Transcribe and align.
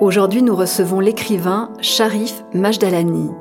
Aujourd'hui, 0.00 0.42
nous 0.42 0.54
recevons 0.54 1.00
l'écrivain 1.00 1.70
Sharif 1.80 2.44
Majdalani. 2.54 3.32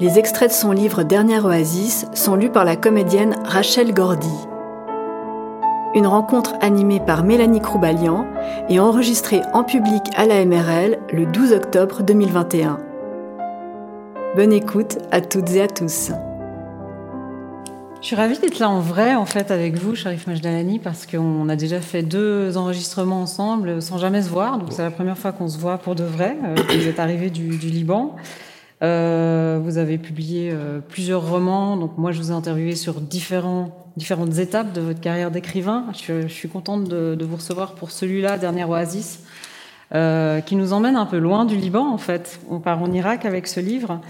Les 0.00 0.18
extraits 0.18 0.48
de 0.48 0.54
son 0.54 0.72
livre 0.72 1.02
Dernière 1.02 1.44
Oasis 1.44 2.06
sont 2.14 2.36
lus 2.36 2.48
par 2.48 2.64
la 2.64 2.74
comédienne 2.74 3.36
Rachel 3.44 3.92
Gordy. 3.92 4.32
Une 5.94 6.06
rencontre 6.06 6.54
animée 6.62 7.00
par 7.00 7.22
Mélanie 7.22 7.60
Croubalian 7.60 8.24
et 8.70 8.80
enregistrée 8.80 9.42
en 9.52 9.62
public 9.62 10.04
à 10.16 10.24
la 10.24 10.42
MRL 10.42 11.00
le 11.12 11.26
12 11.26 11.52
octobre 11.52 12.02
2021. 12.02 12.78
Bonne 14.36 14.54
écoute 14.54 14.96
à 15.10 15.20
toutes 15.20 15.52
et 15.52 15.60
à 15.60 15.68
tous. 15.68 16.12
Je 18.06 18.10
suis 18.10 18.16
ravie 18.22 18.38
d'être 18.38 18.60
là 18.60 18.70
en 18.70 18.78
vrai, 18.78 19.16
en 19.16 19.26
fait, 19.26 19.50
avec 19.50 19.74
vous, 19.74 19.96
Sharif 19.96 20.28
Majdalani, 20.28 20.78
parce 20.78 21.06
qu'on 21.06 21.48
a 21.48 21.56
déjà 21.56 21.80
fait 21.80 22.04
deux 22.04 22.56
enregistrements 22.56 23.20
ensemble 23.20 23.82
sans 23.82 23.98
jamais 23.98 24.22
se 24.22 24.28
voir. 24.28 24.58
Donc, 24.58 24.68
c'est 24.70 24.82
la 24.82 24.92
première 24.92 25.18
fois 25.18 25.32
qu'on 25.32 25.48
se 25.48 25.58
voit 25.58 25.78
pour 25.78 25.96
de 25.96 26.04
vrai. 26.04 26.36
Euh, 26.44 26.54
vous 26.68 26.86
êtes 26.86 27.00
arrivé 27.00 27.30
du, 27.30 27.48
Liban. 27.50 28.14
Euh, 28.84 29.58
vous 29.60 29.76
avez 29.76 29.98
publié 29.98 30.52
euh, 30.52 30.78
plusieurs 30.78 31.28
romans. 31.28 31.76
Donc, 31.76 31.98
moi, 31.98 32.12
je 32.12 32.18
vous 32.18 32.30
ai 32.30 32.34
interviewé 32.34 32.76
sur 32.76 33.00
différentes 33.00 34.38
étapes 34.38 34.72
de 34.72 34.82
votre 34.82 35.00
carrière 35.00 35.32
d'écrivain. 35.32 35.86
Je, 35.92 36.28
suis 36.28 36.48
contente 36.48 36.84
de, 36.84 37.24
vous 37.24 37.34
recevoir 37.34 37.74
pour 37.74 37.90
celui-là, 37.90 38.38
Dernière 38.38 38.70
Oasis, 38.70 39.18
qui 39.90 40.54
nous 40.54 40.72
emmène 40.72 40.94
un 40.94 41.06
peu 41.06 41.18
loin 41.18 41.44
du 41.44 41.56
Liban, 41.56 41.92
en 41.92 41.98
fait. 41.98 42.38
On 42.50 42.60
part 42.60 42.80
en 42.80 42.92
Irak 42.92 43.24
avec 43.24 43.48
ce 43.48 43.58
livre. 43.58 44.00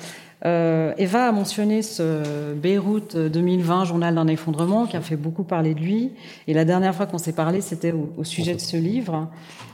Euh, 0.47 0.93
Eva 0.97 1.27
a 1.27 1.33
mentionné 1.33 1.83
ce 1.83 2.55
Beyrouth 2.55 3.17
2020, 3.17 3.85
journal 3.85 4.15
d'un 4.15 4.29
effondrement, 4.29 4.87
qui 4.87 4.97
a 4.97 5.01
fait 5.01 5.17
beaucoup 5.17 5.43
parler 5.43 5.75
de 5.75 5.81
lui. 5.81 6.13
Et 6.47 6.55
la 6.55 6.65
dernière 6.65 6.95
fois 6.95 7.07
qu'on 7.07 7.19
s'est 7.19 7.33
parlé, 7.33 7.61
c'était 7.61 7.93
au, 7.93 8.23
sujet 8.23 8.55
de 8.55 8.61
ce 8.61 8.77
livre. 8.77 9.29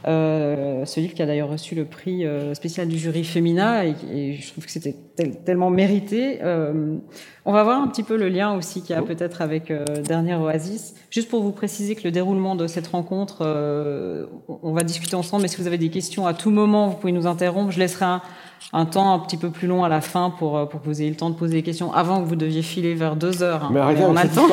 Euh, 0.09 0.87
ce 0.87 1.01
livre 1.01 1.15
qui 1.15 1.23
a 1.23 1.27
d'ailleurs 1.27 1.51
reçu 1.51 1.75
le 1.75 1.85
prix 1.85 2.25
euh, 2.25 2.55
spécial 2.55 2.89
du 2.89 2.99
jury 2.99 3.25
féminin, 3.25 3.83
et, 4.11 4.35
je 4.35 4.51
trouve 4.51 4.65
que 4.65 4.71
c'était 4.71 4.97
tellement 5.45 5.71
mérité. 5.71 6.39
Euh, 6.43 6.97
on 7.45 7.53
va 7.53 7.65
voir 7.65 7.83
un 7.83 7.89
petit 7.89 8.03
peu 8.03 8.17
le 8.17 8.29
lien 8.29 8.55
aussi 8.55 8.83
qu'il 8.83 8.95
y 8.95 8.99
a 8.99 9.03
peut-être 9.03 9.43
avec 9.43 9.71
euh, 9.71 9.85
Dernière 10.07 10.41
Oasis. 10.41 10.95
Juste 11.11 11.29
pour 11.29 11.43
vous 11.43 11.53
préciser 11.53 11.95
que 11.95 12.05
le 12.05 12.11
déroulement 12.11 12.55
de 12.55 12.67
cette 12.67 12.87
rencontre, 12.87 13.39
euh, 13.43 14.27
on 14.49 14.73
va 14.73 14.83
discuter 14.83 15.17
ensemble, 15.17 15.43
mais 15.43 15.49
si 15.49 15.57
vous 15.57 15.67
avez 15.67 15.79
des 15.79 15.91
questions 15.91 16.27
à 16.27 16.35
tout 16.35 16.51
moment, 16.51 16.89
vous 16.89 16.97
pouvez 16.97 17.13
nous 17.13 17.27
interrompre. 17.27 17.73
Je 17.73 17.79
laisserai 17.79 18.05
un 18.05 18.23
un 18.73 18.85
temps 18.85 19.15
un 19.15 19.19
petit 19.19 19.37
peu 19.37 19.51
plus 19.51 19.69
long 19.69 19.85
à 19.85 19.89
la 19.89 20.01
fin 20.01 20.31
pour, 20.31 20.57
euh, 20.57 20.67
pour 20.67 20.81
que 20.81 20.87
vous 20.87 21.01
ayez 21.01 21.11
le 21.11 21.17
temps 21.17 21.31
de 21.31 21.35
poser 21.35 21.55
des 21.55 21.63
questions 21.63 21.93
avant 21.93 22.23
que 22.23 22.29
vous 22.29 22.37
deviez 22.37 22.63
filer 22.63 22.95
vers 22.95 23.17
deux 23.17 23.43
heures. 23.43 23.65
Hein. 23.65 23.71
Mais 23.73 23.81
arrêtez, 23.81 24.05
on 24.05 24.17
a 24.17 24.25
le 24.25 24.31
temps. 24.31 24.49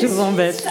Je 0.00 0.06
vous 0.06 0.20
embête. 0.20 0.66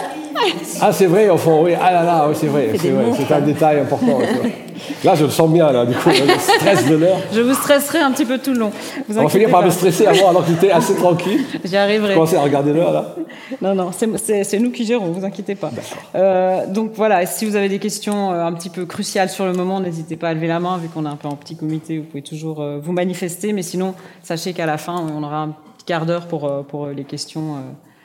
Ah, 0.80 0.92
c'est 0.92 1.06
vrai, 1.06 1.28
au 1.28 1.36
fond, 1.36 1.64
oui. 1.64 1.72
Ah 1.80 1.92
là 1.92 2.02
là, 2.02 2.26
oui, 2.28 2.34
c'est 2.38 2.46
vrai. 2.46 2.70
C'est 2.76 3.34
un 3.34 3.40
détail 3.40 3.80
important. 3.80 4.18
Là, 5.04 5.14
je 5.14 5.24
le 5.24 5.30
sens 5.30 5.50
bien, 5.50 5.70
là, 5.70 5.84
du 5.84 5.94
coup, 5.94 6.08
le 6.08 6.38
stress 6.38 6.86
de 6.86 6.96
l'heure. 6.96 7.18
Je 7.32 7.40
vous 7.40 7.54
stresserai 7.54 7.98
un 7.98 8.10
petit 8.12 8.24
peu 8.24 8.38
tout 8.38 8.52
le 8.52 8.58
long. 8.58 8.72
Vous 9.08 9.18
On 9.18 9.24
va 9.24 9.28
finir 9.28 9.50
par 9.50 9.64
me 9.64 9.70
stresser 9.70 10.06
avant, 10.06 10.30
alors 10.30 10.44
que 10.44 10.50
j'étais 10.50 10.70
assez 10.70 10.94
tranquille. 10.94 11.44
J'y 11.64 11.76
arriverai. 11.76 12.14
Commencez 12.14 12.36
à 12.36 12.42
regarder 12.42 12.72
l'heure, 12.72 12.92
là. 12.92 13.14
Non, 13.60 13.74
non, 13.74 13.90
c'est 13.92 14.58
nous 14.58 14.70
qui 14.70 14.84
gérons, 14.84 15.10
vous 15.10 15.24
inquiétez 15.24 15.54
pas. 15.54 15.70
Euh, 16.14 16.66
donc 16.66 16.92
voilà, 16.94 17.26
si 17.26 17.44
vous 17.44 17.56
avez 17.56 17.68
des 17.68 17.78
questions 17.78 18.32
euh, 18.32 18.44
un 18.44 18.52
petit 18.52 18.70
peu 18.70 18.86
cruciales 18.86 19.28
sur 19.28 19.44
le 19.44 19.52
moment, 19.52 19.80
n'hésitez 19.80 20.16
pas 20.16 20.28
à 20.28 20.34
lever 20.34 20.46
la 20.46 20.60
main, 20.60 20.78
vu 20.78 20.88
qu'on 20.88 21.04
est 21.04 21.08
un 21.08 21.16
peu 21.16 21.28
en 21.28 21.36
petit 21.36 21.56
comité, 21.56 21.98
vous 21.98 22.04
pouvez 22.04 22.22
toujours 22.22 22.60
euh, 22.60 22.78
vous 22.82 22.92
manifester. 22.92 23.52
Mais 23.52 23.62
sinon, 23.62 23.94
sachez 24.22 24.52
qu'à 24.52 24.66
la 24.66 24.78
fin, 24.78 24.96
on 24.96 25.22
aura 25.22 25.42
un 25.42 25.48
petit 25.48 25.84
quart 25.86 26.06
d'heure 26.06 26.26
pour, 26.26 26.50
pour 26.66 26.86
les 26.86 27.04
questions 27.04 27.56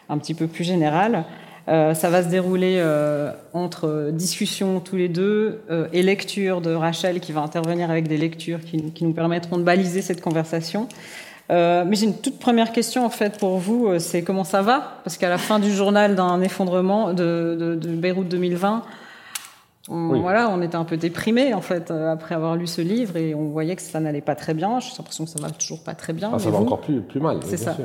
un 0.10 0.18
petit 0.18 0.34
peu 0.34 0.48
plus 0.48 0.64
générales. 0.64 1.26
Euh, 1.70 1.94
ça 1.94 2.10
va 2.10 2.24
se 2.24 2.30
dérouler 2.30 2.76
euh, 2.78 3.32
entre 3.54 4.12
discussions 4.14 4.80
tous 4.80 4.96
les 4.96 5.10
deux 5.10 5.60
euh, 5.70 5.88
et 5.92 6.02
lecture 6.02 6.62
de 6.62 6.74
Rachel 6.74 7.20
qui 7.20 7.34
va 7.34 7.42
intervenir 7.42 7.92
avec 7.92 8.08
des 8.08 8.16
lectures 8.16 8.62
qui, 8.62 9.04
nous 9.04 9.14
permettront 9.14 9.58
de 9.58 9.64
baliser 9.64 10.02
cette 10.02 10.22
conversation. 10.22 10.88
mais 11.50 11.94
j'ai 11.94 12.06
une 12.06 12.18
toute 12.18 12.40
première 12.40 12.72
question 12.72 13.06
en 13.06 13.10
fait 13.10 13.38
pour 13.38 13.58
vous, 13.58 14.00
c'est 14.00 14.24
comment 14.24 14.46
ça 14.46 14.62
va? 14.62 15.00
Parce 15.04 15.18
qu'à 15.18 15.30
la 15.30 15.38
fin 15.38 15.60
du 15.60 15.72
journal 15.72 16.16
d'un 16.16 16.42
effondrement 16.42 17.14
de, 17.14 17.78
Beyrouth 17.82 18.30
2020, 18.30 18.84
on, 19.90 20.20
voilà, 20.20 20.50
on 20.50 20.62
était 20.62 20.76
un 20.76 20.84
peu 20.84 20.98
déprimé 20.98 21.54
en 21.54 21.62
fait 21.62 21.92
après 21.92 22.36
avoir 22.36 22.58
lu 22.58 22.68
ce 22.68 22.82
livre 22.82 23.16
et 23.16 23.34
on 23.34 23.46
voyait 23.50 23.76
que 23.76 23.82
ça 23.82 24.02
n'allait 24.02 24.22
pas 24.22 24.36
très 24.36 24.54
bien. 24.54 24.80
J'ai 24.80 24.90
l'impression 24.98 25.26
que 25.26 25.32
ça 25.32 25.42
va 25.42 25.50
toujours 25.50 25.82
pas 25.82 25.96
très 25.96 26.14
bien. 26.14 26.32
Ah, 26.34 26.40
ça 26.40 26.50
va 26.50 26.58
encore 26.58 26.82
plus, 26.82 27.02
plus 27.02 27.22
mal. 27.22 27.40
C'est 27.46 27.58
ça. 27.58 27.76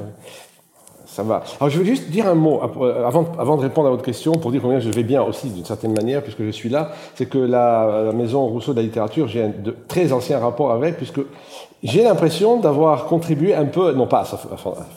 Ça 1.12 1.22
va. 1.22 1.42
Alors 1.60 1.68
je 1.68 1.78
veux 1.78 1.84
juste 1.84 2.08
dire 2.08 2.26
un 2.26 2.34
mot 2.34 2.58
euh, 2.80 3.06
avant, 3.06 3.26
avant 3.38 3.58
de 3.58 3.62
répondre 3.62 3.86
à 3.86 3.90
votre 3.90 4.02
question, 4.02 4.32
pour 4.32 4.50
dire 4.50 4.62
combien 4.62 4.80
je 4.80 4.88
vais 4.88 5.02
bien 5.02 5.22
aussi 5.22 5.50
d'une 5.50 5.66
certaine 5.66 5.92
manière, 5.92 6.22
puisque 6.22 6.42
je 6.42 6.50
suis 6.50 6.70
là. 6.70 6.92
C'est 7.16 7.26
que 7.26 7.36
la, 7.36 8.12
maison 8.14 8.46
Rousseau 8.46 8.72
de 8.72 8.78
la 8.78 8.82
littérature, 8.82 9.28
j'ai 9.28 9.42
un 9.42 9.50
de 9.50 9.76
très 9.88 10.14
anciens 10.14 10.38
rapports 10.38 10.72
avec, 10.72 10.96
puisque 10.96 11.20
j'ai 11.82 12.02
l'impression 12.02 12.60
d'avoir 12.60 13.04
contribué 13.04 13.54
un 13.54 13.66
peu, 13.66 13.92
non 13.92 14.06
pas 14.06 14.20
à 14.20 14.24
sa 14.24 14.38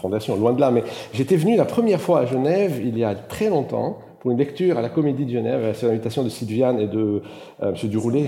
fondation, 0.02 0.38
loin 0.38 0.54
de 0.54 0.62
là, 0.62 0.72
mais 0.72 0.86
j'étais 1.14 1.36
venu 1.36 1.58
la 1.58 1.66
première 1.66 2.00
fois 2.00 2.20
à 2.20 2.26
Genève 2.26 2.80
il 2.82 2.98
y 2.98 3.04
a 3.04 3.14
très 3.14 3.50
longtemps 3.50 3.98
pour 4.22 4.32
une 4.32 4.38
lecture 4.38 4.78
à 4.78 4.82
la 4.82 4.90
Comédie 4.90 5.26
de 5.26 5.32
Genève, 5.32 5.76
c'est 5.76 5.86
l'invitation 5.86 6.24
de 6.24 6.30
Sylviane 6.30 6.80
et 6.80 6.88
de 6.88 7.22
euh, 7.62 7.74
M. 7.74 7.90
Duroulet. 7.90 8.26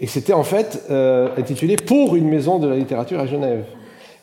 Et 0.00 0.06
c'était 0.06 0.32
en 0.32 0.42
fait 0.42 0.84
euh, 0.90 1.28
intitulé 1.38 1.76
Pour 1.76 2.16
une 2.16 2.28
maison 2.28 2.58
de 2.58 2.66
la 2.66 2.76
littérature 2.76 3.20
à 3.20 3.26
Genève. 3.26 3.64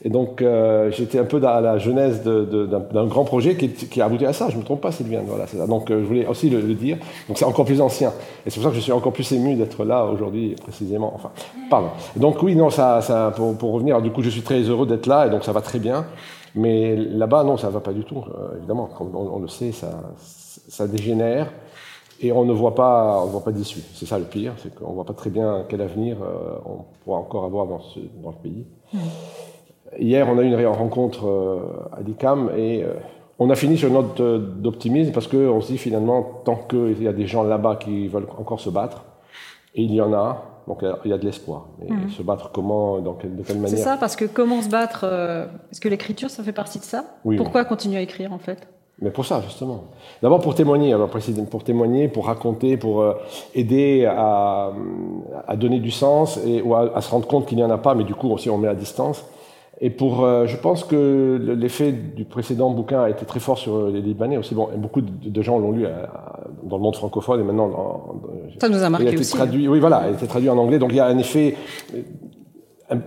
Et 0.04 0.10
donc, 0.10 0.42
euh, 0.42 0.92
j'étais 0.92 1.20
un 1.20 1.24
peu 1.24 1.42
à 1.44 1.62
la 1.62 1.78
genèse 1.78 2.22
d'un 2.24 3.06
grand 3.06 3.24
projet 3.24 3.56
qui, 3.56 4.02
a 4.02 4.06
abouti 4.06 4.26
à 4.26 4.34
ça. 4.34 4.50
Je 4.50 4.56
ne 4.56 4.60
me 4.60 4.66
trompe 4.66 4.82
pas, 4.82 4.92
Sylviane. 4.92 5.26
Voilà. 5.28 5.46
Donc, 5.68 5.90
euh, 5.90 6.02
je 6.02 6.06
voulais 6.06 6.28
aussi 6.28 6.50
le, 6.50 6.62
dire. 6.74 6.98
Donc, 7.28 7.38
c'est 7.38 7.46
encore 7.46 7.66
plus 7.66 7.82
ancien. 7.82 8.12
Et 8.46 8.50
c'est 8.50 8.56
pour 8.56 8.64
ça 8.64 8.70
que 8.70 8.76
je 8.76 8.82
suis 8.82 8.92
encore 8.92 9.14
plus 9.14 9.32
ému 9.32 9.56
d'être 9.56 9.86
là 9.86 10.06
aujourd'hui, 10.06 10.56
précisément. 10.62 11.14
Enfin, 11.16 11.32
pardon. 11.70 11.90
Donc, 12.18 12.44
oui, 12.44 12.56
non, 12.56 12.70
ça, 12.70 13.02
ça 13.02 13.34
pour, 13.36 13.72
revenir, 13.72 14.02
du 14.02 14.12
coup, 14.12 14.22
je 14.22 14.30
suis 14.30 14.42
très 14.42 14.62
heureux 14.62 14.86
d'être 14.86 15.08
là 15.08 15.28
et 15.28 15.30
donc 15.30 15.44
ça 15.44 15.54
va 15.54 15.62
très 15.62 15.80
bien. 15.80 16.06
Mais 16.56 16.96
là-bas, 16.96 17.44
non, 17.44 17.58
ça 17.58 17.68
ne 17.68 17.72
va 17.72 17.80
pas 17.80 17.94
du 17.94 18.04
tout. 18.04 18.24
Euh, 18.28 18.58
évidemment, 18.58 18.90
comme 18.98 19.16
on, 19.16 19.40
le 19.40 19.48
sait, 19.48 19.72
ça, 19.72 19.90
ça 20.68 20.88
dégénère. 20.88 21.52
Et 22.22 22.32
on 22.32 22.46
ne 22.46 22.54
voit 22.54 22.76
pas, 22.76 23.26
pas 23.44 23.52
d'issue. 23.52 23.82
C'est 23.94 24.06
ça 24.06 24.18
le 24.18 24.26
pire, 24.26 24.54
c'est 24.62 24.74
qu'on 24.74 24.90
ne 24.90 24.96
voit 24.96 25.04
pas 25.04 25.14
très 25.14 25.30
bien 25.30 25.66
quel 25.68 25.82
avenir 25.82 26.16
on 26.66 26.86
pourra 27.04 27.20
encore 27.20 27.44
avoir 27.44 27.66
dans 27.66 27.82
le 28.30 28.42
pays. 28.42 28.66
Mmh. 28.94 28.98
Hier, 30.00 30.28
on 30.30 30.38
a 30.38 30.42
eu 30.42 30.48
une 30.48 30.66
rencontre 30.68 31.28
euh, 31.28 31.98
à 31.98 32.02
l'ICAM 32.02 32.52
et 32.56 32.84
euh, 32.84 32.94
on 33.40 33.50
a 33.50 33.56
fini 33.56 33.78
sur 33.78 33.90
une 33.90 33.96
note 33.96 34.22
d'optimisme 34.62 35.12
parce 35.12 35.28
qu'on 35.28 35.62
se 35.62 35.72
dit 35.72 35.78
finalement, 35.78 36.42
tant 36.44 36.56
qu'il 36.56 37.02
y 37.02 37.08
a 37.08 37.14
des 37.14 37.28
gens 37.28 37.44
là-bas 37.44 37.78
qui 37.78 38.08
veulent 38.08 38.28
encore 38.38 38.60
se 38.60 38.70
battre, 38.70 39.04
et 39.74 39.84
il 39.84 39.94
y 39.94 40.02
en 40.02 40.14
a, 40.14 40.44
donc 40.68 40.84
il 41.04 41.12
y 41.12 41.14
a 41.14 41.18
de 41.18 41.26
l'espoir. 41.26 41.68
Mmh. 41.86 42.10
se 42.10 42.24
battre 42.24 42.52
comment, 42.54 43.00
dans 43.00 43.14
de 43.14 43.44
quelle 43.44 43.58
manière 43.58 43.70
C'est 43.70 43.84
ça, 43.84 43.98
parce 43.98 44.16
que 44.16 44.26
comment 44.26 44.62
se 44.62 44.70
battre 44.70 45.02
euh, 45.04 45.46
Est-ce 45.72 45.82
que 45.82 45.90
l'écriture, 45.90 46.30
ça 46.30 46.44
fait 46.44 46.54
partie 46.54 46.80
de 46.80 46.86
ça? 46.86 47.06
Pourquoi 47.38 47.66
continuer 47.66 47.98
à 47.98 48.02
écrire 48.02 48.32
en 48.32 48.40
fait? 48.40 48.68
Mais 49.02 49.12
pour 49.12 49.26
ça, 49.26 49.42
justement. 49.42 49.84
D'abord 50.22 50.40
pour 50.40 50.56
témoigner, 50.56 50.94
alors 50.94 51.10
pour 51.10 51.64
témoigner, 51.66 52.08
pour 52.08 52.28
raconter, 52.28 52.78
pour 52.78 53.04
aider 53.54 54.06
à, 54.06 54.72
à, 55.46 55.56
donner 55.58 55.80
du 55.80 55.92
sens 55.92 56.40
et, 56.46 56.62
ou 56.62 56.74
à, 56.74 56.96
à 56.96 57.02
se 57.02 57.12
rendre 57.12 57.28
compte 57.28 57.46
qu'il 57.46 57.58
n'y 57.58 57.64
en 57.64 57.70
a 57.70 57.78
pas, 57.78 57.94
mais 57.94 58.06
du 58.06 58.16
coup 58.16 58.30
aussi 58.30 58.50
on 58.50 58.58
met 58.58 58.70
à 58.70 58.76
distance. 58.76 59.26
Et 59.82 59.90
pour, 59.90 60.24
euh, 60.24 60.48
je 60.48 60.56
pense 60.56 60.86
que 60.86 61.38
l'effet 61.58 61.92
du 61.92 62.24
précédent 62.24 62.70
bouquin 62.72 63.04
a 63.04 63.10
été 63.10 63.26
très 63.26 63.42
fort 63.42 63.58
sur 63.58 63.76
euh, 63.76 63.92
les 63.92 64.00
Libanais 64.00 64.38
aussi. 64.38 64.56
Bon, 64.56 64.70
beaucoup 64.78 65.02
de, 65.02 65.42
gens 65.42 65.60
l'ont 65.60 65.74
lu 65.74 65.86
euh, 65.86 66.06
dans 66.64 66.78
le 66.78 66.82
monde 66.82 66.96
francophone 66.96 67.42
et 67.42 67.44
maintenant. 67.44 67.68
Dans, 67.68 68.22
ça 68.60 68.70
nous 68.70 68.82
a 68.82 68.90
marqué 68.90 69.04
il 69.04 69.10
a 69.10 69.12
été 69.12 69.20
aussi. 69.20 69.34
Traduit, 69.34 69.68
Oui, 69.68 69.82
voilà, 69.82 70.04
il 70.06 70.14
a 70.14 70.16
été 70.16 70.28
traduit 70.28 70.50
en 70.50 70.58
anglais. 70.58 70.80
Donc 70.80 70.92
il 70.92 70.96
y 70.96 71.02
a 71.02 71.08
un 71.08 71.18
effet 71.18 71.58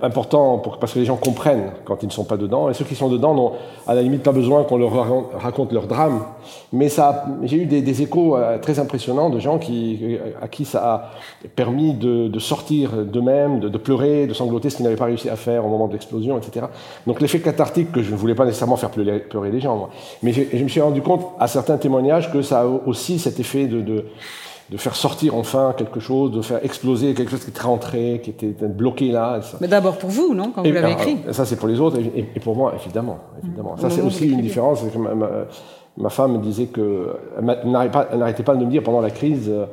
important 0.02 0.58
pour, 0.58 0.78
parce 0.78 0.92
que 0.92 0.98
les 0.98 1.04
gens 1.04 1.16
comprennent 1.16 1.70
quand 1.84 2.02
ils 2.02 2.06
ne 2.06 2.12
sont 2.12 2.24
pas 2.24 2.36
dedans. 2.36 2.68
Et 2.68 2.74
ceux 2.74 2.84
qui 2.84 2.96
sont 2.96 3.08
dedans 3.08 3.34
n'ont 3.34 3.52
à 3.86 3.94
la 3.94 4.02
limite 4.02 4.24
pas 4.24 4.32
besoin 4.32 4.64
qu'on 4.64 4.76
leur 4.76 4.92
raconte 5.38 5.72
leur 5.72 5.86
drame. 5.86 6.24
Mais 6.72 6.88
ça, 6.88 7.26
j'ai 7.44 7.58
eu 7.58 7.66
des, 7.66 8.02
échos 8.02 8.36
euh, 8.36 8.58
très 8.58 8.80
impressionnants 8.80 9.30
de 9.30 9.38
gens 9.38 9.58
qui, 9.58 9.98
euh, 10.02 10.32
à 10.42 10.48
qui 10.48 10.64
ça 10.64 10.94
a 10.94 11.48
permis 11.54 11.94
de, 11.94 12.38
sortir 12.40 13.04
d'eux-mêmes, 13.04 13.60
de, 13.60 13.78
pleurer, 13.78 14.26
de 14.26 14.34
sangloter, 14.34 14.68
ce 14.68 14.76
qu'ils 14.76 14.84
n'avaient 14.84 14.96
pas 14.96 15.04
réussi 15.04 15.30
à 15.30 15.36
faire 15.36 15.64
au 15.64 15.68
moment 15.68 15.86
de 15.86 15.92
l'explosion, 15.92 16.38
etc. 16.38 16.66
Donc 17.06 17.20
l'effet 17.20 17.40
cathartique 17.40 17.92
que 17.92 18.02
je 18.02 18.10
ne 18.10 18.16
voulais 18.16 18.34
pas 18.34 18.44
nécessairement 18.44 18.76
faire 18.76 18.90
pleurer, 18.90 19.20
pleurer 19.20 19.50
les 19.50 19.60
gens, 19.60 19.76
moi. 19.76 19.90
mais 20.22 20.32
je 20.32 20.62
me 20.62 20.68
suis 20.68 20.80
rendu 20.80 21.02
compte 21.02 21.24
à 21.38 21.46
certains 21.46 21.76
témoignages 21.76 22.32
que 22.32 22.42
ça 22.42 22.62
a 22.62 22.66
aussi 22.66 23.18
cet 23.18 23.38
effet 23.40 23.66
de, 23.66 23.80
de 23.80 24.04
de 24.70 24.76
faire 24.76 24.94
sortir 24.94 25.34
enfin 25.34 25.74
quelque 25.76 25.98
chose, 25.98 26.30
de 26.30 26.42
faire 26.42 26.62
exploser 26.62 27.14
quelque 27.14 27.30
chose 27.30 27.44
qui 27.44 27.50
était 27.50 27.62
rentré, 27.62 28.20
qui 28.22 28.30
était 28.30 28.52
bloqué 28.66 29.10
là. 29.10 29.40
Mais 29.60 29.68
d'abord 29.68 29.96
pour 29.96 30.10
vous, 30.10 30.34
non, 30.34 30.52
quand 30.54 30.62
vous 30.62 30.72
l'avez 30.72 30.92
écrit 30.92 31.18
Ça, 31.30 31.44
c'est 31.44 31.56
pour 31.56 31.68
les 31.68 31.80
autres, 31.80 31.98
et, 31.98 32.40
pour 32.40 32.54
moi, 32.54 32.74
évidemment. 32.78 33.18
évidemment. 33.42 33.76
Ça, 33.78 33.88
c'est 33.88 34.02
aussi 34.02 34.28
une 34.28 34.42
différence. 34.42 34.82
Ma, 35.96 36.10
femme 36.10 36.34
me 36.34 36.38
disait 36.38 36.66
que. 36.66 37.16
Elle 37.38 37.70
n'arrêtait 37.70 38.42
pas, 38.42 38.54
de 38.54 38.64
me 38.64 38.70
dire 38.70 38.82
pendant 38.82 39.00
la 39.00 39.10
crise. 39.10 39.48
Euh, 39.48 39.64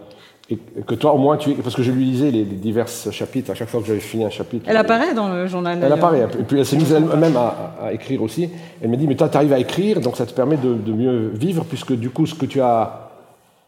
et 0.47 0.57
que 0.86 0.94
toi, 0.94 1.13
au 1.13 1.18
moins, 1.18 1.38
tu 1.38 1.53
Parce 1.56 1.75
que 1.75 1.81
je 1.81 1.92
lui 1.92 2.06
lisais 2.06 2.30
les, 2.30 2.44
divers 2.44 2.88
chapitres, 2.88 3.50
à 3.50 3.56
chaque 3.56 3.68
fois 3.68 3.81
que 3.81 3.88
j'avais 3.88 4.00
fini 4.00 4.25
un 4.25 4.30
chapitre. 4.30 4.65
Elle 4.68 4.77
apparaît 4.77 5.15
dans 5.15 5.27
le 5.27 5.47
journal 5.47 5.80
Elle 5.81 5.92
apparaît. 5.92 6.27
Et 6.39 6.44
puis 6.44 6.59
elle 6.59 6.65
s'est 6.65 6.77
mise 6.77 6.94
elle-même 6.94 7.36
à, 7.36 7.92
écrire 7.92 8.21
aussi. 8.21 8.50
Elle 8.81 8.92
m'a 8.92 8.95
dit 8.95 9.07
Mais 9.07 9.15
toi, 9.15 9.27
tu 9.27 9.38
arrives 9.38 9.53
à 9.53 9.59
écrire, 9.59 10.00
donc 10.01 10.15
ça 10.15 10.25
te 10.25 10.33
permet 10.33 10.57
de, 10.57 10.75
de 10.75 10.94
mieux 10.94 11.31
vivre, 11.33 11.65
puisque 11.65 11.94
du 11.94 12.12
coup, 12.12 12.27
ce 12.27 12.36
que 12.36 12.45
tu 12.45 12.62
as 12.62 13.05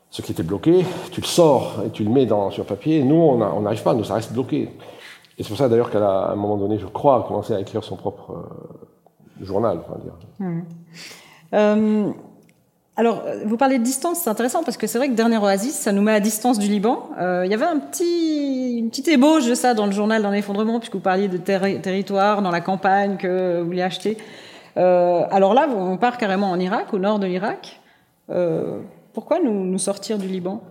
ce 0.10 0.22
qui 0.22 0.32
était 0.32 0.44
bloqué, 0.44 0.86
tu 1.12 1.22
le 1.22 1.26
sors 1.28 1.84
et 1.86 1.90
tu 1.90 2.04
le 2.04 2.10
mets 2.10 2.28
sur 2.52 2.66
papier. 2.66 3.04
Nous, 3.04 3.16
on 3.16 3.62
n'arrive 3.62 3.84
pas, 3.84 3.94
nous, 3.94 4.04
ça 4.04 4.16
reste 4.16 4.34
bloqué. 4.34 4.70
Et 5.38 5.44
c'est 5.44 5.50
pour 5.50 5.58
ça 5.58 5.70
d'ailleurs 5.70 5.92
qu'à 5.92 6.00
un 6.00 6.36
moment 6.36 6.58
donné, 6.58 6.80
je 6.80 6.88
crois, 6.88 7.18
a 7.18 7.28
commencé 7.28 7.54
à 7.54 7.60
écrire 7.60 7.84
son 7.84 7.96
propre 7.96 8.32
euh, 8.32 9.46
journal. 9.46 9.80
Va 9.88 9.98
dire. 9.98 10.14
Mmh. 10.40 10.62
Euh, 11.54 12.12
alors, 12.96 13.22
vous 13.46 13.58
parlez 13.58 13.78
de 13.78 13.84
distance, 13.84 14.22
c'est 14.24 14.30
intéressant 14.32 14.64
parce 14.64 14.76
que 14.76 14.88
c'est 14.88 14.98
vrai 14.98 15.08
que 15.08 15.14
Dernier 15.14 15.38
Oasis, 15.38 15.76
ça 15.76 15.92
nous 15.92 16.02
met 16.02 16.14
à 16.14 16.20
distance 16.20 16.58
du 16.58 16.68
Liban. 16.68 17.12
Euh, 17.20 17.44
il 17.46 17.52
y 17.52 17.54
avait 17.54 17.66
un 17.66 17.78
petit, 17.78 18.80
une 18.80 18.90
petite 18.90 19.08
ébauche 19.08 19.46
de 19.46 19.54
ça 19.54 19.76
dans 19.76 19.86
le 19.86 19.92
journal 19.92 20.24
dans 20.24 20.32
l'effondrement, 20.32 20.80
puisque 20.80 20.96
vous 20.96 21.02
parliez 21.02 21.28
de 21.28 21.38
territoire 21.38 22.42
dans 22.42 22.50
la 22.50 22.62
campagne 22.62 23.18
que 23.18 23.60
vous 23.60 23.68
vouliez 23.68 23.84
acheter. 23.84 24.18
Euh, 24.78 25.26
alors 25.30 25.54
là, 25.54 25.68
on 25.70 25.98
part 25.98 26.18
carrément 26.18 26.50
en 26.50 26.60
Irak, 26.60 26.92
au 26.92 26.98
nord 26.98 27.20
de 27.20 27.28
l'Irak. 27.28 27.80
Euh, 29.18 29.22
pourquoi 29.22 29.40
nous, 29.40 29.66
nous 29.66 29.80
sortir 29.80 30.18
du 30.18 30.28
Liban? 30.28 30.62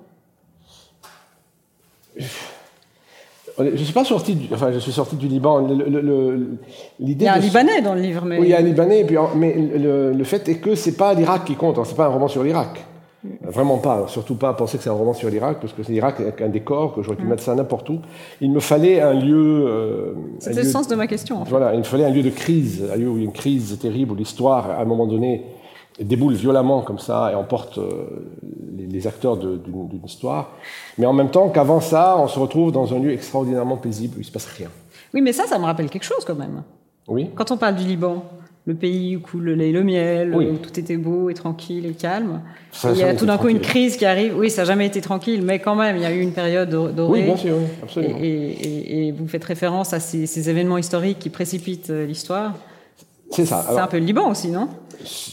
Je 2.18 3.82
suis 3.82 3.92
pas 3.92 4.04
sorti, 4.04 4.34
du, 4.34 4.52
enfin, 4.52 4.70
je 4.70 4.78
suis 4.78 4.92
sorti 4.92 5.16
du 5.16 5.28
Liban. 5.28 5.66
il 7.00 7.22
y 7.22 7.26
a 7.26 7.34
un 7.34 7.38
Libanais 7.38 7.80
dans 7.80 7.94
le 7.94 8.00
livre, 8.00 8.24
mais 8.24 8.38
oui, 8.38 8.46
il 8.46 8.50
y 8.50 8.54
a 8.54 8.58
un 8.58 8.62
Libanais. 8.62 9.04
Puis, 9.04 9.16
mais 9.34 9.54
le, 9.54 10.24
fait 10.24 10.48
est 10.48 10.58
que 10.58 10.74
c'est 10.74 10.96
pas 10.96 11.14
l'Irak 11.14 11.44
qui 11.44 11.56
compte. 11.56 11.78
Hein, 11.78 11.82
c'est 11.84 11.96
pas 11.96 12.06
un 12.06 12.10
roman 12.10 12.28
sur 12.28 12.42
l'Irak. 12.42 12.84
Vraiment 13.42 13.78
pas. 13.78 14.06
Surtout 14.08 14.36
pas 14.36 14.52
penser 14.52 14.76
que 14.76 14.84
c'est 14.84 14.90
un 14.90 14.94
roman 14.94 15.14
sur 15.14 15.28
l'Irak, 15.30 15.58
parce 15.60 15.72
que 15.72 15.82
c'est 15.82 15.92
l'Irak 15.92 16.20
avec 16.20 16.40
un 16.42 16.48
décor 16.48 16.94
que 16.94 17.02
j'aurais 17.02 17.16
pu 17.16 17.24
mm. 17.24 17.28
mettre 17.28 17.42
ça 17.42 17.54
n'importe 17.54 17.88
où. 17.90 18.00
Il 18.40 18.52
me 18.52 18.60
fallait 18.60 19.00
un 19.00 19.14
lieu. 19.14 19.66
Euh, 19.66 20.14
C'était 20.38 20.62
le 20.62 20.68
sens 20.68 20.86
de 20.86 20.94
ma 20.94 21.06
question. 21.06 21.40
En 21.40 21.44
fait. 21.44 21.50
Voilà, 21.50 21.72
il 21.74 21.78
me 21.78 21.84
fallait 21.84 22.04
un 22.04 22.10
lieu 22.10 22.22
de 22.22 22.30
crise, 22.30 22.84
un 22.92 22.96
lieu 22.96 23.08
où 23.08 23.16
il 23.16 23.20
y 23.20 23.22
a 23.22 23.26
une 23.26 23.32
crise 23.32 23.78
terrible, 23.80 24.12
où 24.12 24.14
l'histoire, 24.14 24.70
à 24.70 24.82
un 24.82 24.84
moment 24.84 25.06
donné, 25.06 25.44
déboule 26.04 26.34
violemment 26.34 26.82
comme 26.82 26.98
ça 26.98 27.30
et 27.32 27.34
emporte 27.34 27.78
euh, 27.78 28.06
les, 28.76 29.06
acteurs 29.06 29.36
d'une 29.36 30.04
histoire. 30.04 30.50
Mais 30.98 31.06
en 31.06 31.12
même 31.12 31.30
temps 31.30 31.48
qu'avant 31.48 31.80
ça, 31.80 32.16
on 32.18 32.28
se 32.28 32.38
retrouve 32.38 32.72
dans 32.72 32.94
un 32.94 32.98
lieu 32.98 33.12
extraordinairement 33.12 33.76
paisible 33.76 34.14
où 34.16 34.18
il 34.18 34.22
ne 34.22 34.26
se 34.26 34.32
passe 34.32 34.46
rien. 34.46 34.68
Oui, 35.14 35.20
mais 35.20 35.32
ça, 35.32 35.46
ça 35.46 35.58
me 35.58 35.64
rappelle 35.64 35.90
quelque 35.90 36.04
chose 36.04 36.24
quand 36.26 36.34
même. 36.34 36.62
Oui. 37.08 37.30
Quand 37.34 37.50
on 37.50 37.56
parle 37.56 37.76
du 37.76 37.84
Liban, 37.84 38.24
le 38.66 38.74
pays 38.74 39.16
où 39.16 39.20
coule 39.20 39.44
le 39.44 39.54
lait 39.54 39.70
et 39.70 39.72
le 39.72 39.84
miel, 39.84 40.34
où 40.34 40.56
tout 40.56 40.78
était 40.78 40.96
beau 40.96 41.30
et 41.30 41.34
tranquille 41.34 41.86
et 41.86 41.92
calme. 41.92 42.40
il 42.84 42.96
y 42.96 43.02
a 43.04 43.14
tout 43.14 43.26
d'un 43.26 43.38
coup 43.38 43.48
une 43.48 43.60
crise 43.60 43.96
qui 43.96 44.04
arrive. 44.04 44.36
Oui, 44.36 44.50
ça 44.50 44.62
n'a 44.62 44.66
jamais 44.66 44.86
été 44.86 45.00
tranquille, 45.00 45.42
mais 45.42 45.60
quand 45.60 45.76
même, 45.76 45.96
il 45.96 46.02
y 46.02 46.06
a 46.06 46.12
eu 46.12 46.20
une 46.20 46.32
période 46.32 46.68
dorée. 46.68 47.20
Oui, 47.20 47.22
bien 47.22 47.36
sûr, 47.36 47.56
oui, 47.56 47.66
absolument. 47.82 48.18
Et, 48.20 49.14
vous 49.16 49.28
faites 49.28 49.44
référence 49.44 49.92
à 49.92 50.00
ces, 50.00 50.26
ces 50.26 50.50
événements 50.50 50.78
historiques 50.78 51.20
qui 51.20 51.30
précipitent 51.30 51.90
euh, 51.90 52.06
l'histoire. 52.06 52.54
C'est 53.30 53.46
ça. 53.46 53.64
C'est 53.68 53.78
un 53.78 53.86
peu 53.86 53.98
le 53.98 54.04
Liban 54.04 54.30
aussi, 54.30 54.48
non? 54.48 54.68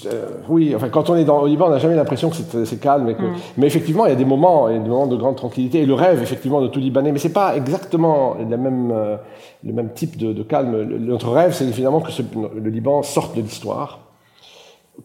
euh, 0.06 0.28
oui, 0.50 0.74
enfin, 0.75 0.90
quand 0.90 1.10
on 1.10 1.16
est 1.16 1.24
dans, 1.24 1.42
au 1.42 1.48
Liban, 1.48 1.68
on 1.68 1.72
n'a 1.72 1.78
jamais 1.78 1.95
l'impression 1.95 2.30
que 2.30 2.66
c'est 2.66 2.80
calme. 2.80 3.10
Et 3.10 3.16
que, 3.16 3.22
mm. 3.22 3.36
Mais 3.57 3.68
effectivement, 3.68 4.06
il 4.06 4.10
y 4.10 4.13
a 4.13 4.16
des 4.16 4.25
moments, 4.25 4.69
il 4.69 4.75
y 4.75 4.80
a 4.80 4.81
des 4.81 4.90
moments 4.90 5.07
de 5.07 5.16
grande 5.16 5.36
tranquillité. 5.36 5.81
Et 5.81 5.86
le 5.86 5.94
rêve, 5.94 6.22
effectivement, 6.22 6.62
de 6.62 6.68
tout 6.68 6.80
Libanais, 6.80 7.12
mais 7.12 7.19
c'est 7.19 7.34
pas 7.34 7.56
exactement 7.56 8.36
la 8.50 8.57
même, 8.57 8.92
euh, 8.92 9.18
le 9.63 9.74
même 9.74 9.92
type 9.94 10.18
de, 10.18 10.34
de 10.34 10.44
calme. 10.44 10.84
notre 11.00 11.31
rêve, 11.31 11.54
c'est 11.54 11.66
finalement 11.72 12.01
que 12.01 12.12
le 12.56 12.69
Liban 12.69 13.04
sorte 13.04 13.36
de 13.36 13.42
l'histoire, 13.42 14.00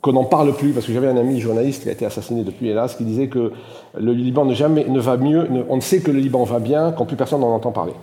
qu'on 0.00 0.12
n'en 0.12 0.24
parle 0.24 0.52
plus, 0.52 0.72
parce 0.72 0.86
que 0.86 0.92
j'avais 0.92 1.08
un 1.08 1.16
ami 1.16 1.40
journaliste 1.40 1.84
qui 1.84 1.88
a 1.88 1.92
été 1.92 2.04
assassiné 2.04 2.42
depuis, 2.44 2.68
hélas, 2.68 2.94
qui 2.94 3.04
disait 3.04 3.28
que 3.28 3.52
le 3.98 4.12
Liban 4.12 4.44
ne, 4.44 4.54
jamais, 4.54 4.84
ne 4.84 5.00
va 5.00 5.16
mieux, 5.16 5.48
on 5.68 5.76
ne 5.76 5.80
sait 5.80 6.00
que 6.00 6.10
le 6.10 6.18
Liban 6.18 6.44
va 6.44 6.58
bien 6.58 6.92
quand 6.92 7.06
plus 7.06 7.16
personne 7.16 7.40
n'en 7.40 7.54
entend 7.54 7.72
parler. 7.72 7.94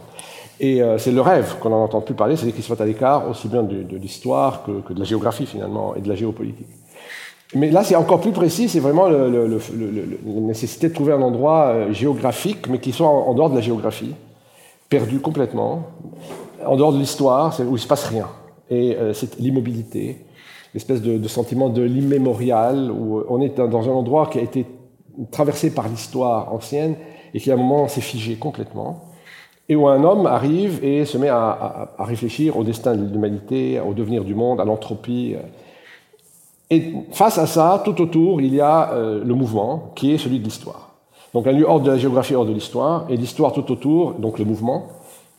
Et 0.60 0.82
euh, 0.82 0.98
c'est 0.98 1.12
le 1.12 1.22
rêve 1.22 1.58
qu'on 1.60 1.70
n'en 1.70 1.84
entend 1.84 2.02
plus 2.02 2.16
parler, 2.16 2.36
c'est 2.36 2.52
qu'il 2.52 2.64
soit 2.64 2.80
à 2.80 2.86
l'écart 2.86 3.30
aussi 3.30 3.48
bien 3.48 3.64
de, 3.64 3.98
l'histoire 3.98 4.64
que, 4.64 4.94
de 4.94 5.00
la 5.00 5.06
géographie 5.06 5.46
finalement 5.46 5.96
et 5.96 6.02
de 6.02 6.08
la 6.08 6.16
géopolitique. 6.16 6.68
Mais 7.54 7.70
là, 7.70 7.84
c'est 7.84 7.96
encore 7.96 8.22
plus 8.22 8.32
précis, 8.32 8.70
c'est 8.70 8.80
vraiment 8.80 9.08
la 9.08 9.48
nécessité 10.26 10.90
de 10.90 10.94
trouver 10.94 11.14
un 11.14 11.22
endroit 11.22 11.68
euh, 11.68 11.94
géographique, 11.94 12.68
mais 12.70 12.80
qui 12.80 12.92
soit 12.92 13.08
en, 13.08 13.34
dehors 13.34 13.50
de 13.50 13.56
la 13.56 13.62
géographie, 13.62 14.14
perdu 14.90 15.20
complètement, 15.20 15.84
en 16.66 16.76
dehors 16.76 16.94
de 16.94 16.98
l'histoire, 17.00 17.58
où 17.60 17.64
il 17.64 17.72
ne 17.74 17.78
se 17.78 17.88
passe 17.88 18.06
rien. 18.06 18.28
Et 18.70 18.96
euh, 18.96 19.14
c'est 19.14 19.38
l'immobilité, 19.40 20.26
l'espèce 20.74 21.02
de, 21.02 21.18
de, 21.18 21.28
sentiment 21.28 21.70
de 21.70 21.84
l'immémorial, 21.84 22.92
où 22.92 23.24
on 23.30 23.42
est 23.42 23.58
dans 23.58 23.90
un 23.90 23.94
endroit 23.94 24.28
qui 24.28 24.40
a 24.40 24.42
été 24.42 24.66
traversé 25.32 25.70
par 25.70 25.88
l'histoire 25.88 26.54
ancienne 26.54 26.96
et 27.34 27.40
qui 27.40 27.52
à 27.52 27.54
un 27.54 27.58
moment 27.58 27.88
s'est 27.88 28.02
figé 28.02 28.36
complètement 28.36 29.05
et 29.68 29.76
où 29.76 29.88
un 29.88 30.04
homme 30.04 30.28
arrive 30.28 30.84
et 30.84 31.06
se 31.06 31.18
met 31.18 31.30
à, 31.30 31.90
réfléchir 32.00 32.58
au 32.58 32.64
destin 32.64 32.96
de 32.96 33.12
l'humanité, 33.12 33.80
au 33.80 33.94
devenir 33.94 34.24
du 34.24 34.36
monde, 34.36 34.62
à 34.62 34.66
l'entropie. 34.66 35.36
Et 36.70 36.94
face 37.12 37.38
à 37.38 37.48
ça, 37.48 37.82
tout 37.84 38.00
autour, 38.02 38.42
il 38.42 38.54
y 38.54 38.62
a 38.62 38.92
euh, 38.92 39.24
le 39.24 39.34
mouvement 39.34 39.92
qui 39.96 40.14
est 40.14 40.18
celui 40.18 40.40
de 40.40 40.44
l'histoire. 40.44 40.92
Donc 41.34 41.48
un 41.48 41.52
lieu 41.52 41.66
hors 41.68 41.82
de 41.82 41.92
la 41.92 41.98
géographie, 41.98 42.36
hors 42.36 42.46
de 42.46 42.54
l'histoire, 42.54 43.06
et 43.10 43.18
l'histoire 43.18 43.54
tout 43.54 43.72
autour, 43.72 44.14
donc 44.14 44.40
le 44.40 44.46
mouvement, 44.46 44.88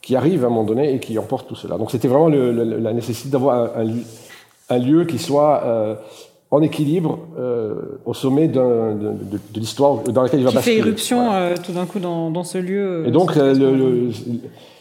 qui 0.02 0.14
arrive 0.14 0.44
à 0.44 0.46
un 0.46 0.50
moment 0.50 0.64
donné 0.64 0.92
et 0.94 1.00
qui 1.00 1.18
emporte 1.18 1.48
tout 1.48 1.56
cela. 1.56 1.78
Donc 1.78 1.90
c'était 1.90 2.06
vraiment 2.06 2.28
la 2.28 2.92
nécessité 2.92 3.28
d'avoir 3.28 3.70
un, 4.68 4.78
lieu 4.78 5.04
qui 5.04 5.18
soit 5.18 5.62
euh, 5.64 5.94
en 6.50 6.62
équilibre 6.62 7.18
euh, 7.38 7.98
au 8.04 8.14
sommet 8.14 8.46
de, 8.46 8.54
de, 8.54 9.38
l'histoire 9.60 9.98
dans 10.02 10.22
laquelle 10.22 10.40
il 10.40 10.44
va 10.44 10.50
qui 10.50 10.56
basculer. 10.56 10.76
fait 10.76 10.86
éruption 10.86 11.32
euh, 11.32 11.54
tout 11.64 11.72
d'un 11.72 11.86
coup 11.86 11.98
dans, 11.98 12.30
dans, 12.30 12.44
ce 12.44 12.58
lieu. 12.58 13.04
Et 13.06 13.10
donc 13.10 13.36
euh, 13.36 13.52
le, 13.52 14.10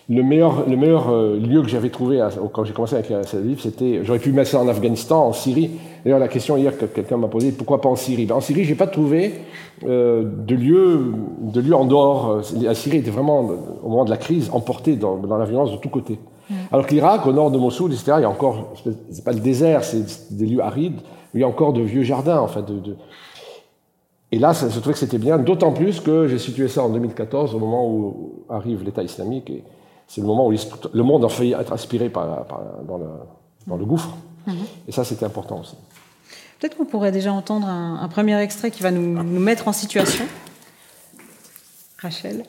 le, 0.07 0.23
meilleur, 0.23 0.69
le 0.69 0.77
meilleur 0.77 1.11
lieu 1.11 1.63
que 1.63 1.67
j'avais 1.67 1.89
trouvé 1.89 2.23
quand 2.53 2.65
j'ai 2.65 2.73
commencé 2.73 2.95
à 2.95 2.99
écrire 2.99 3.25
ce 3.25 3.37
livre, 3.37 3.59
c'était 3.61 4.01
j'aurais 4.03 4.19
pu 4.19 4.31
mettre 4.31 4.51
ça 4.51 4.61
en 4.61 4.67
Afghanistan, 4.67 5.25
en 5.25 5.33
Syrie. 5.33 5.71
D'ailleurs 6.03 6.19
la 6.19 6.27
question 6.27 6.55
hier 6.55 6.77
que 6.77 6.85
quelqu'un 6.85 7.17
m'a 7.17 7.27
posée, 7.27 7.51
pourquoi 7.51 7.81
pas 7.81 7.89
en 7.89 7.95
Syrie? 7.95 8.27
Ben, 8.27 8.35
En 8.35 8.41
Syrie, 8.41 8.63
j'ai 8.63 8.75
pas 8.75 8.85
trouvé 8.85 9.33
de 9.81 10.55
lieu 10.55 11.13
de 11.41 11.61
lieu 11.61 11.73
en 11.73 11.85
dehors. 11.85 12.41
La 12.61 12.75
Syrie 12.75 12.97
était 12.97 13.09
vraiment 13.09 13.49
au 13.83 13.89
moment 13.89 14.05
de 14.05 14.11
la 14.11 14.17
crise 14.17 14.51
emportée 14.53 14.97
dans, 14.97 15.17
dans 15.17 15.37
la 15.37 15.45
violence 15.45 15.71
de 15.71 15.77
tous 15.77 15.89
côtés. 15.89 16.19
Mm. 16.47 16.53
Alors 16.71 16.85
que 16.85 16.93
l'Irak, 16.93 17.25
au 17.25 17.33
nord 17.33 17.49
de 17.49 17.57
Mossoul, 17.57 17.91
etc., 17.91 18.13
il 18.17 18.21
y 18.21 18.25
a 18.25 18.29
encore, 18.29 18.73
c'est 19.09 19.25
pas 19.25 19.33
le 19.33 19.39
désert, 19.39 19.83
c'est 19.83 20.37
des 20.37 20.45
lieux 20.45 20.61
arides 20.61 21.01
il 21.35 21.41
y 21.41 21.43
a 21.43 21.47
encore 21.47 21.73
de 21.73 21.81
vieux 21.81 22.03
jardins. 22.03 22.39
En 22.39 22.47
fait, 22.47 22.65
de, 22.65 22.95
Et 24.31 24.39
là, 24.39 24.53
je 24.53 24.67
trouvais 24.79 24.93
que 24.93 24.99
c'était 24.99 25.17
bien, 25.17 25.37
d'autant 25.37 25.71
plus 25.71 25.99
que 25.99 26.27
j'ai 26.27 26.39
situé 26.39 26.67
ça 26.67 26.83
en 26.83 26.89
2014, 26.89 27.53
au 27.53 27.59
moment 27.59 27.87
où 27.87 28.45
arrive 28.49 28.83
l'État 28.83 29.03
islamique, 29.03 29.49
et 29.49 29.63
c'est 30.07 30.21
le 30.21 30.27
moment 30.27 30.47
où 30.47 30.53
le 30.53 31.03
monde 31.03 31.25
a 31.25 31.29
failli 31.29 31.53
être 31.53 31.73
aspiré 31.73 32.09
par, 32.09 32.45
dans, 32.87 32.97
le, 32.97 33.05
dans, 33.67 33.77
le, 33.77 33.85
gouffre. 33.85 34.15
Mhm. 34.47 34.55
Et 34.87 34.91
ça, 34.91 35.03
c'était 35.03 35.25
important 35.25 35.59
aussi. 35.59 35.75
Peut-être 36.59 36.77
qu'on 36.77 36.85
pourrait 36.85 37.11
déjà 37.11 37.33
entendre 37.33 37.67
un, 37.67 38.07
premier 38.07 38.39
extrait 38.39 38.71
qui 38.71 38.81
va 38.81 38.91
nous, 38.91 39.21
nous 39.23 39.39
mettre 39.39 39.67
en 39.67 39.73
situation. 39.73 40.25
Rachel 42.01 42.43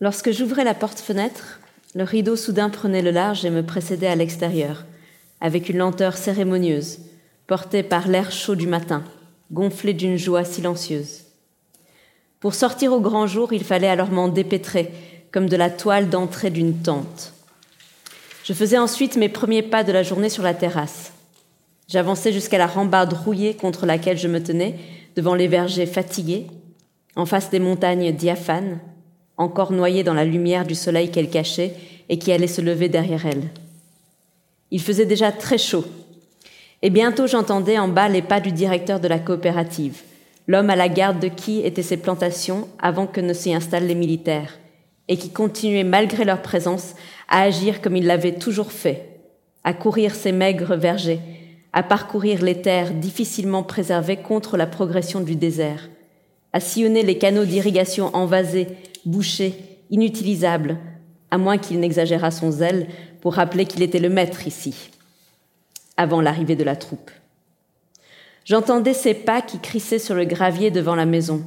Lorsque 0.00 0.32
j'ouvrais 0.32 0.64
la 0.64 0.74
porte-fenêtre, 0.74 1.60
le 1.94 2.04
rideau 2.04 2.36
soudain 2.36 2.70
prenait 2.70 3.02
le 3.02 3.10
large 3.10 3.44
et 3.44 3.50
me 3.50 3.62
précédait 3.62 4.06
à 4.06 4.16
l'extérieur 4.16 4.84
avec 5.42 5.68
une 5.68 5.78
lenteur 5.78 6.16
cérémonieuse, 6.16 7.00
portée 7.48 7.82
par 7.82 8.06
l'air 8.06 8.30
chaud 8.30 8.54
du 8.54 8.68
matin, 8.68 9.02
gonflé 9.50 9.92
d'une 9.92 10.16
joie 10.16 10.44
silencieuse. 10.44 11.24
Pour 12.38 12.54
sortir 12.54 12.92
au 12.92 13.00
grand 13.00 13.26
jour, 13.26 13.52
il 13.52 13.64
fallait 13.64 13.88
alors 13.88 14.10
m'en 14.10 14.28
dépêtrer, 14.28 14.92
comme 15.32 15.48
de 15.48 15.56
la 15.56 15.68
toile 15.68 16.08
d'entrée 16.08 16.50
d'une 16.50 16.78
tente. 16.78 17.32
Je 18.44 18.52
faisais 18.52 18.78
ensuite 18.78 19.16
mes 19.16 19.28
premiers 19.28 19.62
pas 19.62 19.82
de 19.82 19.90
la 19.90 20.04
journée 20.04 20.28
sur 20.28 20.44
la 20.44 20.54
terrasse. 20.54 21.12
J'avançais 21.88 22.32
jusqu'à 22.32 22.58
la 22.58 22.68
rambarde 22.68 23.12
rouillée 23.12 23.54
contre 23.54 23.84
laquelle 23.84 24.18
je 24.18 24.28
me 24.28 24.42
tenais, 24.42 24.76
devant 25.16 25.34
les 25.34 25.48
vergers 25.48 25.86
fatigués, 25.86 26.46
en 27.16 27.26
face 27.26 27.50
des 27.50 27.58
montagnes 27.58 28.12
diaphanes, 28.12 28.78
encore 29.36 29.72
noyées 29.72 30.04
dans 30.04 30.14
la 30.14 30.24
lumière 30.24 30.64
du 30.64 30.76
soleil 30.76 31.10
qu'elles 31.10 31.30
cachaient 31.30 31.74
et 32.08 32.18
qui 32.18 32.30
allait 32.30 32.46
se 32.46 32.60
lever 32.60 32.88
derrière 32.88 33.26
elles. 33.26 33.50
Il 34.72 34.80
faisait 34.80 35.06
déjà 35.06 35.30
très 35.30 35.58
chaud. 35.58 35.84
Et 36.80 36.88
bientôt 36.88 37.26
j'entendais 37.26 37.78
en 37.78 37.88
bas 37.88 38.08
les 38.08 38.22
pas 38.22 38.40
du 38.40 38.50
directeur 38.50 39.00
de 39.00 39.06
la 39.06 39.18
coopérative, 39.18 40.00
l'homme 40.48 40.70
à 40.70 40.76
la 40.76 40.88
garde 40.88 41.20
de 41.20 41.28
qui 41.28 41.60
étaient 41.60 41.82
ces 41.82 41.98
plantations 41.98 42.66
avant 42.80 43.06
que 43.06 43.20
ne 43.20 43.34
s'y 43.34 43.54
installent 43.54 43.86
les 43.86 43.94
militaires, 43.94 44.58
et 45.08 45.18
qui 45.18 45.30
continuait 45.30 45.84
malgré 45.84 46.24
leur 46.24 46.40
présence 46.40 46.94
à 47.28 47.42
agir 47.42 47.82
comme 47.82 47.96
il 47.96 48.06
l'avait 48.06 48.34
toujours 48.34 48.72
fait, 48.72 49.20
à 49.62 49.74
courir 49.74 50.14
ces 50.14 50.32
maigres 50.32 50.74
vergers, 50.74 51.20
à 51.74 51.82
parcourir 51.82 52.42
les 52.42 52.62
terres 52.62 52.92
difficilement 52.92 53.62
préservées 53.62 54.16
contre 54.16 54.56
la 54.56 54.66
progression 54.66 55.20
du 55.20 55.36
désert, 55.36 55.90
à 56.54 56.60
sillonner 56.60 57.02
les 57.02 57.18
canaux 57.18 57.44
d'irrigation 57.44 58.10
envasés, 58.16 58.68
bouchés, 59.04 59.54
inutilisables, 59.90 60.78
à 61.30 61.36
moins 61.36 61.58
qu'il 61.58 61.78
n'exagérât 61.78 62.30
son 62.30 62.50
zèle 62.50 62.88
pour 63.22 63.34
rappeler 63.34 63.64
qu'il 63.64 63.82
était 63.82 64.00
le 64.00 64.10
maître 64.10 64.46
ici, 64.48 64.90
avant 65.96 66.20
l'arrivée 66.20 66.56
de 66.56 66.64
la 66.64 66.76
troupe. 66.76 67.10
J'entendais 68.44 68.94
ses 68.94 69.14
pas 69.14 69.40
qui 69.40 69.60
crissaient 69.60 70.00
sur 70.00 70.16
le 70.16 70.24
gravier 70.24 70.72
devant 70.72 70.96
la 70.96 71.06
maison. 71.06 71.42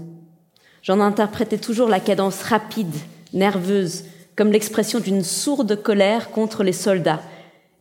J'en 0.82 1.01
interprétais 1.01 1.58
toujours 1.58 1.89
la 1.89 2.00
cadence 2.00 2.41
rapide, 2.44 2.96
nerveuse, 3.34 4.05
comme 4.38 4.53
l'expression 4.53 5.01
d'une 5.01 5.24
sourde 5.24 5.75
colère 5.82 6.32
contre 6.32 6.63
les 6.63 6.72
soldats, 6.72 7.22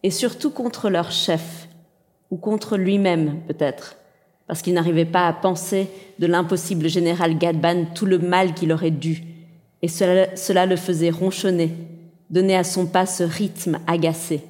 et 0.03 0.11
surtout 0.11 0.51
contre 0.51 0.91
leur 0.91 1.13
chef, 1.13 1.69
ou 2.33 2.37
contre 2.37 2.77
lui-même 2.77 3.43
peut-être, 3.47 3.95
parce 4.49 4.61
qu'il 4.61 4.75
n'arrivait 4.75 5.05
pas 5.05 5.29
à 5.29 5.33
penser 5.33 5.89
de 6.19 6.27
l'impossible 6.27 6.89
général 6.89 7.39
Gadban 7.39 7.85
tout 7.95 8.07
le 8.07 8.19
mal 8.19 8.55
qu'il 8.55 8.73
aurait 8.73 8.91
dû, 8.91 9.23
et 9.83 9.89
cela, 9.89 10.37
cela 10.37 10.67
le 10.67 10.77
faisait 10.77 11.11
ronchonner, 11.11 11.71
donner 12.35 12.57
à 12.57 12.65
son 12.65 12.87
pas 12.87 13.07
ce 13.07 13.23
rythme 13.23 13.79
agacé. 13.87 14.43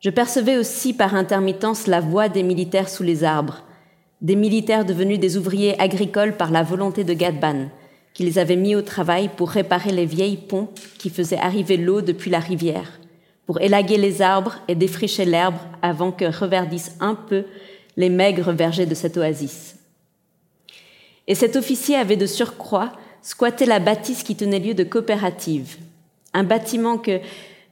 Je 0.00 0.10
percevais 0.10 0.58
aussi 0.58 0.92
par 0.92 1.14
intermittence 1.14 1.86
la 1.86 2.00
voix 2.00 2.28
des 2.28 2.42
militaires 2.42 2.90
sous 2.90 3.02
les 3.02 3.24
arbres, 3.24 3.62
des 4.20 4.36
militaires 4.36 4.84
devenus 4.84 5.18
des 5.18 5.38
ouvriers 5.38 5.80
agricoles 5.80 6.36
par 6.36 6.50
la 6.50 6.62
volonté 6.62 7.02
de 7.02 7.14
Gadban, 7.14 7.70
qui 8.12 8.24
les 8.24 8.38
avait 8.38 8.56
mis 8.56 8.74
au 8.74 8.82
travail 8.82 9.30
pour 9.34 9.48
réparer 9.48 9.90
les 9.90 10.04
vieilles 10.04 10.36
ponts 10.36 10.68
qui 10.98 11.08
faisaient 11.08 11.38
arriver 11.38 11.78
l'eau 11.78 12.02
depuis 12.02 12.30
la 12.30 12.40
rivière, 12.40 13.00
pour 13.46 13.62
élaguer 13.62 13.96
les 13.96 14.20
arbres 14.20 14.56
et 14.68 14.74
défricher 14.74 15.24
l'herbe 15.24 15.56
avant 15.80 16.12
que 16.12 16.26
reverdissent 16.26 16.96
un 17.00 17.14
peu 17.14 17.46
les 17.96 18.10
maigres 18.10 18.52
vergers 18.52 18.86
de 18.86 18.94
cette 18.94 19.16
oasis. 19.16 19.76
Et 21.26 21.34
cet 21.34 21.56
officier 21.56 21.96
avait 21.96 22.18
de 22.18 22.26
surcroît 22.26 22.92
squatté 23.22 23.64
la 23.64 23.78
bâtisse 23.78 24.24
qui 24.24 24.36
tenait 24.36 24.58
lieu 24.58 24.74
de 24.74 24.84
coopérative, 24.84 25.76
un 26.34 26.44
bâtiment 26.44 26.98
que, 26.98 27.20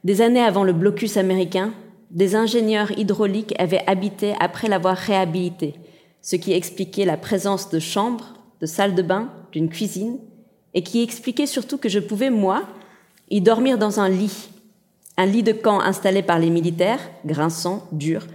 des 0.04 0.22
années 0.22 0.42
avant 0.42 0.64
le 0.64 0.72
blocus 0.72 1.16
américain, 1.16 1.72
des 2.10 2.34
ingénieurs 2.34 2.96
hydrauliques 2.98 3.54
avaient 3.58 3.84
habité 3.86 4.34
après 4.40 4.68
l'avoir 4.68 4.96
réhabilité, 4.96 5.74
ce 6.22 6.36
qui 6.36 6.52
expliquait 6.52 7.04
la 7.04 7.16
présence 7.16 7.70
de 7.70 7.78
chambres, 7.78 8.34
de 8.60 8.66
salles 8.66 8.94
de 8.94 9.02
bain, 9.02 9.30
d'une 9.52 9.68
cuisine, 9.68 10.18
et 10.74 10.82
qui 10.82 11.02
expliquait 11.02 11.46
surtout 11.46 11.78
que 11.78 11.88
je 11.88 11.98
pouvais, 11.98 12.30
moi, 12.30 12.64
y 13.30 13.40
dormir 13.40 13.78
dans 13.78 14.00
un 14.00 14.08
lit, 14.08 14.50
un 15.16 15.26
lit 15.26 15.42
de 15.42 15.52
camp 15.52 15.80
installé 15.80 16.22
par 16.22 16.38
les 16.38 16.50
militaires, 16.50 17.00
grinçant, 17.24 17.86
dur, 17.92 18.26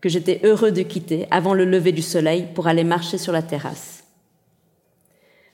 que 0.00 0.08
j'étais 0.08 0.40
heureux 0.44 0.72
de 0.72 0.82
quitter 0.82 1.26
avant 1.30 1.54
le 1.54 1.64
lever 1.64 1.92
du 1.92 2.02
soleil 2.02 2.48
pour 2.54 2.66
aller 2.66 2.84
marcher 2.84 3.18
sur 3.18 3.32
la 3.32 3.42
terrasse. 3.42 4.02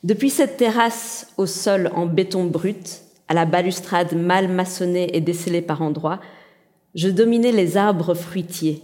Depuis 0.05 0.31
cette 0.31 0.57
terrasse 0.57 1.29
au 1.37 1.47
sol 1.47 1.91
en 1.95 2.07
béton 2.07 2.45
brut, 2.45 3.03
à 3.29 3.35
la 3.35 3.45
balustrade 3.45 4.15
mal 4.15 4.49
maçonnée 4.49 5.17
et 5.17 5.21
descellée 5.21 5.63
par 5.63 5.83
endroits, 5.83 6.21
je 6.95 7.09
dominais 7.09 7.53
les 7.53 7.77
arbres 7.77 8.15
fruitiers, 8.15 8.83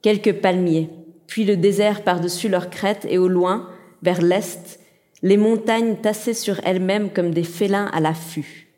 quelques 0.00 0.40
palmiers, 0.40 0.90
puis 1.26 1.44
le 1.44 1.56
désert 1.56 2.02
par-dessus 2.02 2.48
leurs 2.48 2.70
crêtes 2.70 3.06
et 3.08 3.18
au 3.18 3.28
loin, 3.28 3.68
vers 4.02 4.20
l'est, 4.20 4.80
les 5.22 5.36
montagnes 5.36 5.96
tassées 5.96 6.34
sur 6.34 6.60
elles-mêmes 6.64 7.10
comme 7.10 7.32
des 7.32 7.44
félins 7.44 7.90
à 7.92 8.00
l'affût. 8.00 8.68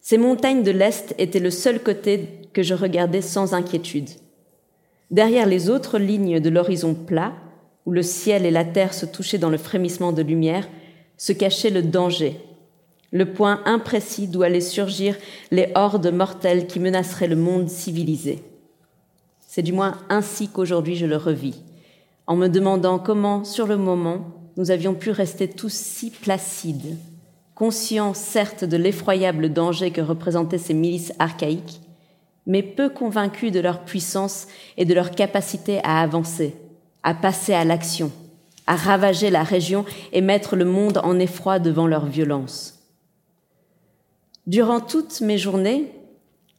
Ces 0.00 0.18
montagnes 0.18 0.62
de 0.62 0.70
l'est 0.70 1.14
étaient 1.18 1.40
le 1.40 1.50
seul 1.50 1.82
côté 1.82 2.28
que 2.52 2.62
je 2.62 2.74
regardais 2.74 3.22
sans 3.22 3.54
inquiétude. 3.54 4.08
Derrière 5.10 5.46
les 5.46 5.68
autres 5.68 5.98
lignes 5.98 6.38
de 6.38 6.48
l'horizon 6.48 6.94
plat, 6.94 7.32
où 7.86 7.92
le 7.92 8.02
ciel 8.02 8.46
et 8.46 8.50
la 8.50 8.64
terre 8.64 8.94
se 8.94 9.06
touchaient 9.06 9.38
dans 9.38 9.50
le 9.50 9.58
frémissement 9.58 10.12
de 10.12 10.22
lumière, 10.22 10.68
se 11.16 11.32
cachait 11.32 11.70
le 11.70 11.82
danger, 11.82 12.36
le 13.12 13.32
point 13.32 13.60
imprécis 13.64 14.28
d'où 14.28 14.42
allaient 14.42 14.60
surgir 14.60 15.16
les 15.50 15.70
hordes 15.74 16.12
mortelles 16.12 16.66
qui 16.66 16.80
menaceraient 16.80 17.28
le 17.28 17.36
monde 17.36 17.68
civilisé. 17.68 18.42
C'est 19.46 19.62
du 19.62 19.72
moins 19.72 19.98
ainsi 20.08 20.48
qu'aujourd'hui 20.48 20.96
je 20.96 21.06
le 21.06 21.16
revis, 21.16 21.60
en 22.26 22.36
me 22.36 22.48
demandant 22.48 22.98
comment, 22.98 23.44
sur 23.44 23.66
le 23.66 23.76
moment, 23.76 24.26
nous 24.56 24.70
avions 24.70 24.94
pu 24.94 25.10
rester 25.10 25.48
tous 25.48 25.72
si 25.72 26.10
placides, 26.10 26.96
conscients 27.54 28.14
certes 28.14 28.64
de 28.64 28.76
l'effroyable 28.76 29.52
danger 29.52 29.90
que 29.90 30.00
représentaient 30.00 30.58
ces 30.58 30.74
milices 30.74 31.12
archaïques, 31.18 31.80
mais 32.46 32.62
peu 32.62 32.88
convaincus 32.88 33.52
de 33.52 33.60
leur 33.60 33.80
puissance 33.80 34.46
et 34.76 34.84
de 34.84 34.94
leur 34.94 35.10
capacité 35.10 35.80
à 35.84 36.00
avancer, 36.00 36.54
à 37.02 37.14
passer 37.14 37.54
à 37.54 37.64
l'action, 37.64 38.10
à 38.66 38.76
ravager 38.76 39.30
la 39.30 39.42
région 39.42 39.84
et 40.12 40.20
mettre 40.20 40.56
le 40.56 40.64
monde 40.64 40.98
en 41.02 41.18
effroi 41.18 41.58
devant 41.58 41.86
leur 41.86 42.06
violence. 42.06 42.75
Durant 44.46 44.78
toutes 44.78 45.20
mes 45.22 45.38
journées, 45.38 45.90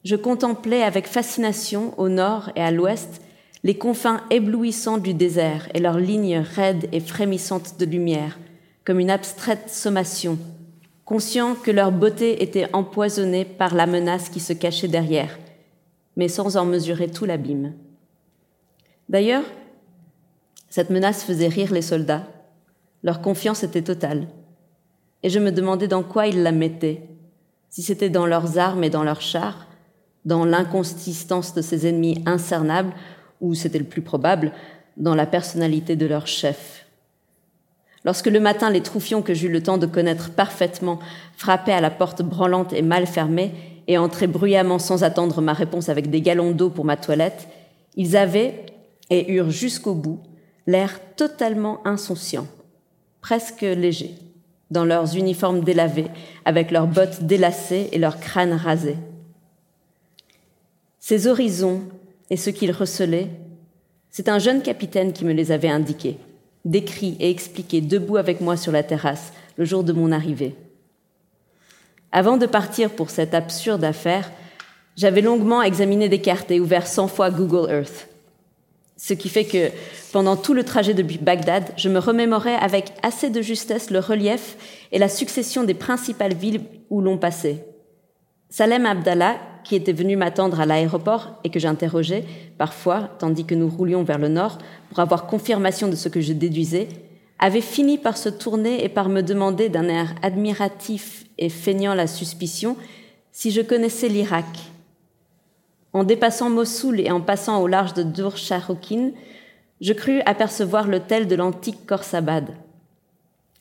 je 0.04 0.18
contemplais 0.18 0.84
avec 0.84 1.08
fascination 1.08 1.98
au 1.98 2.10
nord 2.10 2.52
et 2.56 2.62
à 2.62 2.72
l'ouest 2.72 3.22
les 3.64 3.78
confins 3.78 4.24
éblouissants 4.30 4.98
du 4.98 5.14
désert 5.14 5.70
et 5.74 5.80
leurs 5.80 6.00
lignes 6.00 6.40
raides 6.40 6.90
et 6.92 7.00
frémissantes 7.00 7.80
de 7.80 7.86
lumière, 7.86 8.38
comme 8.84 9.00
une 9.00 9.10
abstraite 9.10 9.70
sommation, 9.70 10.38
conscient 11.06 11.56
que 11.56 11.72
leur 11.72 11.92
beauté 11.94 12.44
était 12.44 12.68
empoisonnée 12.74 13.46
par 13.46 13.74
la 13.74 13.86
menace 13.86 14.30
qui 14.30 14.42
se 14.42 14.54
cachait 14.54 14.90
derrière, 14.90 15.40
mais 16.18 16.28
sans 16.28 16.58
en 16.58 16.66
mesurer 16.66 17.10
tout 17.10 17.26
l'abîme. 17.26 17.74
D'ailleurs, 19.08 19.46
cette 20.70 20.90
menace 20.90 21.24
faisait 21.24 21.48
rire 21.48 21.72
les 21.72 21.82
soldats, 21.82 22.28
leur 23.02 23.22
confiance 23.22 23.64
était 23.64 23.82
totale, 23.82 24.28
et 25.24 25.30
je 25.30 25.40
me 25.40 25.52
demandais 25.52 25.88
dans 25.88 26.04
quoi 26.04 26.28
ils 26.28 26.44
la 26.44 26.52
mettaient, 26.52 27.17
si 27.78 27.84
c'était 27.84 28.10
dans 28.10 28.26
leurs 28.26 28.58
armes 28.58 28.84
et 28.84 28.90
dans 28.90 29.04
leurs 29.04 29.22
chars, 29.22 29.68
dans 30.26 30.46
l'inconsistance 30.46 31.54
de 31.54 31.62
ces 31.62 31.86
ennemis 31.86 32.24
incernables, 32.26 32.92
ou 33.40 33.54
c'était 33.54 33.78
le 33.78 33.86
plus 33.86 34.02
probable, 34.02 34.52
dans 34.98 35.14
la 35.14 35.28
personnalité 35.28 35.96
de 35.96 36.08
leur 36.08 36.26
chef. 36.26 36.88
Lorsque 38.04 38.26
le 38.26 38.40
matin 38.40 38.72
les 38.72 38.82
troufions 38.82 39.22
que 39.22 39.36
j'eus 39.36 39.52
le 39.52 39.62
temps 39.62 39.78
de 39.78 39.86
connaître 39.86 40.32
parfaitement 40.32 40.98
frappaient 41.36 41.72
à 41.72 41.80
la 41.80 41.92
porte 41.92 42.24
branlante 42.24 42.74
et 42.74 42.82
mal 42.82 43.06
fermée 43.06 43.54
et 43.88 44.00
entraient 44.00 44.26
bruyamment 44.26 44.80
sans 44.80 45.04
attendre 45.04 45.40
ma 45.40 45.54
réponse 45.54 45.88
avec 45.88 46.10
des 46.10 46.22
galons 46.22 46.54
d'eau 46.54 46.72
pour 46.72 46.84
ma 46.84 46.98
toilette, 46.98 47.48
ils 47.96 48.18
avaient, 48.18 48.66
et 49.12 49.32
eurent 49.34 49.52
jusqu'au 49.52 49.94
bout, 49.94 50.20
l'air 50.66 51.00
totalement 51.16 51.86
insouciant, 51.86 52.48
presque 53.22 53.62
léger 53.62 54.16
dans 54.72 54.86
leurs 54.86 55.16
uniformes 55.16 55.64
délavés, 55.64 56.08
avec 56.46 56.72
leurs 56.72 56.88
bottes 56.88 57.24
délacées 57.24 57.90
et 57.92 58.00
leurs 58.00 58.20
crânes 58.20 58.54
rasés. 58.54 58.98
Ces 61.00 61.28
horizons 61.28 61.84
et 62.30 62.38
ce 62.38 62.50
qu'ils 62.50 62.72
recelaient, 62.72 63.30
c'est 64.10 64.30
un 64.30 64.40
jeune 64.40 64.62
capitaine 64.62 65.14
qui 65.14 65.26
me 65.26 65.34
les 65.34 65.52
avait 65.52 65.70
indiqués, 65.70 66.18
décrits 66.66 67.16
et 67.20 67.30
expliqués 67.30 67.82
debout 67.82 68.18
avec 68.18 68.42
moi 68.42 68.58
sur 68.58 68.72
la 68.72 68.84
terrasse 68.84 69.32
le 69.58 69.66
jour 69.66 69.84
de 69.84 69.94
mon 69.94 70.12
arrivée. 70.12 70.56
Avant 72.12 72.38
de 72.38 72.46
partir 72.46 72.90
pour 72.90 73.10
cette 73.10 73.34
absurde 73.34 73.84
affaire, 73.84 74.32
j'avais 74.96 75.22
longuement 75.22 75.62
examiné 75.62 76.10
des 76.10 76.22
cartes 76.22 76.52
et 76.52 76.60
ouvert 76.60 76.88
cent 76.88 77.08
fois 77.08 77.30
Google 77.30 77.70
Earth. 77.72 78.08
Ce 78.98 79.14
qui 79.14 79.30
fait 79.30 79.46
que 79.46 79.70
pendant 80.12 80.36
tout 80.36 80.56
le 80.56 80.64
trajet 80.64 80.96
depuis 80.96 81.20
Bagdad, 81.20 81.72
je 81.78 81.88
me 81.88 82.00
remémorais 82.00 82.56
avec 82.56 82.94
assez 83.04 83.30
de 83.30 83.42
justesse 83.42 83.92
le 83.92 84.00
relief 84.00 84.58
et 84.92 84.98
la 84.98 85.08
succession 85.08 85.64
des 85.64 85.76
principales 85.76 86.34
villes 86.34 86.62
où 86.90 87.00
l'on 87.00 87.20
passait. 87.20 87.64
Salem 88.50 88.88
Abdallah, 88.88 89.36
qui 89.64 89.76
était 89.76 89.94
venu 89.94 90.16
m'attendre 90.16 90.60
à 90.60 90.66
l'aéroport 90.66 91.40
et 91.44 91.50
que 91.50 91.60
j'interrogeais 91.60 92.24
parfois, 92.58 93.16
tandis 93.20 93.46
que 93.46 93.54
nous 93.54 93.70
roulions 93.70 94.04
vers 94.04 94.18
le 94.18 94.30
nord, 94.30 94.58
pour 94.90 95.00
avoir 95.00 95.28
confirmation 95.28 95.90
de 95.90 95.96
ce 95.96 96.10
que 96.10 96.22
je 96.22 96.34
déduisais, 96.34 96.88
avait 97.38 97.62
fini 97.62 98.00
par 98.00 98.18
se 98.18 98.30
tourner 98.30 98.84
et 98.84 98.90
par 98.90 99.10
me 99.10 99.22
demander 99.22 99.70
d'un 99.70 99.90
air 99.90 100.16
admiratif 100.24 101.26
et 101.38 101.50
feignant 101.50 101.94
la 101.94 102.08
suspicion 102.08 102.78
si 103.32 103.52
je 103.52 103.62
connaissais 103.62 104.08
l'Irak. 104.08 104.46
En 105.98 106.04
dépassant 106.04 106.52
Mossoul 106.52 107.00
et 107.00 107.10
en 107.10 107.22
passant 107.22 107.60
au 107.60 107.66
large 107.66 107.96
de 107.96 108.04
Dur 108.04 108.36
je 108.38 109.94
crus 109.94 110.22
apercevoir 110.28 110.88
l'hôtel 110.88 111.26
de 111.26 111.34
l'antique 111.34 111.88
Khorsabad. 111.88 112.50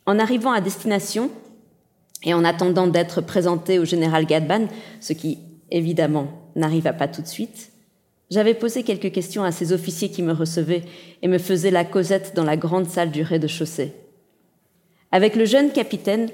En 0.05 0.19
arrivant 0.19 0.53
à 0.53 0.61
destination, 0.61 1.31
et 2.25 2.35
en 2.35 2.45
attendant 2.45 2.89
d'être 2.89 3.23
présenté 3.23 3.79
au 3.79 3.87
général 3.87 4.27
Gadban, 4.27 4.67
ce 5.01 5.15
qui 5.15 5.39
évidemment 5.71 6.29
n'arriva 6.57 6.93
pas 6.93 7.09
tout 7.09 7.23
de 7.23 7.27
suite, 7.27 7.73
j'avais 8.31 8.53
posé 8.53 8.83
quelques 8.83 9.13
questions 9.13 9.43
à 9.43 9.51
ces 9.51 9.73
officiers 9.73 10.11
qui 10.11 10.23
me 10.23 10.35
recevaient 10.35 10.85
et 11.23 11.29
me 11.29 11.39
faisaient 11.39 11.71
la 11.71 11.87
causette 11.87 12.35
dans 12.37 12.45
la 12.45 12.59
grande 12.59 12.87
salle 12.87 13.13
du 13.13 13.23
rez-de-chaussée. 13.23 13.95
Avec 15.11 15.37
le 15.37 15.47
jeune 15.47 15.73
capitaine, 15.73 16.29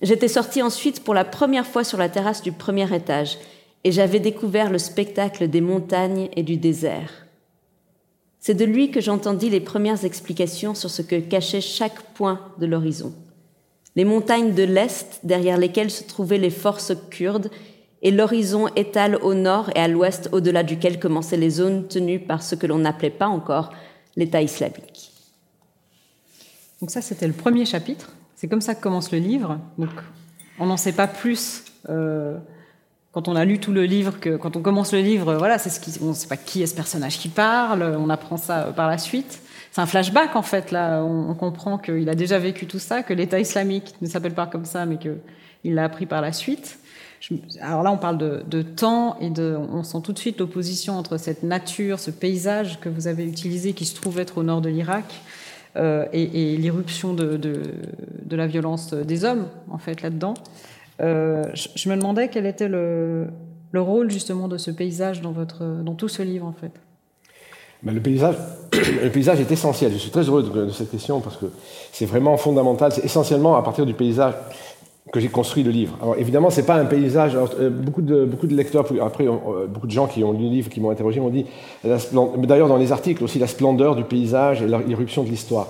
j'étais 0.00 0.26
sorti 0.26 0.62
ensuite 0.62 1.04
pour 1.04 1.12
la 1.12 1.26
première 1.26 1.66
fois 1.66 1.84
sur 1.84 1.98
la 1.98 2.08
terrasse 2.08 2.40
du 2.40 2.52
premier 2.52 2.96
étage 2.96 3.36
et 3.84 3.92
j'avais 3.92 4.20
découvert 4.20 4.70
le 4.70 4.78
spectacle 4.78 5.48
des 5.48 5.60
montagnes 5.60 6.28
et 6.36 6.42
du 6.42 6.56
désert. 6.56 7.26
C'est 8.40 8.54
de 8.54 8.64
lui 8.64 8.90
que 8.90 9.00
j'entendis 9.00 9.50
les 9.50 9.60
premières 9.60 10.04
explications 10.04 10.74
sur 10.74 10.90
ce 10.90 11.02
que 11.02 11.20
cachait 11.20 11.60
chaque 11.60 12.00
point 12.14 12.40
de 12.58 12.66
l'horizon. 12.66 13.12
Les 13.96 14.04
montagnes 14.04 14.54
de 14.54 14.62
l'Est, 14.62 15.20
derrière 15.24 15.58
lesquelles 15.58 15.90
se 15.90 16.04
trouvaient 16.04 16.38
les 16.38 16.50
forces 16.50 16.92
kurdes, 17.10 17.50
et 18.00 18.12
l'horizon 18.12 18.68
étal 18.76 19.16
au 19.16 19.34
nord 19.34 19.70
et 19.74 19.80
à 19.80 19.88
l'ouest, 19.88 20.28
au-delà 20.30 20.62
duquel 20.62 21.00
commençaient 21.00 21.36
les 21.36 21.50
zones 21.50 21.88
tenues 21.88 22.20
par 22.20 22.44
ce 22.44 22.54
que 22.54 22.66
l'on 22.66 22.78
n'appelait 22.78 23.10
pas 23.10 23.26
encore 23.26 23.72
l'État 24.14 24.40
islamique. 24.40 25.10
Donc 26.80 26.92
ça, 26.92 27.02
c'était 27.02 27.26
le 27.26 27.32
premier 27.32 27.64
chapitre. 27.64 28.12
C'est 28.36 28.46
comme 28.46 28.60
ça 28.60 28.76
que 28.76 28.80
commence 28.80 29.10
le 29.10 29.18
livre. 29.18 29.58
Donc 29.78 29.90
on 30.60 30.66
n'en 30.66 30.76
sait 30.76 30.92
pas 30.92 31.08
plus. 31.08 31.64
Euh 31.88 32.38
quand 33.18 33.26
on 33.26 33.34
a 33.34 33.44
lu 33.44 33.58
tout 33.58 33.72
le 33.72 33.82
livre, 33.82 34.20
que 34.20 34.36
quand 34.36 34.54
on 34.54 34.62
commence 34.62 34.92
le 34.92 35.00
livre, 35.00 35.34
voilà, 35.34 35.58
c'est 35.58 35.70
ce 35.70 36.04
on 36.04 36.10
ne 36.10 36.12
sait 36.12 36.28
pas 36.28 36.36
qui 36.36 36.62
est 36.62 36.68
ce 36.68 36.74
personnage 36.76 37.18
qui 37.18 37.28
parle, 37.28 37.82
on 37.82 38.10
apprend 38.10 38.36
ça 38.36 38.72
par 38.76 38.86
la 38.86 38.96
suite. 38.96 39.40
C'est 39.72 39.80
un 39.80 39.86
flashback 39.86 40.36
en 40.36 40.42
fait 40.42 40.70
là, 40.70 41.02
on, 41.02 41.34
comprend 41.34 41.78
qu'il 41.78 42.08
a 42.08 42.14
déjà 42.14 42.38
vécu 42.38 42.66
tout 42.66 42.78
ça, 42.78 43.02
que 43.02 43.12
l'État 43.12 43.40
islamique 43.40 43.96
ne 44.00 44.06
s'appelle 44.06 44.34
pas 44.34 44.46
comme 44.46 44.64
ça, 44.64 44.86
mais 44.86 44.98
qu'il 44.98 45.74
l'a 45.74 45.82
appris 45.82 46.06
par 46.06 46.22
la 46.22 46.32
suite. 46.32 46.78
alors 47.60 47.82
là, 47.82 47.90
on 47.90 47.96
parle 47.96 48.18
de, 48.18 48.62
temps 48.62 49.18
et 49.18 49.30
de, 49.30 49.58
on 49.72 49.82
sent 49.82 49.98
tout 50.04 50.12
de 50.12 50.18
suite 50.20 50.38
l'opposition 50.38 50.96
entre 50.96 51.16
cette 51.16 51.42
nature, 51.42 51.98
ce 51.98 52.12
paysage 52.12 52.78
que 52.78 52.88
vous 52.88 53.08
avez 53.08 53.24
utilisé, 53.24 53.72
qui 53.72 53.84
se 53.84 53.96
trouve 53.96 54.20
être 54.20 54.38
au 54.38 54.44
nord 54.44 54.60
de 54.60 54.68
l'Irak, 54.68 55.12
euh, 55.74 56.06
et, 56.12 56.56
l'irruption 56.56 57.14
de, 57.14 57.60
la 58.30 58.46
violence 58.46 58.94
des 58.94 59.24
hommes 59.24 59.48
en 59.72 59.78
fait 59.78 60.02
là-dedans. 60.02 60.34
Euh, 61.00 61.44
je, 61.54 61.88
me 61.88 61.96
demandais 61.96 62.28
quel 62.28 62.46
était 62.46 62.68
le, 62.68 63.28
le, 63.70 63.80
rôle 63.80 64.10
justement 64.10 64.48
de 64.48 64.58
ce 64.58 64.70
paysage 64.70 65.20
dans, 65.20 65.94
tout 65.94 66.08
ce 66.08 66.22
livre 66.22 66.46
en 66.46 66.52
fait. 66.52 66.72
Ben, 67.82 67.94
le, 67.94 68.00
paysage, 68.00 68.34
le 69.02 69.08
paysage 69.08 69.40
est 69.40 69.50
essentiel. 69.50 69.92
Je 69.92 69.98
suis 69.98 70.10
très 70.10 70.22
heureux 70.22 70.42
de, 70.42 70.66
de 70.66 70.70
cette 70.70 70.90
question 70.90 71.20
parce 71.20 71.36
que 71.36 71.46
c'est 71.92 72.06
vraiment 72.06 72.36
fondamental. 72.36 72.92
C'est 72.92 73.04
essentiellement 73.04 73.56
à 73.56 73.62
partir 73.62 73.86
du 73.86 73.94
paysage 73.94 74.34
que 75.12 75.20
j'ai 75.20 75.28
construit 75.28 75.62
le 75.62 75.70
livre. 75.70 75.96
Alors 76.02 76.16
évidemment, 76.16 76.50
c'est 76.50 76.66
pas 76.66 76.74
un 76.74 76.84
paysage. 76.84 77.36
Euh, 77.36 77.70
beaucoup 77.70 78.02
de 78.02 78.24
beaucoup 78.24 78.46
de 78.46 78.54
lecteurs, 78.54 78.86
après 79.00 79.26
euh, 79.26 79.66
beaucoup 79.66 79.86
de 79.86 79.92
gens 79.92 80.06
qui 80.06 80.22
ont 80.24 80.32
lu 80.32 80.44
le 80.44 80.50
livre, 80.50 80.68
qui 80.68 80.80
m'ont 80.80 80.90
interrogé, 80.90 81.20
m'ont 81.20 81.30
dit, 81.30 81.46
d'ailleurs 81.84 82.68
dans 82.68 82.76
les 82.76 82.92
articles 82.92 83.22
aussi, 83.24 83.38
la 83.38 83.46
splendeur 83.46 83.96
du 83.96 84.04
paysage 84.04 84.62
et 84.62 84.66
l'irruption 84.66 85.22
de 85.22 85.28
l'histoire 85.28 85.68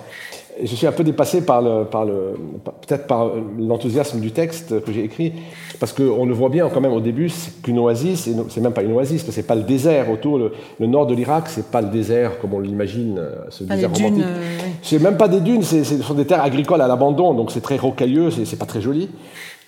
je 0.62 0.74
suis 0.74 0.86
un 0.86 0.92
peu 0.92 1.04
dépassé 1.04 1.42
par 1.44 1.62
le, 1.62 1.84
par 1.84 2.04
le, 2.04 2.34
peut-être 2.86 3.06
par 3.06 3.30
l'enthousiasme 3.58 4.20
du 4.20 4.30
texte 4.30 4.82
que 4.84 4.92
j'ai 4.92 5.04
écrit, 5.04 5.32
parce 5.80 5.92
qu'on 5.92 6.26
le 6.26 6.34
voit 6.34 6.48
bien 6.48 6.68
quand 6.68 6.80
même 6.80 6.92
au 6.92 7.00
début, 7.00 7.28
c'est 7.28 7.62
qu'une 7.62 7.78
oasis, 7.78 8.28
c'est 8.48 8.60
même 8.60 8.72
pas 8.72 8.82
une 8.82 8.92
oasis, 8.92 9.24
c'est 9.28 9.46
pas 9.46 9.54
le 9.54 9.62
désert 9.62 10.10
autour. 10.10 10.38
Le, 10.38 10.86
nord 10.86 11.06
de 11.06 11.14
l'Irak, 11.14 11.44
c'est 11.48 11.70
pas 11.70 11.80
le 11.80 11.88
désert 11.88 12.38
comme 12.40 12.54
on 12.54 12.60
l'imagine, 12.60 13.18
euh, 13.18 13.36
ce 13.50 13.64
désert 13.64 13.92
romantique. 13.92 14.24
Euh, 14.24 14.58
c'est 14.82 15.00
même 15.00 15.16
pas 15.16 15.28
des 15.28 15.40
dunes, 15.40 15.62
ce 15.62 15.84
sont 15.84 16.14
des 16.14 16.24
terres 16.24 16.42
agricoles 16.42 16.80
à 16.80 16.88
l'abandon, 16.88 17.34
donc 17.34 17.50
c'est 17.50 17.60
très 17.60 17.76
rocailleux, 17.76 18.30
c'est 18.30 18.58
pas 18.58 18.66
très 18.66 18.80
joli. 18.80 19.08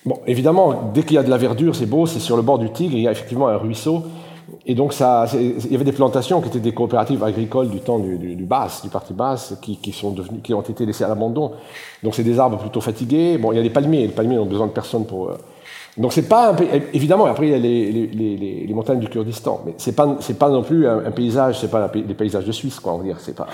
Bon, 0.04 0.18
évidemment, 0.26 0.90
dès 0.94 1.02
qu'il 1.02 1.16
y 1.16 1.18
a 1.18 1.22
de 1.22 1.30
la 1.30 1.36
verdure, 1.36 1.76
c'est 1.76 1.86
beau, 1.86 2.06
c'est 2.06 2.20
sur 2.20 2.36
le 2.36 2.42
bord 2.42 2.58
du 2.58 2.70
Tigre, 2.70 2.94
il 2.96 3.02
y 3.02 3.08
a 3.08 3.12
effectivement 3.12 3.48
un 3.48 3.56
ruisseau. 3.56 4.04
Et 4.66 4.74
donc, 4.74 4.92
ça, 4.92 5.26
il 5.34 5.70
y 5.70 5.74
avait 5.74 5.84
des 5.84 5.92
plantations 5.92 6.40
qui 6.40 6.48
étaient 6.48 6.60
des 6.60 6.72
coopératives 6.72 7.22
agricoles 7.24 7.68
du 7.68 7.80
temps 7.80 7.98
du, 7.98 8.18
du, 8.18 8.34
du 8.34 8.36
du 8.36 8.46
parti 8.46 9.12
basse, 9.12 9.54
qui, 9.62 9.76
qui, 9.76 9.92
sont 9.92 10.10
devenues, 10.10 10.40
qui 10.40 10.54
ont 10.54 10.60
été 10.60 10.84
laissées 10.84 11.04
à 11.04 11.08
l'abandon. 11.08 11.52
Donc, 12.02 12.14
c'est 12.14 12.24
des 12.24 12.38
arbres 12.38 12.58
plutôt 12.58 12.80
fatigués. 12.80 13.38
Bon, 13.38 13.52
il 13.52 13.56
y 13.56 13.58
a 13.58 13.62
les 13.62 13.70
palmiers. 13.70 14.06
Les 14.06 14.12
palmiers 14.12 14.36
n'ont 14.36 14.46
besoin 14.46 14.66
de 14.66 14.72
personne 14.72 15.06
pour. 15.06 15.30
Euh, 15.30 15.38
donc, 15.96 16.12
c'est 16.12 16.28
pas 16.28 16.52
un 16.52 16.56
évidemment. 16.92 17.26
Après, 17.26 17.46
il 17.48 17.50
y 17.50 17.54
a 17.54 17.58
les, 17.58 17.90
les, 17.90 18.06
les, 18.06 18.66
les 18.66 18.74
montagnes 18.74 19.00
du 19.00 19.08
Kurdistan, 19.08 19.60
mais 19.66 19.74
c'est 19.76 19.92
pas 19.92 20.16
c'est 20.20 20.38
pas 20.38 20.48
non 20.48 20.62
plus 20.62 20.86
un, 20.86 21.10
paysage. 21.10 21.58
C'est 21.60 21.70
pas 21.70 21.88
des 21.88 22.14
paysages 22.14 22.44
de 22.44 22.52
Suisse, 22.52 22.78
quoi. 22.78 22.94
On 22.94 22.98
va 22.98 23.04
dire. 23.04 23.16
C'est 23.18 23.34
pas. 23.34 23.46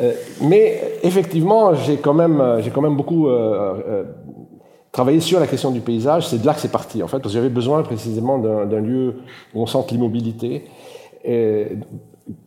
Euh, 0.00 0.12
mais 0.42 0.98
effectivement, 1.02 1.74
j'ai 1.74 1.96
quand 1.96 2.14
même 2.14 2.42
j'ai 2.60 2.70
quand 2.70 2.80
même 2.80 2.96
beaucoup 2.96 3.28
euh, 3.28 3.74
euh 3.88 4.04
travailler 4.98 5.20
sur 5.20 5.38
la 5.38 5.46
question 5.46 5.70
du 5.70 5.80
paysage, 5.80 6.26
c'est 6.26 6.40
de 6.40 6.46
là 6.46 6.54
que 6.54 6.60
c'est 6.60 6.72
parti, 6.72 7.04
en 7.04 7.06
fait, 7.06 7.20
parce 7.20 7.32
j'avais 7.32 7.48
besoin 7.48 7.84
précisément 7.84 8.36
d'un 8.36 8.80
lieu 8.80 9.14
où 9.54 9.62
on 9.62 9.66
sente 9.66 9.92
l'immobilité, 9.92 10.64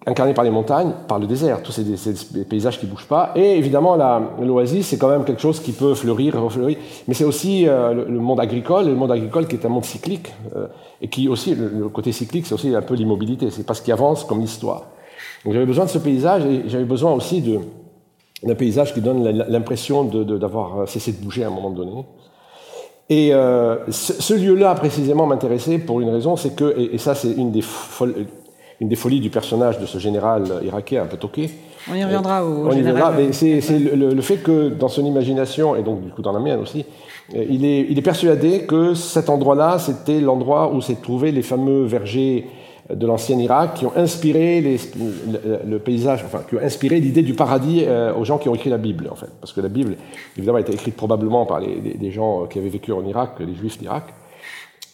incarné 0.05 0.33
par 0.33 0.43
les 0.43 0.49
montagnes, 0.49 0.91
par 1.07 1.17
le 1.17 1.27
désert, 1.27 1.63
tous 1.63 1.71
ces, 1.71 2.43
paysages 2.43 2.77
qui 2.77 2.87
bougent 2.87 3.07
pas. 3.07 3.31
Et 3.35 3.57
évidemment, 3.57 3.95
l'oasis, 4.41 4.87
c'est 4.87 4.97
quand 4.97 5.07
même 5.07 5.23
quelque 5.23 5.41
chose 5.41 5.61
qui 5.61 5.71
peut 5.71 5.93
fleurir, 5.95 6.41
refleurir. 6.41 6.77
Mais 7.07 7.13
c'est 7.13 7.23
aussi 7.23 7.67
euh, 7.69 7.93
le, 7.93 8.19
monde 8.19 8.41
agricole, 8.41 8.85
le 8.85 8.95
monde 8.95 9.13
agricole 9.13 9.47
qui 9.47 9.55
est 9.55 9.65
un 9.65 9.69
monde 9.69 9.85
cyclique, 9.85 10.33
euh, 10.55 10.67
et 11.01 11.07
qui 11.07 11.29
aussi, 11.29 11.55
le, 11.55 11.87
côté 11.87 12.11
cyclique, 12.11 12.47
c'est 12.47 12.53
aussi 12.53 12.75
un 12.75 12.81
peu 12.81 12.95
l'immobilité. 12.95 13.49
C'est 13.49 13.65
parce 13.65 13.79
qu'il 13.79 13.93
avance 13.93 14.25
comme 14.25 14.41
l'histoire. 14.41 14.87
Donc 15.45 15.53
j'avais 15.53 15.65
besoin 15.65 15.85
de 15.85 15.89
ce 15.89 15.99
paysage, 15.99 16.45
et 16.45 16.63
j'avais 16.67 16.83
besoin 16.83 17.13
aussi 17.13 17.41
d'un 18.43 18.55
paysage 18.55 18.93
qui 18.93 18.99
donne 18.99 19.23
l'impression 19.47 20.03
d'avoir 20.03 20.87
cessé 20.87 21.13
de 21.13 21.23
bouger 21.23 21.45
à 21.45 21.47
un 21.47 21.51
moment 21.51 21.71
donné. 21.71 22.05
Et 23.11 23.33
euh, 23.33 23.75
ce, 23.89 24.33
lieu-là, 24.33 24.73
précisément, 24.73 25.27
m'intéressait 25.27 25.79
pour 25.79 25.99
une 25.99 26.07
raison, 26.07 26.37
c'est 26.37 26.55
que, 26.55 26.73
et, 26.79 26.97
ça 26.97 27.13
c'est 27.13 27.33
une 27.33 27.51
des, 27.51 27.61
une 28.79 28.87
des 28.87 28.95
folies 28.95 29.19
du 29.19 29.29
personnage 29.29 29.79
de 29.79 29.85
ce 29.85 29.97
général 29.97 30.45
irakien 30.63 31.03
un 31.03 31.07
peu 31.07 31.17
toqué. 31.17 31.49
On 31.91 31.95
y 31.95 32.05
reviendra 32.05 32.45
au 32.45 32.67
on 32.67 32.71
général. 32.71 33.15
mais 33.17 33.33
c'est 33.33 33.59
le, 33.79 34.21
fait 34.21 34.37
que 34.37 34.69
dans 34.69 34.87
son 34.87 35.05
imagination, 35.05 35.75
et 35.75 35.83
donc 35.83 36.01
du 36.05 36.09
coup 36.09 36.21
dans 36.21 36.31
la 36.31 36.39
mienne 36.39 36.61
aussi, 36.61 36.85
euh, 37.35 37.43
il 37.49 37.65
est, 37.65 37.85
il 37.89 37.99
est 37.99 38.01
persuadé 38.01 38.61
que 38.61 38.93
cet 38.93 39.29
endroit-là, 39.29 39.77
c'était 39.77 40.21
l'endroit 40.21 40.71
où 40.73 40.79
s'est 40.79 40.99
trouvé 41.03 41.33
les 41.33 41.41
fameux 41.41 41.83
vergers 41.83 42.47
de 42.89 43.07
l'ancien 43.07 43.37
Irak 43.37 43.75
qui 43.75 43.85
ont 43.85 43.93
inspiré 43.95 44.61
le, 44.61 45.79
paysage, 45.79 46.23
enfin, 46.25 46.41
qui 46.47 46.55
ont 46.55 46.61
inspiré 46.61 46.99
l'idée 46.99 47.21
du 47.21 47.33
paradis 47.33 47.83
euh, 47.85 48.13
aux 48.13 48.25
gens 48.25 48.37
qui 48.37 48.49
ont 48.49 48.55
écrit 48.55 48.69
la 48.69 48.77
Bible, 48.77 49.07
en 49.11 49.15
fait. 49.15 49.29
Parce 49.39 49.53
que 49.53 49.61
la 49.61 49.69
Bible, 49.69 49.95
évidemment, 50.37 50.57
a 50.57 50.61
été 50.61 50.73
écrite 50.73 50.95
probablement 50.95 51.45
par 51.45 51.59
les, 51.59 52.11
gens 52.11 52.47
qui 52.47 52.59
avaient 52.59 52.69
vécu 52.69 52.91
en 52.91 53.05
Irak, 53.05 53.35
les 53.39 53.55
Juifs 53.55 53.77
d'Irak, 53.77 54.05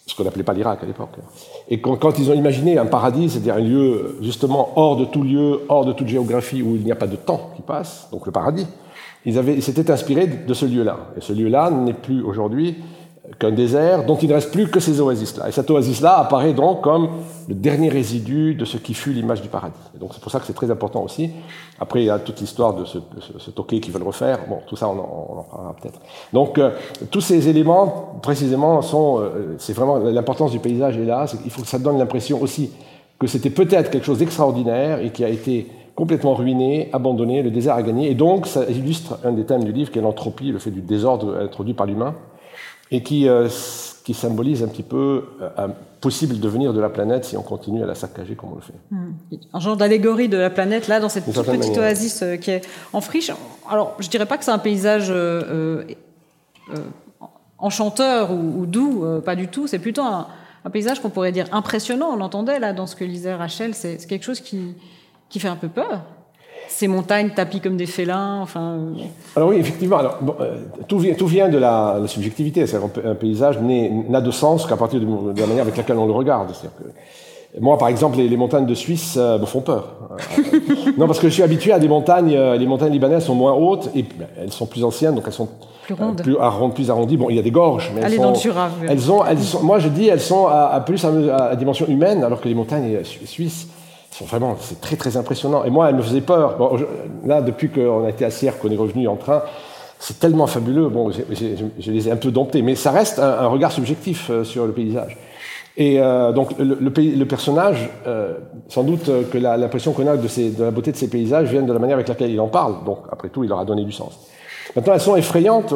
ce 0.05 0.15
qu'on 0.15 0.23
n'appelait 0.23 0.43
pas 0.43 0.53
l'Irak 0.53 0.79
à 0.83 0.85
l'époque. 0.85 1.17
Et 1.69 1.81
quand, 1.81 1.95
quand, 1.97 2.19
ils 2.19 2.29
ont 2.29 2.33
imaginé 2.33 2.77
un 2.77 2.85
paradis, 2.85 3.29
c'est-à-dire 3.29 3.55
un 3.55 3.61
lieu 3.61 4.17
justement 4.21 4.73
hors 4.75 4.97
de 4.97 5.05
tout 5.05 5.23
lieu, 5.23 5.61
hors 5.69 5.85
de 5.85 5.93
toute 5.93 6.07
géographie, 6.07 6.61
où 6.61 6.75
il 6.75 6.83
n'y 6.83 6.91
a 6.91 6.95
pas 6.95 7.07
de 7.07 7.15
temps 7.15 7.51
qui 7.55 7.61
passe, 7.61 8.07
donc 8.11 8.25
le 8.25 8.31
paradis, 8.31 8.67
ils 9.25 9.61
s'étaient 9.61 9.91
inspirés 9.91 10.27
de 10.27 10.53
ce 10.53 10.65
lieu-là. 10.65 10.97
Et 11.17 11.21
ce 11.21 11.33
lieu-là 11.33 11.71
n'est 11.71 11.93
plus 11.93 12.21
aujourd'hui 12.21 12.77
qu'un 13.39 13.51
désert 13.51 14.05
dont 14.05 14.15
il 14.15 14.29
ne 14.29 14.33
reste 14.33 14.51
plus 14.51 14.67
que 14.67 14.79
ces 14.79 14.99
oasis-là. 15.01 15.49
Et 15.49 15.51
cette 15.51 15.69
oasis-là 15.69 16.17
apparaît 16.17 16.53
donc 16.53 16.81
comme 16.81 17.09
le 17.47 17.55
dernier 17.55 17.89
résidu 17.89 18.55
de 18.55 18.65
ce 18.65 18.77
qui 18.77 18.93
fut 18.93 19.11
l'image 19.11 19.41
du 19.41 19.49
paradis. 19.49 19.75
Et 19.95 19.99
donc 19.99 20.11
c'est 20.13 20.21
pour 20.21 20.31
ça 20.31 20.39
que 20.39 20.45
c'est 20.45 20.53
très 20.53 20.71
important 20.71 21.03
aussi. 21.03 21.31
Après, 21.79 22.01
il 22.01 22.05
y 22.05 22.09
a 22.09 22.19
toute 22.19 22.39
l'histoire 22.39 22.73
de 22.73 22.85
ce, 22.85 22.97
ce, 23.37 23.51
toqué 23.51 23.79
qui 23.79 23.91
veulent 23.91 24.03
refaire. 24.03 24.39
Bon, 24.49 24.59
tout 24.65 24.75
ça, 24.75 24.87
on 24.87 24.97
en, 24.97 25.45
parlera 25.51 25.75
peut-être. 25.79 25.99
Donc 26.33 26.57
euh, 26.57 26.71
tous 27.11 27.21
ces 27.21 27.49
éléments, 27.49 28.19
précisément, 28.21 28.81
sont, 28.81 29.19
euh, 29.19 29.55
c'est 29.59 29.73
vraiment 29.73 29.97
l'importance 29.97 30.51
du 30.51 30.59
paysage 30.59 30.97
est 30.97 31.05
là. 31.05 31.25
il 31.45 31.51
faut 31.51 31.61
que 31.61 31.67
ça 31.67 31.79
donne 31.79 31.97
l'impression 31.97 32.41
aussi 32.41 32.71
que 33.19 33.27
c'était 33.27 33.49
peut-être 33.49 33.89
quelque 33.91 34.05
chose 34.05 34.19
d'extraordinaire 34.19 34.99
et 34.99 35.09
qui 35.11 35.23
a 35.23 35.29
été 35.29 35.67
complètement 35.95 36.35
ruiné, 36.35 36.89
abandonné, 36.93 37.41
le 37.41 37.49
désert 37.49 37.73
a 37.73 37.81
gagné. 37.81 38.11
Et 38.11 38.15
donc, 38.15 38.45
ça 38.45 38.63
illustre 38.69 39.17
un 39.25 39.31
des 39.31 39.45
thèmes 39.45 39.63
du 39.63 39.71
livre 39.71 39.91
qui 39.91 39.97
est 39.97 40.01
l'entropie, 40.03 40.51
le 40.51 40.59
fait 40.59 40.69
du 40.69 40.81
désordre 40.81 41.35
introduit 41.41 41.73
par 41.73 41.87
l'humain 41.87 42.13
et 42.91 43.03
qui, 43.03 43.27
euh, 43.27 43.47
qui 44.03 44.13
symbolise 44.13 44.63
un 44.63 44.67
petit 44.67 44.83
peu 44.83 45.25
euh, 45.41 45.49
un 45.57 45.69
possible 46.01 46.39
devenir 46.39 46.73
de 46.73 46.79
la 46.79 46.89
planète 46.89 47.25
si 47.25 47.37
on 47.37 47.41
continue 47.41 47.83
à 47.83 47.85
la 47.85 47.95
saccager 47.95 48.35
comme 48.35 48.51
on 48.53 48.55
le 48.55 48.61
fait. 48.61 48.73
Hmm. 48.91 49.13
Un 49.53 49.59
genre 49.59 49.77
d'allégorie 49.77 50.29
de 50.29 50.37
la 50.37 50.49
planète, 50.49 50.87
là, 50.87 50.99
dans 50.99 51.09
cette 51.09 51.25
petite 51.25 51.77
oasis 51.77 52.21
euh, 52.21 52.37
qui 52.37 52.51
est 52.51 52.61
en 52.93 53.01
friche. 53.01 53.31
Alors, 53.69 53.95
je 53.99 54.07
dirais 54.07 54.25
pas 54.25 54.37
que 54.37 54.45
c'est 54.45 54.51
un 54.51 54.59
paysage 54.59 55.13
enchanteur 57.57 58.31
ou, 58.31 58.65
doux, 58.65 59.03
pas 59.25 59.35
du 59.35 59.47
tout. 59.47 59.67
C'est 59.67 59.79
plutôt 59.79 60.03
un, 60.03 60.27
un 60.63 60.69
paysage 60.69 61.01
qu'on 61.01 61.09
pourrait 61.09 61.31
dire 61.31 61.47
impressionnant. 61.51 62.11
On 62.11 62.15
l'entendait 62.15 62.59
là 62.59 62.73
dans 62.73 62.85
ce 62.85 62.95
que 62.95 63.03
lisait 63.03 63.33
Rachel. 63.33 63.73
C'est 63.73 63.97
quelque 64.07 64.23
chose 64.23 64.39
qui, 64.39 64.75
qui 65.29 65.39
fait 65.39 65.47
un 65.47 65.55
peu 65.55 65.67
peur 65.67 66.03
ces 66.67 66.87
montagnes 66.87 67.31
tapies 67.31 67.59
comme 67.59 67.77
des 67.77 67.85
félins 67.85 68.39
enfin... 68.41 68.77
Euh. 68.77 69.03
Alors 69.35 69.49
oui, 69.49 69.57
effectivement. 69.57 69.97
Alors, 69.97 70.19
euh, 70.39 70.57
tout, 70.87 70.99
vient, 70.99 71.13
tout 71.13 71.27
vient 71.27 71.49
de 71.49 71.57
la, 71.57 72.01
subjectivité. 72.07 72.65
Un, 73.05 73.15
paysage 73.15 73.59
n'a 73.61 74.21
de 74.21 74.31
sens 74.31 74.65
qu'à 74.65 74.77
partir 74.77 74.99
de, 74.99 75.39
la 75.39 75.47
manière 75.47 75.63
avec 75.63 75.77
laquelle 75.77 75.97
on 75.97 76.05
le 76.05 76.13
regarde. 76.13 76.51
Que, 76.51 77.59
moi, 77.59 77.77
par 77.77 77.87
exemple, 77.87 78.17
les, 78.17 78.37
montagnes 78.37 78.65
de 78.65 78.75
Suisse 78.75 79.15
euh, 79.17 79.39
me 79.39 79.45
font 79.45 79.61
peur. 79.61 79.95
non, 80.97 81.07
parce 81.07 81.19
que 81.19 81.29
je 81.29 81.33
suis 81.33 81.43
habitué 81.43 81.71
à 81.71 81.79
des 81.79 81.87
montagnes. 81.87 82.37
les 82.37 82.67
montagnes 82.67 82.91
libanaises 82.91 83.25
sont 83.25 83.35
moins 83.35 83.53
hautes 83.53 83.89
et 83.95 84.03
ben, 84.03 84.27
elles 84.39 84.51
sont 84.51 84.65
plus 84.65 84.83
anciennes, 84.83 85.15
donc 85.15 85.23
elles 85.25 85.33
sont 85.33 85.49
plus 85.83 85.95
rondes, 85.95 86.21
plus, 86.21 86.35
plus 86.75 86.89
arrondies. 86.89 87.17
Bon, 87.17 87.29
il 87.29 87.37
y 87.37 87.39
a 87.39 87.43
des 87.43 87.51
gorges, 87.51 87.91
mais 87.95 88.01
elles, 88.01 88.13
sont, 88.13 88.21
dans 88.21 88.31
le 88.31 88.89
elles 88.89 89.11
ont, 89.11 89.25
elles 89.25 89.39
sont, 89.39 89.63
moi, 89.63 89.79
je 89.79 89.87
dis, 89.87 90.07
elles 90.07 90.21
sont 90.21 90.47
à, 90.47 90.79
plus 90.85 91.03
à, 91.05 91.55
dimension 91.55 91.87
humaine, 91.87 92.23
alors 92.23 92.41
que 92.41 92.47
les 92.47 92.55
montagnes 92.55 92.99
suisses 93.03 93.67
vraiment, 94.25 94.55
c'est 94.59 94.81
très 94.81 94.95
très 94.95 95.17
impressionnant. 95.17 95.63
Et 95.63 95.69
moi, 95.69 95.89
elle 95.89 95.95
me 95.95 96.01
faisait 96.01 96.21
peur. 96.21 96.57
là, 97.25 97.41
depuis 97.41 97.69
qu'on 97.69 98.05
a 98.05 98.09
été 98.09 98.25
à 98.25 98.31
Sierre, 98.31 98.57
qu'on 98.57 98.69
est 98.69 98.77
revenu 98.77 99.07
en 99.07 99.15
train, 99.15 99.43
c'est 99.99 100.19
tellement 100.19 100.47
fabuleux. 100.47 100.89
Bon, 100.89 101.11
je 101.11 101.91
les 101.91 102.07
ai 102.07 102.11
un 102.11 102.17
peu 102.17 102.31
domptés, 102.31 102.61
mais 102.61 102.75
ça 102.75 102.91
reste 102.91 103.19
un, 103.19 103.47
regard 103.47 103.71
subjectif 103.71 104.29
euh, 104.29 104.43
sur 104.43 104.65
le 104.65 104.73
paysage. 104.73 105.17
Et 105.75 105.99
euh, 105.99 106.31
donc 106.31 106.55
le, 106.57 107.25
personnage, 107.25 107.89
euh, 108.07 108.33
sans 108.67 108.83
doute 108.83 109.11
que 109.31 109.37
l'impression 109.37 109.91
qu'on 109.91 110.07
a 110.07 110.17
de, 110.17 110.27
la 110.63 110.71
beauté 110.71 110.91
de 110.91 110.97
ces 110.97 111.07
paysages 111.07 111.51
vient 111.51 111.61
de 111.61 111.71
la 111.71 111.77
manière 111.77 111.97
avec 111.97 112.07
laquelle 112.07 112.31
il 112.31 112.39
en 112.39 112.47
parle. 112.47 112.83
Donc 112.83 112.99
après 113.11 113.29
tout, 113.29 113.43
il 113.43 113.49
leur 113.49 113.59
a 113.59 113.65
donné 113.65 113.83
du 113.83 113.91
sens. 113.91 114.19
Maintenant, 114.75 114.93
elles 114.93 115.01
sont 115.01 115.15
effrayantes 115.15 115.73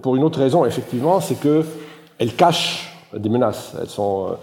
pour 0.00 0.16
une 0.16 0.24
autre 0.24 0.38
raison, 0.38 0.64
effectivement, 0.64 1.20
c'est 1.20 1.38
que 1.38 1.64
elles 2.18 2.34
cachent 2.34 2.96
des 3.14 3.28
menaces. 3.28 3.74
Elles 3.78 3.88
sont 3.88 4.36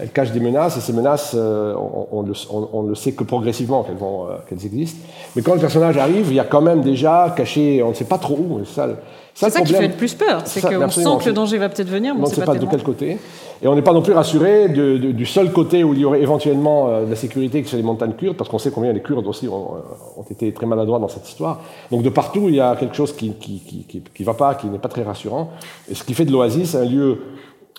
elle 0.00 0.10
cache 0.10 0.30
des 0.32 0.40
menaces 0.40 0.76
et 0.76 0.80
ces 0.80 0.92
menaces, 0.92 1.32
euh, 1.34 1.74
on, 1.74 2.24
on, 2.72 2.82
le, 2.82 2.94
sait 2.94 3.12
que 3.12 3.24
progressivement 3.24 3.82
qu'elles 3.82 3.96
vont, 3.96 4.26
euh, 4.26 4.34
qu'elles 4.46 4.66
existent. 4.66 5.00
Mais 5.34 5.42
quand 5.42 5.54
le 5.54 5.60
personnage 5.60 5.96
arrive, 5.96 6.26
il 6.28 6.34
y 6.34 6.40
a 6.40 6.44
quand 6.44 6.60
même 6.60 6.82
déjà 6.82 7.32
caché, 7.34 7.82
on 7.82 7.88
ne 7.90 7.94
sait 7.94 8.04
pas 8.04 8.18
trop 8.18 8.36
où. 8.36 8.64
Ça, 8.66 8.88
c'est 9.32 9.48
ça, 9.48 9.62
qui 9.62 9.72
fait 9.72 9.88
le 9.88 9.94
plus 9.94 10.14
peur, 10.14 10.42
c'est 10.44 10.60
qu'on 10.60 10.90
sent 10.90 11.04
que 11.20 11.26
le 11.26 11.32
danger 11.32 11.56
va 11.56 11.70
peut-être 11.70 11.88
venir, 11.88 12.14
mais 12.14 12.20
on 12.20 12.24
ne 12.24 12.30
sait 12.30 12.44
pas, 12.44 12.54
de 12.54 12.66
quel 12.66 12.82
côté. 12.82 13.16
Et 13.62 13.68
on 13.68 13.74
n'est 13.74 13.82
pas 13.82 13.92
non 13.92 14.02
plus 14.02 14.12
rassuré 14.12 14.68
du 14.68 15.26
seul 15.26 15.50
côté 15.50 15.82
où 15.82 15.94
il 15.94 16.00
y 16.00 16.04
aurait 16.04 16.20
éventuellement 16.20 16.88
euh, 16.88 17.04
de 17.06 17.10
la 17.10 17.16
sécurité, 17.16 17.62
que 17.62 17.68
c'est 17.68 17.76
les 17.76 17.82
montagnes 17.82 18.12
kurdes, 18.12 18.36
parce 18.36 18.50
qu'on 18.50 18.58
sait 18.58 18.70
combien 18.70 18.92
les 18.92 19.00
Kurdes 19.00 19.26
aussi 19.26 19.48
ont, 19.48 19.76
ont, 20.16 20.24
été 20.30 20.52
très 20.52 20.66
maladroits 20.66 20.98
dans 20.98 21.08
cette 21.08 21.26
histoire. 21.26 21.60
Donc 21.90 22.02
de 22.02 22.10
partout, 22.10 22.48
il 22.48 22.56
y 22.56 22.60
a 22.60 22.76
quelque 22.76 22.96
chose 22.96 23.14
qui 23.14 23.28
ne 23.28 23.34
qui, 23.34 23.60
qui, 23.60 24.02
qui, 24.02 24.24
va 24.24 24.34
pas, 24.34 24.54
qui 24.54 24.66
n'est 24.66 24.78
pas 24.78 24.88
très 24.88 25.04
rassurant. 25.04 25.50
Et 25.90 25.94
ce 25.94 26.04
qui 26.04 26.12
fait 26.12 26.26
de 26.26 26.32
l'oasis 26.32 26.74
un 26.74 26.84
lieu 26.84 27.20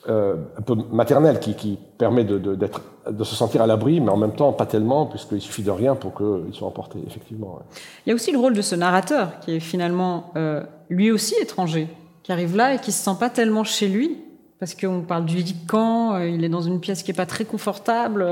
euh, 0.09 0.35
un 0.57 0.61
peu 0.61 0.75
maternel 0.91 1.39
qui, 1.39 1.53
qui 1.53 1.77
permet 1.99 2.23
de, 2.23 2.39
de, 2.39 2.55
de, 2.55 3.23
se 3.23 3.35
sentir 3.35 3.61
à 3.61 3.67
l'abri, 3.67 4.01
mais 4.01 4.09
en 4.09 4.17
même 4.17 4.33
temps 4.33 4.51
pas 4.51 4.65
tellement, 4.65 5.05
puisqu'il 5.05 5.41
suffit 5.41 5.61
de 5.61 5.69
rien 5.69 5.93
pour 5.93 6.15
qu'ils 6.15 6.53
soient 6.53 6.67
emportés, 6.67 6.97
effectivement. 7.05 7.59
Il 8.05 8.09
y 8.09 8.11
a 8.11 8.15
aussi 8.15 8.31
le 8.31 8.39
rôle 8.39 8.55
de 8.55 8.63
ce 8.63 8.73
narrateur, 8.73 9.39
qui 9.41 9.55
est 9.55 9.59
finalement 9.59 10.31
euh, 10.37 10.63
lui 10.89 11.11
aussi 11.11 11.35
étranger, 11.39 11.87
qui 12.23 12.31
arrive 12.31 12.55
là 12.55 12.73
et 12.73 12.79
qui 12.79 12.91
se 12.91 13.03
sent 13.03 13.17
pas 13.19 13.29
tellement 13.29 13.63
chez 13.63 13.87
lui, 13.87 14.17
parce 14.59 14.73
qu'on 14.73 15.01
parle 15.01 15.25
du 15.25 15.43
camp, 15.67 16.15
euh, 16.15 16.27
il 16.27 16.43
est 16.43 16.49
dans 16.49 16.61
une 16.61 16.79
pièce 16.79 17.03
qui 17.03 17.11
est 17.11 17.15
pas 17.15 17.27
très 17.27 17.45
confortable. 17.45 18.25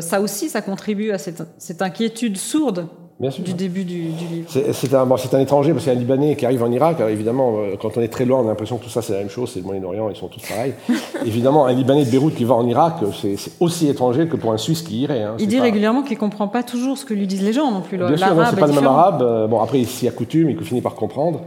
Ça 0.00 0.20
aussi, 0.20 0.48
ça 0.48 0.62
contribue 0.62 1.12
à 1.12 1.18
cette, 1.18 1.42
cette 1.58 1.82
inquiétude 1.82 2.36
sourde 2.36 2.88
du 3.20 3.52
début 3.52 3.84
du, 3.84 4.02
livre. 4.30 4.48
C'est 4.48 4.94
un, 4.94 5.10
un, 5.10 5.40
étranger, 5.40 5.72
parce 5.72 5.84
qu'il 5.84 5.92
y 5.92 5.96
a 5.96 5.98
un 5.98 6.00
Libanais 6.00 6.36
qui 6.36 6.46
arrive 6.46 6.62
en 6.62 6.70
Irak. 6.70 6.98
évidemment, 7.08 7.56
euh, 7.58 7.74
quand 7.80 7.96
on 7.96 8.00
est 8.00 8.08
très 8.08 8.24
loin, 8.24 8.38
on 8.38 8.44
a 8.44 8.48
l'impression 8.48 8.78
que 8.78 8.84
tout 8.84 8.90
ça 8.90 9.02
c'est 9.02 9.12
la 9.12 9.18
même 9.18 9.28
chose, 9.28 9.50
c'est 9.52 9.60
le 9.60 9.66
Moyen-Orient, 9.66 10.08
ils 10.08 10.16
sont 10.16 10.28
tous 10.28 10.42
pareils. 10.48 10.74
évidemment, 11.26 11.66
un 11.66 11.72
Libanais 11.72 12.04
de 12.04 12.10
Beyrouth 12.10 12.36
qui 12.36 12.44
va 12.44 12.54
en 12.54 12.66
Irak, 12.66 12.98
c'est 13.20 13.36
aussi 13.58 13.88
étranger 13.88 14.28
que 14.28 14.36
pour 14.36 14.52
un 14.52 14.56
Suisse 14.56 14.82
qui 14.82 15.00
irait. 15.00 15.24
Hein, 15.24 15.34
il 15.40 15.48
dit 15.48 15.58
régulièrement 15.58 16.02
qu'il 16.02 16.16
ne 16.16 16.20
comprend 16.20 16.46
pas 16.46 16.62
toujours 16.62 16.96
ce 16.96 17.04
que 17.04 17.14
lui 17.14 17.26
disent 17.26 17.42
les 17.42 17.52
gens 17.52 17.72
non 17.72 17.80
plus. 17.80 17.98
Bien 17.98 18.16
sûr, 18.16 18.26
c'est 18.50 18.60
pas 18.60 18.66
le 18.68 18.72
même 18.72 18.86
arabe. 18.86 19.22
Euh, 19.22 19.46
bon, 19.48 19.60
après, 19.60 19.80
il 19.80 19.86
s'y 19.86 20.06
accoutume, 20.06 20.50
il 20.50 20.64
finit 20.64 20.80
par 20.80 20.94
comprendre. 20.94 21.40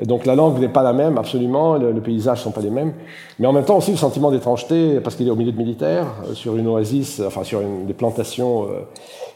Donc 0.00 0.24
la 0.24 0.34
langue 0.34 0.58
n'est 0.58 0.70
pas 0.70 0.82
la 0.82 0.94
même, 0.94 1.18
absolument, 1.18 1.76
le, 1.76 1.92
le 1.92 2.00
paysage 2.00 2.38
ne 2.38 2.44
sont 2.44 2.50
pas 2.50 2.62
les 2.62 2.70
mêmes. 2.70 2.94
Mais 3.38 3.46
en 3.46 3.52
même 3.52 3.64
temps 3.64 3.76
aussi 3.76 3.90
le 3.90 3.98
sentiment 3.98 4.30
d'étrangeté, 4.30 5.00
parce 5.04 5.16
qu'il 5.16 5.28
est 5.28 5.30
au 5.30 5.36
milieu 5.36 5.52
de 5.52 5.58
militaires, 5.58 6.06
euh, 6.24 6.34
sur 6.34 6.56
une 6.56 6.66
oasis, 6.66 7.20
enfin 7.24 7.44
sur 7.44 7.60
une, 7.60 7.86
des 7.86 7.92
plantations. 7.92 8.66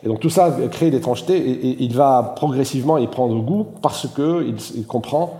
Et 0.02 0.08
donc 0.08 0.20
tout 0.20 0.30
ça 0.30 0.56
crée 0.70 0.90
l'étrangeté 0.90 1.36
et, 1.36 1.75
il 1.78 1.94
va 1.94 2.34
progressivement 2.36 2.98
y 2.98 3.06
prendre 3.06 3.40
goût 3.42 3.66
parce 3.82 4.06
que 4.06 4.46
il, 4.74 4.86
comprend 4.86 5.38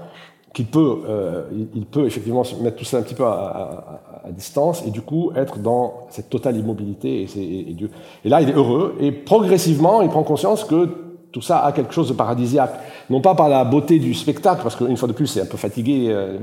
qu'il 0.55 0.67
peut, 0.67 1.03
euh, 1.09 1.45
il, 1.75 1.85
peut 1.87 2.07
effectivement 2.07 2.43
mettre 2.63 2.77
tout 2.77 2.85
ça 2.85 2.99
un 2.99 3.03
petit 3.03 3.15
peu 3.15 3.25
à, 3.25 4.01
distance 4.31 4.83
et 4.85 4.91
du 4.91 5.03
coup 5.03 5.31
être 5.37 5.59
dans 5.59 6.07
cette 6.11 6.29
totale 6.29 6.57
immobilité. 6.57 7.29
Et, 7.37 8.29
là, 8.29 8.41
il 8.43 8.51
est 8.51 8.55
heureux 8.55 8.97
et 8.99 9.13
progressivement, 9.13 10.03
il 10.03 10.09
prend 10.09 10.25
conscience 10.25 10.65
que 10.65 10.89
tout 11.31 11.43
ça 11.43 11.65
a 11.65 11.73
quelque 11.73 11.93
chose 11.93 12.09
de 12.09 12.15
paradisiaque. 12.15 12.73
Non 13.11 13.21
pas 13.21 13.35
par 13.35 13.49
la 13.49 13.65
beauté 13.65 13.99
du 13.99 14.15
spectacle, 14.15 14.63
parce 14.63 14.75
qu'une 14.75 14.97
fois 14.97 15.07
de 15.07 15.13
plus, 15.13 15.27
c'est 15.27 15.43
un 15.43 15.47
peu 15.47 15.57
fatigué, 15.57 16.07
euh, 16.09 16.39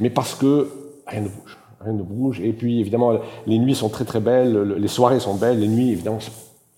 mais 0.00 0.10
parce 0.10 0.34
que 0.34 0.68
rien 1.06 1.20
ne 1.20 1.28
bouge. 1.28 1.58
Rien 1.80 1.92
ne 1.92 2.02
bouge. 2.02 2.40
Et 2.40 2.52
puis, 2.52 2.80
évidemment, 2.80 3.12
les 3.46 3.58
nuits 3.58 3.74
sont 3.74 3.88
très 3.88 4.04
très 4.04 4.20
belles, 4.20 4.74
les 4.76 4.88
soirées 4.88 5.20
sont 5.20 5.34
belles, 5.34 5.60
les 5.60 5.68
nuits, 5.68 5.92
évidemment, 5.92 6.18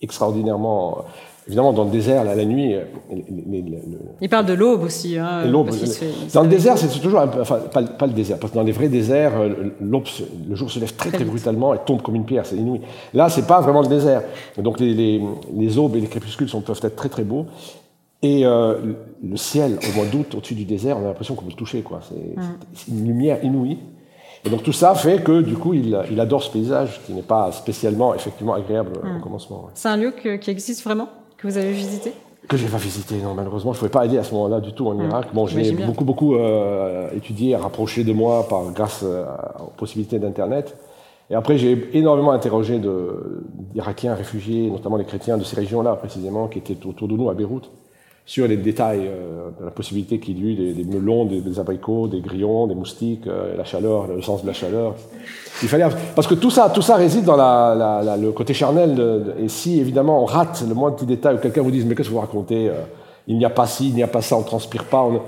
extraordinairement. 0.01 1.05
Évidemment, 1.47 1.73
dans 1.73 1.83
le 1.83 1.91
désert, 1.91 2.23
la 2.23 2.43
nuit. 2.43 2.73
Euh, 2.73 2.85
Il 4.19 4.29
parle 4.29 4.47
de 4.47 4.53
l'aube 4.53 4.83
aussi. 4.83 5.17
Hein, 5.17 5.45
l'aube. 5.45 5.69
Dans 6.33 6.41
le 6.41 6.49
désert, 6.49 6.77
c'est 6.77 6.87
toujours 6.99 7.19
un 7.19 7.27
peu. 7.27 7.41
Enfin, 7.41 7.59
pas, 7.71 8.07
le 8.07 8.13
désert, 8.13 8.39
parce 8.39 8.51
que 8.51 8.57
dans 8.57 8.63
les 8.63 8.71
vrais 8.71 8.89
déserts, 8.89 9.39
euh, 9.39 9.49
l'aube, 9.79 10.05
le 10.49 10.55
jour 10.55 10.71
se 10.71 10.79
lève 10.79 10.95
très, 10.95 11.11
très, 11.11 11.23
brutalement 11.23 11.73
et 11.75 11.77
tombe 11.85 12.01
comme 12.01 12.15
une 12.15 12.25
pierre, 12.25 12.45
c'est 12.45 12.55
inouï. 12.55 12.81
Là, 13.13 13.29
c'est 13.29 13.45
pas 13.45 13.61
vraiment 13.61 13.81
le 13.81 13.87
désert. 13.87 14.23
Donc, 14.57 14.79
les, 14.79 15.21
les, 15.55 15.77
aubes 15.77 15.95
et 15.95 16.01
les 16.01 16.07
crépuscules 16.07 16.49
sont, 16.49 16.61
peuvent 16.61 16.79
être 16.81 16.95
très, 16.95 17.09
très 17.09 17.23
beaux. 17.23 17.45
Et 18.23 18.43
euh, 18.43 18.93
le 19.23 19.37
ciel, 19.37 19.77
au 19.87 19.95
mois 19.95 20.05
d'août, 20.07 20.33
au-dessus 20.35 20.55
du 20.55 20.65
désert, 20.65 20.97
on 20.97 21.03
a 21.03 21.07
l'impression 21.09 21.35
qu'on 21.35 21.43
peut 21.43 21.51
le 21.51 21.55
toucher, 21.55 21.81
quoi. 21.81 21.99
C'est 22.73 22.87
une 22.87 23.05
lumière 23.05 23.43
inouïe. 23.43 23.77
Et 24.45 24.49
donc 24.49 24.61
tout 24.61 24.73
ça 24.73 24.93
fait 24.93 25.23
que 25.23 25.41
du 25.41 25.55
coup, 25.55 25.73
il, 25.73 25.97
il 26.11 26.19
adore 26.19 26.43
ce 26.43 26.51
paysage 26.51 27.01
qui 27.05 27.13
n'est 27.13 27.23
pas 27.23 27.51
spécialement 27.51 28.13
effectivement 28.13 28.53
agréable 28.53 28.91
au 29.03 29.07
hmm. 29.07 29.21
commencement. 29.21 29.69
C'est 29.73 29.89
un 29.89 29.97
lieu 29.97 30.11
qui 30.11 30.51
existe 30.51 30.83
vraiment, 30.83 31.09
que 31.37 31.47
vous 31.47 31.57
avez 31.57 31.71
visité 31.71 32.13
que 32.47 32.57
j'ai 32.57 32.67
pas 32.67 32.77
visité, 32.77 33.15
non, 33.23 33.33
malheureusement, 33.33 33.73
je 33.73 33.77
ne 33.77 33.79
pouvais 33.79 33.91
pas 33.91 34.01
aller 34.01 34.17
à 34.17 34.23
ce 34.23 34.33
moment-là 34.35 34.59
du 34.59 34.73
tout 34.73 34.87
en 34.87 34.93
hmm. 34.93 35.09
Irak. 35.09 35.27
Bon, 35.33 35.47
j'ai 35.47 35.71
beaucoup, 35.71 36.05
beaucoup 36.05 36.35
euh, 36.35 37.09
étudié, 37.15 37.55
rapproché 37.55 38.03
de 38.03 38.13
moi 38.13 38.47
par, 38.47 38.71
grâce 38.71 39.01
euh, 39.03 39.25
aux 39.59 39.71
possibilités 39.77 40.19
d'Internet. 40.19 40.77
Et 41.31 41.35
après, 41.35 41.57
j'ai 41.57 41.89
énormément 41.93 42.31
interrogé 42.31 42.79
d'Irakiens 43.73 44.13
réfugiés, 44.13 44.69
notamment 44.69 44.97
les 44.97 45.05
chrétiens 45.05 45.39
de 45.39 45.43
ces 45.43 45.55
régions-là, 45.55 45.95
précisément, 45.95 46.47
qui 46.47 46.59
étaient 46.59 46.85
autour 46.85 47.07
de 47.07 47.15
nous 47.15 47.29
à 47.29 47.33
Beyrouth 47.33 47.71
sur 48.25 48.47
les 48.47 48.57
détails 48.57 49.07
euh, 49.07 49.49
de 49.59 49.65
la 49.65 49.71
possibilité 49.71 50.19
qu'il 50.19 50.43
y 50.43 50.49
ait 50.49 50.53
eu 50.53 50.73
des, 50.73 50.83
melons, 50.83 51.25
des, 51.25 51.59
abricots, 51.59 52.07
des 52.07 52.21
grillons, 52.21 52.65
des 52.65 52.73
moustiques, 52.73 53.27
euh, 53.27 53.55
la 53.55 53.63
chaleur, 53.63 54.07
le 54.07 54.21
sens 54.21 54.41
de 54.41 54.47
la 54.47 54.53
chaleur. 54.53 54.95
Il 55.61 55.69
fallait 55.69 55.85
parce 56.15 56.27
que 56.27 56.33
tout 56.33 56.49
ça, 56.49 56.71
tout 56.73 56.81
ça 56.81 56.95
réside 56.95 57.23
dans 57.23 57.37
la, 57.37 58.17
le 58.19 58.31
côté 58.31 58.53
charnel. 58.53 59.35
et 59.39 59.47
si 59.47 59.79
évidemment 59.79 60.23
on 60.23 60.25
rate 60.25 60.65
le 60.67 60.73
moindre 60.73 60.95
petit 60.95 61.05
détail, 61.05 61.35
ou 61.35 61.37
quelqu'un 61.37 61.61
vous 61.61 61.71
dise 61.71 61.85
mais 61.85 61.93
qu'est-ce 61.93 62.09
que 62.09 62.13
vous 62.13 62.19
racontez 62.19 62.67
euh, 62.67 62.81
Il 63.27 63.37
n'y 63.37 63.45
a 63.45 63.51
pas 63.51 63.67
ci, 63.67 63.89
il 63.89 63.95
n'y 63.95 64.03
a 64.03 64.07
pas 64.07 64.21
ça, 64.21 64.35
on 64.35 64.41
transpire 64.41 64.85
pas. 64.85 65.03
On... 65.03 65.21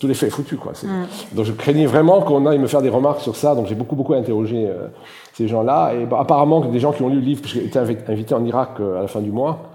Tout 0.00 0.08
l'effet 0.08 0.26
est 0.26 0.30
foutu 0.30 0.56
quoi. 0.56 0.72
Mm. 0.72 1.36
Donc 1.36 1.44
je 1.44 1.52
craignais 1.52 1.86
vraiment 1.86 2.22
qu'on 2.22 2.44
aille 2.46 2.58
me 2.58 2.66
faire 2.66 2.82
des 2.82 2.88
remarques 2.88 3.20
sur 3.20 3.36
ça. 3.36 3.54
Donc 3.54 3.68
j'ai 3.68 3.76
beaucoup 3.76 3.94
beaucoup 3.94 4.14
interrogé 4.14 4.68
ces 5.32 5.46
gens-là. 5.46 5.92
Et 5.94 6.06
bah, 6.06 6.18
apparemment 6.20 6.60
des 6.60 6.80
gens 6.80 6.90
qui 6.90 7.02
ont 7.02 7.08
lu 7.08 7.20
le 7.20 7.20
livre, 7.20 7.40
puisque 7.40 7.58
j'ai 7.58 7.66
été 7.66 7.78
invité 7.78 8.34
en 8.34 8.44
Irak 8.44 8.80
à 8.80 9.00
la 9.00 9.06
fin 9.06 9.20
du 9.20 9.30
mois 9.30 9.71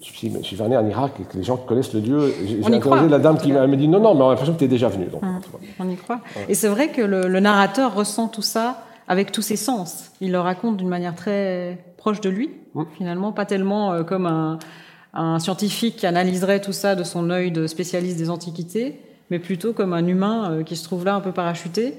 je 0.00 0.04
suis, 0.04 0.30
je 0.30 0.42
suis 0.42 0.56
venu 0.56 0.76
en 0.76 0.86
Irak 0.86 1.12
et 1.20 1.24
que 1.24 1.36
les 1.36 1.42
gens 1.42 1.56
connaissent 1.56 1.94
le 1.94 2.00
lieu. 2.00 2.34
J'ai 2.44 2.74
interrogé 2.74 3.08
la 3.08 3.18
dame 3.18 3.38
qui 3.38 3.52
m'a 3.52 3.66
dit 3.66 3.88
non, 3.88 4.00
non, 4.00 4.14
mais 4.14 4.22
on 4.22 4.26
a 4.26 4.30
l'impression 4.30 4.54
que 4.54 4.58
tu 4.58 4.64
es 4.64 4.68
déjà 4.68 4.88
venu. 4.88 5.06
Donc, 5.06 5.22
hum, 5.22 5.40
on 5.78 5.88
y 5.88 5.96
croit. 5.96 6.20
Et 6.48 6.54
c'est 6.54 6.68
vrai 6.68 6.88
que 6.88 7.00
le, 7.00 7.40
narrateur 7.40 7.94
ressent 7.94 8.28
tout 8.28 8.42
ça 8.42 8.84
avec 9.08 9.32
tous 9.32 9.42
ses 9.42 9.56
sens. 9.56 10.10
Il 10.20 10.32
le 10.32 10.40
raconte 10.40 10.76
d'une 10.76 10.88
manière 10.88 11.14
très 11.14 11.78
proche 11.96 12.20
de 12.20 12.28
lui, 12.28 12.50
hum. 12.74 12.86
finalement, 12.96 13.32
pas 13.32 13.46
tellement 13.46 13.92
euh, 13.92 14.02
comme 14.02 14.26
un, 14.26 14.58
un, 15.14 15.38
scientifique 15.38 15.96
qui 15.96 16.06
analyserait 16.06 16.60
tout 16.60 16.72
ça 16.72 16.94
de 16.94 17.02
son 17.04 17.30
œil 17.30 17.50
de 17.50 17.66
spécialiste 17.66 18.18
des 18.18 18.28
antiquités, 18.28 19.00
mais 19.30 19.38
plutôt 19.38 19.72
comme 19.72 19.94
un 19.94 20.06
humain 20.06 20.50
euh, 20.50 20.62
qui 20.62 20.76
se 20.76 20.84
trouve 20.84 21.04
là 21.06 21.14
un 21.14 21.20
peu 21.20 21.32
parachuté 21.32 21.94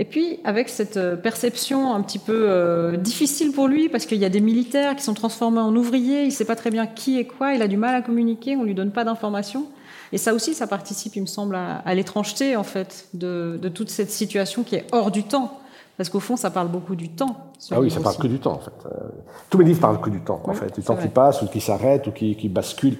et 0.00 0.04
puis, 0.04 0.38
avec 0.44 0.68
cette 0.68 0.96
euh, 0.96 1.16
perception 1.16 1.92
un 1.92 2.00
petit 2.02 2.20
peu 2.20 2.44
euh, 2.48 2.96
difficile 2.96 3.50
pour 3.50 3.66
lui, 3.66 3.88
parce 3.88 4.06
qu'il 4.06 4.18
y 4.18 4.24
a 4.24 4.28
des 4.28 4.40
militaires 4.40 4.94
qui 4.94 5.02
sont 5.02 5.12
transformés 5.12 5.58
en 5.58 5.74
ouvriers, 5.74 6.22
il 6.22 6.28
ne 6.28 6.32
sait 6.32 6.44
pas 6.44 6.54
très 6.54 6.70
bien 6.70 6.86
qui 6.86 7.18
est 7.18 7.24
quoi, 7.24 7.54
il 7.54 7.62
a 7.62 7.68
du 7.68 7.76
mal 7.76 7.96
à 7.96 8.00
communiquer, 8.00 8.54
on 8.56 8.60
ne 8.60 8.66
lui 8.66 8.74
donne 8.74 8.92
pas 8.92 9.02
d'informations. 9.02 9.66
Et 10.12 10.18
ça 10.18 10.34
aussi, 10.34 10.54
ça 10.54 10.68
participe, 10.68 11.16
il 11.16 11.22
me 11.22 11.26
semble, 11.26 11.56
à, 11.56 11.94
l'étrangeté, 11.96 12.54
en 12.54 12.62
fait, 12.62 13.08
de, 13.12 13.58
toute 13.74 13.90
cette 13.90 14.12
situation 14.12 14.62
qui 14.62 14.76
est 14.76 14.86
hors 14.92 15.10
du 15.10 15.24
temps. 15.24 15.58
Parce 15.98 16.10
qu'au 16.10 16.20
fond, 16.20 16.36
ça 16.36 16.50
parle 16.50 16.68
beaucoup 16.68 16.94
du 16.94 17.08
temps. 17.08 17.34
Ah 17.72 17.80
oui, 17.80 17.90
ça 17.90 17.98
parle 17.98 18.16
que 18.18 18.28
du 18.28 18.38
temps, 18.38 18.52
en 18.52 18.60
fait. 18.60 18.86
Euh, 18.86 19.08
tous 19.50 19.58
mes 19.58 19.64
livres 19.64 19.80
parlent 19.80 20.00
que 20.00 20.10
du 20.10 20.20
temps, 20.20 20.40
en 20.44 20.54
fait. 20.54 20.72
Du 20.72 20.80
temps 20.80 20.94
qui 20.94 21.08
passe, 21.08 21.42
ou 21.42 21.46
qui 21.46 21.60
s'arrête, 21.60 22.06
ou 22.06 22.12
qui, 22.12 22.36
qui 22.36 22.48
bascule. 22.48 22.98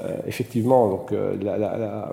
Euh, 0.00 0.16
effectivement, 0.26 0.88
donc, 0.88 1.12
euh, 1.12 1.36
la, 1.40 1.56
la, 1.56 2.12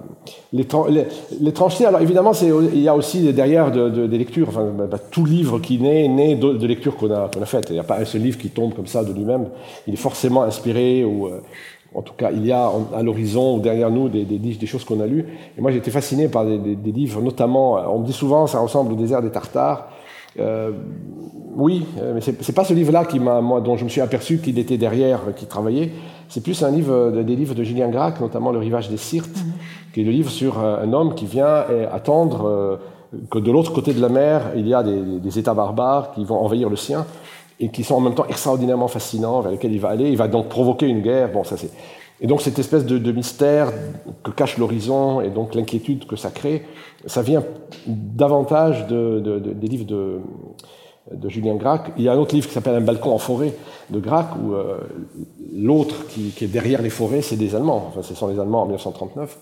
l'étrangeté, 0.54 1.88
alors 1.88 2.02
évidemment, 2.02 2.34
il 2.34 2.80
y 2.80 2.88
a 2.88 2.96
aussi 2.96 3.34
derrière 3.34 3.72
de, 3.72 3.90
de, 3.90 4.06
des 4.06 4.18
lectures, 4.20 4.50
enfin, 4.50 4.68
bah, 4.78 4.86
bah, 4.86 5.00
tout 5.00 5.26
livre 5.26 5.58
qui 5.58 5.80
naît, 5.80 6.08
naît 6.08 6.36
de, 6.36 6.54
de 6.54 6.68
lectures 6.68 6.96
qu'on 6.98 7.10
a, 7.10 7.32
qu'on 7.34 7.42
a 7.42 7.48
faites. 7.48 7.72
Il 7.72 7.74
n'y 7.74 7.80
a 7.80 7.84
pas 7.84 7.98
un 7.98 8.06
seul 8.06 8.22
livre 8.22 8.38
qui 8.38 8.52
tombe 8.52 8.76
comme 8.76 8.86
ça 8.86 9.04
de 9.04 9.12
lui-même. 9.12 9.50
Il 9.88 9.96
est 9.96 9.98
forcément 9.98 10.44
inspiré, 10.44 11.04
ou 11.04 11.32
en 11.96 12.04
tout 12.04 12.14
cas, 12.14 12.30
il 12.32 12.46
y 12.46 12.52
a 12.52 12.70
à 12.96 13.02
l'horizon 13.02 13.56
ou 13.56 13.60
derrière 13.60 13.90
nous 13.90 14.08
des, 14.08 14.24
des, 14.24 14.38
des 14.38 14.68
choses 14.68 14.84
qu'on 14.84 15.00
a 15.00 15.08
lues. 15.08 15.26
Et 15.58 15.62
moi, 15.62 15.72
j'ai 15.72 15.78
été 15.80 15.90
fasciné 15.90 16.28
par 16.28 16.46
des, 16.46 16.60
des, 16.60 16.92
livres, 16.92 17.24
notamment, 17.24 17.74
on 17.92 18.02
me 18.02 18.06
dit 18.06 18.14
souvent, 18.14 18.46
ça 18.46 18.60
ressemble 18.60 18.94
au 18.94 18.96
désert 18.96 19.24
des 19.24 19.32
Tartares. 19.32 19.88
Euh, 20.40 20.72
oui, 21.56 21.86
euh, 22.00 22.14
mais 22.14 22.22
c'est 22.22 22.54
pas 22.54 22.64
ce 22.64 22.74
livre-là 22.74 23.06
qui 23.06 23.20
m'a, 23.20 23.42
moi, 23.42 23.62
dont 23.62 23.78
je 23.78 23.84
me 23.84 23.90
suis 23.90 24.02
aperçu 24.02 24.38
qu'il 24.38 24.60
était 24.60 24.78
derrière, 24.78 25.22
euh, 25.28 25.32
qui 25.32 25.48
travaillait. 25.48 25.92
C'est 26.30 26.42
plus 26.42 26.62
un 26.62 26.70
livre, 26.70 27.24
des 27.24 27.36
livres 27.36 27.56
de 27.56 27.64
Julien 27.64 27.90
Gracq, 27.90 28.20
notamment 28.20 28.52
Le 28.52 28.60
Rivage 28.60 28.90
des 28.90 28.98
Sirtes, 28.98 29.38
mhm. 29.38 29.54
qui 29.94 30.02
est 30.02 30.04
le 30.04 30.12
livre 30.12 30.30
sur 30.30 30.60
un 30.60 30.92
homme 30.94 31.16
qui 31.16 31.26
vient 31.26 31.64
attendre 31.92 32.80
que 33.32 33.40
de 33.40 33.50
l'autre 33.50 33.72
côté 33.72 33.94
de 33.94 34.02
la 34.02 34.10
mer, 34.10 34.52
il 34.58 34.68
y 34.68 34.74
a 34.74 34.84
des, 34.84 35.00
des, 35.20 35.40
États 35.40 35.54
barbares 35.54 36.12
qui 36.12 36.26
vont 36.26 36.36
envahir 36.36 36.70
le 36.70 36.76
sien 36.76 37.06
et 37.62 37.70
qui 37.70 37.86
sont 37.86 37.96
en 37.96 38.02
même 38.02 38.14
temps 38.14 38.26
extraordinairement 38.28 38.90
fascinants, 38.90 39.40
vers 39.40 39.54
lesquels 39.54 39.72
il 39.72 39.80
va 39.80 39.88
aller. 39.88 40.10
Il 40.10 40.18
va 40.18 40.28
donc 40.28 40.50
provoquer 40.50 40.88
une 40.88 41.02
guerre. 41.02 41.32
Bon, 41.32 41.46
ça 41.46 41.56
c'est. 41.56 41.72
Et 42.20 42.28
donc 42.28 42.42
cette 42.42 42.58
espèce 42.58 42.86
de, 42.86 43.12
mystère 43.12 43.72
que 44.24 44.32
cache 44.32 44.58
l'horizon 44.58 45.22
et 45.22 45.30
donc 45.30 45.54
l'inquiétude 45.54 46.08
que 46.08 46.16
ça 46.16 46.32
crée, 46.32 46.66
ça 47.06 47.22
vient 47.22 47.44
davantage 47.86 48.88
de, 48.88 49.20
de, 49.20 49.40
des 49.40 49.68
livres 49.68 49.86
de, 49.86 50.20
de 51.12 51.30
Julien 51.30 51.56
Gracq. 51.56 51.92
Il 51.98 52.04
y 52.04 52.10
a 52.10 52.14
un 52.14 52.18
autre 52.18 52.34
livre 52.34 52.48
qui 52.48 52.54
s'appelle 52.54 52.76
Un 52.76 52.82
balcon 52.82 53.12
en 53.12 53.20
forêt 53.20 53.54
de 53.90 54.00
Gracq, 54.00 54.30
où 54.42 54.54
euh, 54.54 54.80
l'autre 55.54 56.08
qui, 56.08 56.32
qui, 56.32 56.46
est 56.46 56.48
derrière 56.48 56.82
les 56.82 56.90
forêts, 56.90 57.22
c'est 57.22 57.36
des 57.36 57.56
Allemands. 57.56 57.86
Enfin, 57.90 58.02
ce 58.02 58.16
sont 58.16 58.28
les 58.28 58.40
Allemands 58.40 58.64
en 58.64 58.66
1939. 58.66 59.38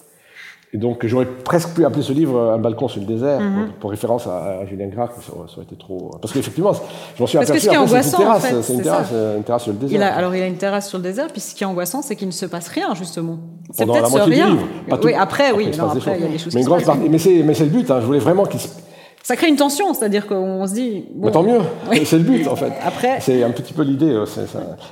Et 0.76 0.78
donc 0.78 1.06
j'aurais 1.06 1.26
presque 1.26 1.70
pu 1.70 1.86
appeler 1.86 2.02
ce 2.02 2.12
livre 2.12 2.52
Un 2.52 2.58
balcon 2.58 2.90
sur 2.90 3.00
le 3.00 3.08
désert, 3.08 3.40
pour, 3.80 3.92
référence 3.92 4.28
à, 4.28 4.66
Julien 4.66 4.88
Gracq, 4.88 5.12
ça, 5.22 5.32
aurait 5.34 5.64
été 5.64 5.78
trop... 5.78 6.12
Parce 6.22 6.34
qu'effectivement, 6.34 6.74
je 6.74 7.22
m'en 7.22 7.28
suis 7.28 7.38
Parce 7.38 7.50
aperçu, 7.50 7.54
que 7.54 7.60
ce 7.60 7.70
qui 7.70 7.76
est 7.76 7.78
angoissant, 7.78 8.18
c'est 8.18 8.26
en 8.26 8.62
fait, 8.62 8.74
une, 8.74 8.82
terrasse, 8.82 9.14
une 9.38 9.44
terrasse 9.44 9.64
sur 9.64 9.72
le 9.72 9.78
désert. 9.78 9.98
Il 9.98 10.04
a, 10.04 10.14
alors 10.14 10.36
il 10.36 10.42
a 10.42 10.48
une 10.48 10.58
terrasse 10.58 10.90
sur 10.90 10.98
le 10.98 11.06
désert, 11.06 11.28
puis 11.32 11.40
ce 11.40 11.56
qui 11.56 11.64
est 11.64 11.66
angoissant, 11.66 12.02
c'est 12.02 12.18
qu'il 12.18 12.28
ne 12.28 12.34
se 12.34 12.46
passe 12.46 12.68
rien, 12.68 12.94
justement. 12.94 13.38
C'est 13.72 13.86
peut-être 13.86 14.10
ce 14.10 14.20
rien. 14.20 14.50
livre. 14.50 14.68
Pas 14.90 14.98
tout- 14.98 15.08
oui, 15.08 15.14
après, 15.18 15.54
oui, 15.54 15.72
non, 15.78 15.86
après, 15.86 16.18
il 16.18 16.24
y 16.24 16.28
a 16.28 16.32
des 16.32 16.38
choses 16.38 16.54
mais 16.54 16.62
qui 16.62 17.20
se 17.20 17.40
mais 17.40 17.54
c'est 17.54 17.64
le 17.64 17.70
but, 17.70 17.90
hein, 17.90 18.00
je 18.02 18.06
voulais 18.06 18.20
vraiment 18.20 18.46
qu'il 18.46 18.60
se... 18.60 18.68
Ça 19.28 19.36
crée 19.36 19.48
une 19.50 19.56
tension, 19.56 19.92
c'est-à-dire 19.96 20.28
qu'on 20.28 20.68
se 20.68 20.74
dit... 20.76 21.04
bon, 21.16 21.26
Mais 21.26 21.32
tant 21.32 21.42
mieux, 21.42 21.58
Oui. 21.90 22.06
c'est 22.06 22.20
le 22.20 22.24
but 22.24 22.48
en 22.48 22.56
fait. 22.56 22.72
Après- 22.86 23.20
C'est 23.22 23.42
un 23.44 23.50
petit 23.50 23.74
peu 23.74 23.82
l'idée. 23.82 24.12
euh, 24.12 24.28
ça. 24.28 24.42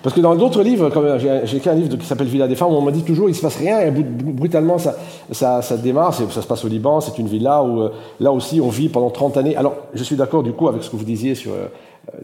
Parce 0.01 0.15
que 0.15 0.21
dans 0.21 0.35
d'autres 0.35 0.63
livres, 0.63 0.89
comme 0.89 1.19
j'ai 1.19 1.57
écrit 1.57 1.69
un 1.69 1.75
livre 1.75 1.95
qui 1.97 2.05
s'appelle 2.07 2.25
Villa 2.25 2.47
des 2.47 2.55
femmes, 2.55 2.73
on 2.73 2.81
m'a 2.81 2.89
dit 2.91 3.03
toujours 3.03 3.29
il 3.29 3.35
se 3.35 3.41
passe 3.43 3.57
rien 3.57 3.79
et 3.81 3.91
brut- 3.91 4.09
brutalement 4.35 4.79
ça, 4.79 4.95
ça, 5.29 5.61
ça 5.61 5.77
démarre. 5.77 6.15
Ça 6.15 6.27
se 6.41 6.47
passe 6.47 6.65
au 6.65 6.67
Liban, 6.67 6.99
c'est 6.99 7.19
une 7.19 7.27
villa 7.27 7.61
où 7.63 7.81
euh, 7.83 7.89
là 8.19 8.31
aussi 8.31 8.59
on 8.59 8.69
vit 8.69 8.89
pendant 8.89 9.11
30 9.11 9.37
années. 9.37 9.55
Alors 9.55 9.75
je 9.93 10.03
suis 10.03 10.15
d'accord 10.15 10.41
du 10.41 10.53
coup 10.53 10.67
avec 10.67 10.81
ce 10.81 10.89
que 10.89 10.95
vous 10.95 11.05
disiez 11.05 11.35
sur 11.35 11.51
euh, 11.51 11.67
euh, 12.15 12.17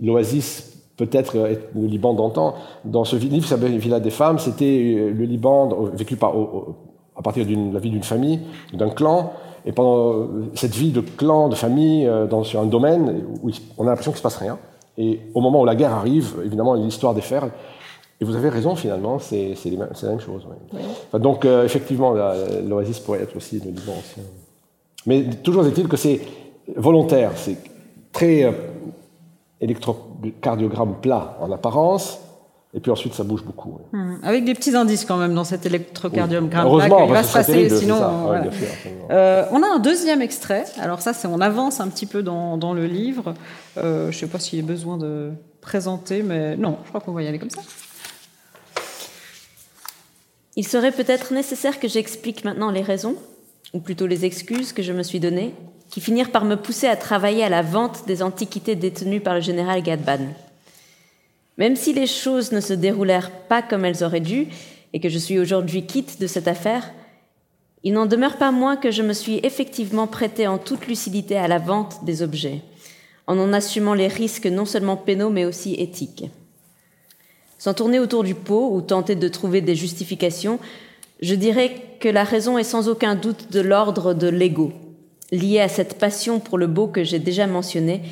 l'oasis. 0.00 0.72
Peut-être 0.96 1.36
euh, 1.36 1.50
être 1.50 1.68
le 1.74 1.88
Liban 1.88 2.14
d'antan. 2.14 2.54
Dans 2.84 3.04
ce 3.04 3.16
livre 3.16 3.42
qui 3.42 3.48
s'appelle 3.48 3.76
Villa 3.76 3.98
des 3.98 4.10
femmes, 4.10 4.38
c'était 4.38 4.94
euh, 4.96 5.10
le 5.10 5.24
Liban 5.24 5.68
euh, 5.72 5.90
vécu 5.96 6.14
par, 6.14 6.36
au- 6.38 6.42
au- 6.42 6.76
à 7.18 7.22
partir 7.22 7.44
de 7.44 7.72
la 7.74 7.80
vie 7.80 7.90
d'une 7.90 8.04
famille, 8.04 8.38
d'un 8.72 8.88
clan. 8.90 9.32
Et 9.66 9.72
pendant 9.72 10.12
euh, 10.12 10.26
cette 10.54 10.74
vie 10.74 10.92
de 10.92 11.00
clan, 11.00 11.48
de 11.48 11.54
famille, 11.54 12.06
euh, 12.06 12.26
dans, 12.26 12.44
sur 12.44 12.60
un 12.60 12.66
domaine 12.66 13.24
où 13.42 13.50
on 13.76 13.84
a 13.86 13.90
l'impression 13.90 14.12
qu'il 14.12 14.16
ne 14.16 14.18
se 14.18 14.22
passe 14.22 14.36
rien. 14.36 14.58
Et 14.96 15.20
au 15.34 15.40
moment 15.40 15.60
où 15.60 15.64
la 15.64 15.74
guerre 15.74 15.92
arrive, 15.92 16.36
évidemment, 16.44 16.74
l'histoire 16.74 17.14
déferle. 17.14 17.50
Et 18.20 18.24
vous 18.24 18.34
avez 18.34 18.48
raison, 18.48 18.76
finalement, 18.76 19.18
c'est 19.18 19.54
la 19.64 20.08
même 20.08 20.20
chose. 20.20 20.46
oui. 20.72 20.80
Enfin, 21.08 21.18
donc, 21.18 21.44
euh, 21.44 21.64
effectivement, 21.64 22.14
l'oasis 22.64 23.00
pourrait 23.00 23.22
être 23.22 23.36
aussi 23.36 23.60
le 23.60 23.70
Liban 23.70 23.92
ancien. 23.98 24.22
Mais 25.04 25.24
toujours 25.42 25.66
est-il 25.66 25.86
que 25.86 25.96
c'est 25.96 26.20
volontaire, 26.74 27.32
c'est 27.36 27.58
très 28.12 28.44
euh, 28.44 28.52
électrocardiogramme 29.60 30.96
plat 31.00 31.36
en 31.40 31.52
apparence, 31.52 32.20
et 32.76 32.80
puis 32.80 32.90
ensuite 32.90 33.14
ça 33.14 33.24
bouge 33.24 33.42
beaucoup. 33.42 33.78
oui. 33.92 33.98
Hum, 33.98 34.20
Avec 34.22 34.44
des 34.44 34.54
petits 34.54 34.76
indices 34.76 35.06
quand 35.06 35.16
même 35.16 35.34
dans 35.34 35.44
cet 35.44 35.64
électrocardiogramme. 35.64 36.66
Heureusement, 36.66 37.06
il 37.06 37.12
va 37.12 37.22
se 37.22 37.32
passer, 37.32 37.70
sinon... 37.70 37.98
ça. 37.98 38.26
Ouais, 38.30 38.42
sûr. 38.42 38.68
Euh, 39.10 39.46
on 39.50 39.62
a 39.62 39.66
un 39.66 39.78
deuxième 39.78 40.20
extrait. 40.20 40.64
Alors 40.78 41.00
ça, 41.00 41.14
c'est 41.14 41.26
on 41.26 41.40
avance 41.40 41.80
un 41.80 41.88
petit 41.88 42.06
peu 42.06 42.22
dans, 42.22 42.58
dans 42.58 42.74
le 42.74 42.86
livre. 42.86 43.34
Euh, 43.78 44.10
je 44.12 44.16
ne 44.16 44.20
sais 44.20 44.26
pas 44.26 44.38
s'il 44.38 44.60
y 44.60 44.62
a 44.62 44.66
besoin 44.66 44.98
de 44.98 45.32
présenter, 45.62 46.22
mais 46.22 46.56
non, 46.56 46.76
je 46.84 46.88
crois 46.90 47.00
qu'on 47.00 47.12
va 47.12 47.22
y 47.22 47.26
aller 47.26 47.38
comme 47.38 47.50
ça. 47.50 47.62
Il 50.54 50.66
serait 50.66 50.92
peut-être 50.92 51.32
nécessaire 51.32 51.80
que 51.80 51.88
j'explique 51.88 52.44
maintenant 52.44 52.70
les 52.70 52.82
raisons, 52.82 53.16
ou 53.72 53.80
plutôt 53.80 54.06
les 54.06 54.24
excuses 54.26 54.72
que 54.72 54.82
je 54.82 54.92
me 54.92 55.02
suis 55.02 55.20
données, 55.20 55.54
qui 55.90 56.00
finirent 56.00 56.30
par 56.30 56.44
me 56.44 56.56
pousser 56.56 56.88
à 56.88 56.96
travailler 56.96 57.42
à 57.42 57.48
la 57.48 57.62
vente 57.62 58.06
des 58.06 58.22
antiquités 58.22 58.74
détenues 58.74 59.20
par 59.20 59.34
le 59.34 59.40
général 59.40 59.82
Gadban. 59.82 60.18
Même 61.58 61.76
si 61.76 61.92
les 61.92 62.06
choses 62.06 62.52
ne 62.52 62.60
se 62.60 62.72
déroulèrent 62.72 63.30
pas 63.30 63.62
comme 63.62 63.84
elles 63.84 64.04
auraient 64.04 64.20
dû, 64.20 64.48
et 64.92 65.00
que 65.00 65.08
je 65.08 65.18
suis 65.18 65.38
aujourd'hui 65.38 65.86
quitte 65.86 66.20
de 66.20 66.26
cette 66.26 66.48
affaire, 66.48 66.92
il 67.82 67.92
n'en 67.92 68.06
demeure 68.06 68.36
pas 68.36 68.50
moins 68.50 68.76
que 68.76 68.90
je 68.90 69.02
me 69.02 69.12
suis 69.12 69.40
effectivement 69.42 70.06
prêtée 70.06 70.46
en 70.46 70.58
toute 70.58 70.86
lucidité 70.86 71.36
à 71.36 71.48
la 71.48 71.58
vente 71.58 72.04
des 72.04 72.22
objets, 72.22 72.62
en 73.26 73.38
en 73.38 73.52
assumant 73.52 73.94
les 73.94 74.08
risques 74.08 74.46
non 74.46 74.64
seulement 74.64 74.96
pénaux 74.96 75.30
mais 75.30 75.44
aussi 75.44 75.74
éthiques. 75.74 76.24
Sans 77.58 77.74
tourner 77.74 77.98
autour 77.98 78.22
du 78.22 78.34
pot 78.34 78.70
ou 78.74 78.80
tenter 78.80 79.14
de 79.14 79.28
trouver 79.28 79.60
des 79.60 79.74
justifications, 79.74 80.58
je 81.22 81.34
dirais 81.34 81.74
que 82.00 82.08
la 82.08 82.24
raison 82.24 82.58
est 82.58 82.64
sans 82.64 82.88
aucun 82.88 83.14
doute 83.14 83.50
de 83.50 83.60
l'ordre 83.60 84.12
de 84.14 84.28
l'ego, 84.28 84.72
liée 85.32 85.60
à 85.60 85.68
cette 85.68 85.98
passion 85.98 86.40
pour 86.40 86.58
le 86.58 86.66
beau 86.66 86.86
que 86.86 87.04
j'ai 87.04 87.18
déjà 87.18 87.46
mentionné 87.46 88.02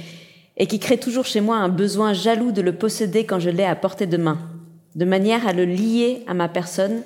et 0.56 0.66
qui 0.66 0.78
crée 0.78 0.98
toujours 0.98 1.26
chez 1.26 1.40
moi 1.40 1.56
un 1.56 1.68
besoin 1.68 2.12
jaloux 2.12 2.52
de 2.52 2.62
le 2.62 2.74
posséder 2.74 3.24
quand 3.24 3.40
je 3.40 3.50
l'ai 3.50 3.64
à 3.64 3.74
portée 3.74 4.06
de 4.06 4.16
main, 4.16 4.38
de 4.94 5.04
manière 5.04 5.46
à 5.46 5.52
le 5.52 5.64
lier 5.64 6.22
à 6.26 6.34
ma 6.34 6.48
personne, 6.48 7.02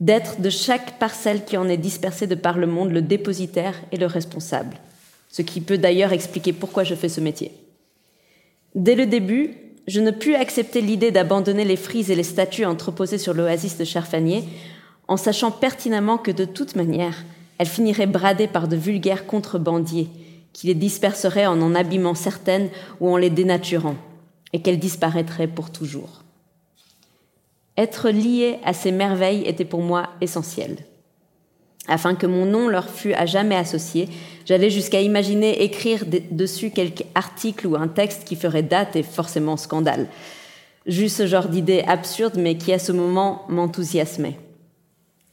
d'être 0.00 0.40
de 0.40 0.50
chaque 0.50 0.98
parcelle 0.98 1.44
qui 1.44 1.56
en 1.56 1.68
est 1.68 1.78
dispersée 1.78 2.26
de 2.26 2.34
par 2.34 2.58
le 2.58 2.66
monde 2.66 2.92
le 2.92 3.00
dépositaire 3.00 3.74
et 3.92 3.96
le 3.96 4.06
responsable, 4.06 4.76
ce 5.30 5.42
qui 5.42 5.60
peut 5.60 5.78
d'ailleurs 5.78 6.12
expliquer 6.12 6.52
pourquoi 6.52 6.84
je 6.84 6.94
fais 6.94 7.08
ce 7.08 7.20
métier. 7.20 7.52
Dès 8.74 8.94
le 8.94 9.06
début, 9.06 9.54
je 9.86 10.00
ne 10.00 10.10
pus 10.10 10.34
accepter 10.34 10.82
l'idée 10.82 11.12
d'abandonner 11.12 11.64
les 11.64 11.76
frises 11.76 12.10
et 12.10 12.14
les 12.14 12.22
statues 12.22 12.66
entreposées 12.66 13.18
sur 13.18 13.32
l'oasis 13.32 13.78
de 13.78 13.84
Cherfanier, 13.84 14.44
en 15.08 15.16
sachant 15.16 15.50
pertinemment 15.50 16.18
que 16.18 16.32
de 16.32 16.44
toute 16.44 16.76
manière, 16.76 17.24
elles 17.58 17.66
finiraient 17.66 18.06
bradées 18.06 18.48
par 18.48 18.68
de 18.68 18.76
vulgaires 18.76 19.26
contrebandiers, 19.26 20.08
qui 20.56 20.68
les 20.68 20.74
disperseraient 20.74 21.46
en 21.46 21.60
en 21.60 21.74
abîmant 21.74 22.14
certaines 22.14 22.70
ou 23.00 23.10
en 23.10 23.18
les 23.18 23.28
dénaturant, 23.28 23.96
et 24.54 24.62
qu'elles 24.62 24.78
disparaîtraient 24.78 25.48
pour 25.48 25.70
toujours. 25.70 26.22
Être 27.76 28.08
lié 28.08 28.58
à 28.64 28.72
ces 28.72 28.90
merveilles 28.90 29.44
était 29.44 29.66
pour 29.66 29.82
moi 29.82 30.08
essentiel. 30.22 30.78
Afin 31.88 32.14
que 32.14 32.26
mon 32.26 32.46
nom 32.46 32.68
leur 32.68 32.88
fût 32.88 33.12
à 33.12 33.26
jamais 33.26 33.54
associé, 33.54 34.08
j'allais 34.46 34.70
jusqu'à 34.70 35.02
imaginer 35.02 35.62
écrire 35.62 36.06
de- 36.06 36.22
dessus 36.30 36.70
quelque 36.70 37.04
article 37.14 37.66
ou 37.66 37.76
un 37.76 37.88
texte 37.88 38.24
qui 38.24 38.34
ferait 38.34 38.62
date 38.62 38.96
et 38.96 39.02
forcément 39.02 39.58
scandale. 39.58 40.08
Juste 40.86 41.18
ce 41.18 41.26
genre 41.26 41.48
d'idée 41.48 41.84
absurde 41.86 42.36
mais 42.38 42.56
qui 42.56 42.72
à 42.72 42.78
ce 42.78 42.92
moment 42.92 43.42
m'enthousiasmait. 43.50 44.38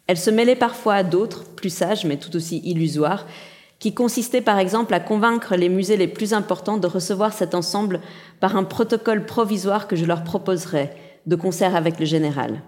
Elle 0.08 0.18
se 0.18 0.32
mêlait 0.32 0.58
parfois 0.58 0.96
à 0.96 1.04
d'autres, 1.04 1.46
plus 1.46 1.74
sages 1.74 2.04
mais 2.04 2.18
tout 2.18 2.36
aussi 2.36 2.58
illusoires, 2.66 3.26
qui 3.84 3.93
consistaient 3.93 4.39
par 4.39 4.60
exemple 4.60 4.93
à 4.93 5.02
convaincre 5.02 5.58
les 5.58 5.67
musées 5.67 5.98
les 5.98 6.08
plus 6.08 6.34
importants 6.34 6.78
de 6.78 6.88
recevoir 6.88 7.34
cet 7.34 7.54
ensemble 7.54 8.00
par 8.39 8.56
un 8.56 8.63
protocole 8.63 9.26
provisoire 9.26 9.89
que 9.89 9.98
je 9.98 10.06
leur 10.06 10.24
proposerais, 10.24 10.96
de 11.26 11.36
concert 11.36 11.76
avec 11.76 12.00
le 12.00 12.06
général. 12.06 12.62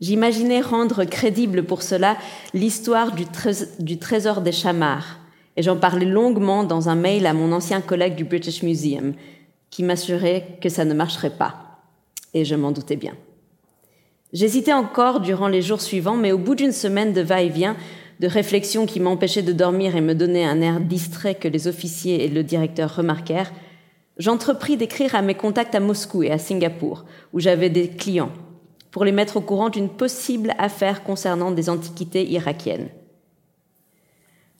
J'imaginais 0.00 0.60
rendre 0.60 1.04
crédible 1.04 1.62
pour 1.62 1.82
cela 1.82 2.16
l'histoire 2.52 3.12
du, 3.12 3.26
trés- 3.26 3.68
du 3.78 4.00
trésor 4.00 4.40
des 4.40 4.50
chamards, 4.50 5.20
et 5.56 5.62
j'en 5.62 5.76
parlais 5.76 6.04
longuement 6.04 6.64
dans 6.64 6.88
un 6.88 6.96
mail 6.96 7.24
à 7.24 7.32
mon 7.32 7.52
ancien 7.52 7.80
collègue 7.80 8.16
du 8.16 8.24
British 8.24 8.64
Museum, 8.64 9.14
qui 9.70 9.84
m'assurait 9.84 10.58
que 10.60 10.68
ça 10.68 10.84
ne 10.84 10.94
marcherait 10.94 11.38
pas. 11.38 11.78
Et 12.34 12.44
je 12.44 12.56
m'en 12.56 12.72
doutais 12.72 12.96
bien. 12.96 13.14
J'hésitais 14.32 14.72
encore 14.72 15.20
durant 15.20 15.46
les 15.46 15.62
jours 15.62 15.80
suivants, 15.80 16.16
mais 16.16 16.32
au 16.32 16.38
bout 16.38 16.56
d'une 16.56 16.72
semaine 16.72 17.12
de 17.12 17.20
va-et-vient, 17.20 17.76
de 18.20 18.26
réflexions 18.26 18.86
qui 18.86 19.00
m'empêchaient 19.00 19.42
de 19.42 19.52
dormir 19.52 19.96
et 19.96 20.00
me 20.00 20.14
donnaient 20.14 20.44
un 20.44 20.60
air 20.60 20.80
distrait 20.80 21.34
que 21.34 21.48
les 21.48 21.68
officiers 21.68 22.24
et 22.24 22.28
le 22.28 22.42
directeur 22.42 22.94
remarquèrent, 22.94 23.52
j'entrepris 24.18 24.76
d'écrire 24.76 25.14
à 25.14 25.22
mes 25.22 25.34
contacts 25.34 25.74
à 25.74 25.80
Moscou 25.80 26.22
et 26.22 26.30
à 26.30 26.38
Singapour, 26.38 27.04
où 27.32 27.40
j'avais 27.40 27.70
des 27.70 27.88
clients, 27.88 28.32
pour 28.90 29.04
les 29.04 29.12
mettre 29.12 29.38
au 29.38 29.40
courant 29.40 29.70
d'une 29.70 29.88
possible 29.88 30.54
affaire 30.58 31.02
concernant 31.02 31.50
des 31.50 31.70
antiquités 31.70 32.28
irakiennes. 32.30 32.88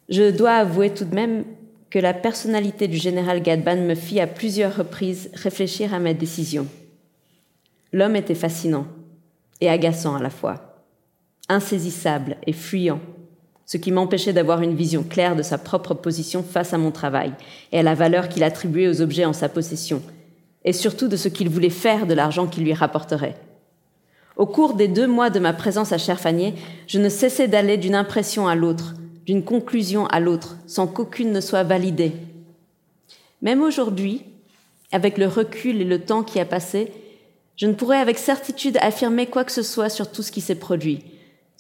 Je 0.09 0.31
dois 0.31 0.57
avouer 0.57 0.91
tout 0.91 1.05
de 1.05 1.15
même 1.15 1.45
que 1.91 1.99
la 1.99 2.15
personnalité 2.15 2.89
du 2.89 2.97
général 2.97 3.43
Gadban 3.43 3.77
me 3.77 3.95
fit 3.95 4.19
à 4.19 4.27
plusieurs 4.27 4.77
reprises 4.77 5.31
réfléchir 5.35 5.93
à 5.93 5.99
mes 5.99 6.15
décisions. 6.15 6.67
L'homme 7.93 8.17
était 8.17 8.35
fascinant 8.35 8.87
et 9.61 9.69
agaçant 9.69 10.17
à 10.17 10.23
la 10.23 10.31
fois, 10.31 10.85
insaisissable 11.49 12.37
et 12.47 12.55
fuyant, 12.55 13.01
ce 13.73 13.79
qui 13.79 13.91
m'empêchait 13.91 14.35
d'avoir 14.35 14.61
une 14.61 14.75
vision 14.75 15.03
claire 15.03 15.35
de 15.35 15.43
sa 15.43 15.57
propre 15.57 15.95
position 15.95 16.43
face 16.43 16.75
à 16.75 16.79
mon 16.79 16.91
travail 16.91 17.33
et 17.73 17.79
à 17.79 17.83
la 17.83 17.95
valeur 17.95 18.29
qu'il 18.29 18.45
attribuait 18.45 18.87
aux 18.87 19.01
objets 19.01 19.25
en 19.25 19.33
sa 19.33 19.49
possession, 19.49 20.03
et 20.67 20.75
surtout 20.75 21.09
de 21.09 21.17
ce 21.17 21.29
qu'il 21.29 21.49
voulait 21.49 21.71
faire 21.71 22.07
de 22.07 22.13
l'argent 22.13 22.47
qu'il 22.47 22.65
lui 22.65 22.75
rapporterait. 22.75 23.35
Au 24.37 24.45
cours 24.45 24.75
des 24.75 24.89
deux 24.89 25.07
mois 25.07 25.31
de 25.31 25.39
ma 25.39 25.55
présence 25.55 25.91
à 25.93 25.97
Cherfanier, 25.97 26.53
je 26.87 26.99
ne 26.99 27.09
cessais 27.09 27.49
d'aller 27.49 27.79
d'une 27.79 27.95
impression 27.95 28.47
à 28.47 28.55
l'autre, 28.55 28.93
d'une 29.25 29.43
conclusion 29.43 30.07
à 30.09 30.21
l'autre, 30.21 30.59
sans 30.67 30.87
qu'aucune 30.87 31.33
ne 31.33 31.41
soit 31.41 31.63
validée. 31.63 32.13
Même 33.41 33.63
aujourd'hui, 33.63 34.21
avec 34.91 35.17
le 35.17 35.27
recul 35.29 35.81
et 35.81 35.87
le 35.87 36.03
temps 36.03 36.25
qui 36.25 36.39
a 36.41 36.45
passé, 36.45 36.93
je 37.57 37.65
ne 37.65 37.73
pourrais 37.73 38.01
avec 38.01 38.19
certitude 38.19 38.77
affirmer 38.83 39.29
quoi 39.29 39.45
que 39.45 39.53
ce 39.53 39.63
soit 39.63 39.89
sur 39.89 40.13
tout 40.13 40.23
ce 40.23 40.31
qui 40.31 40.43
s'est 40.43 40.57
produit, 40.57 41.03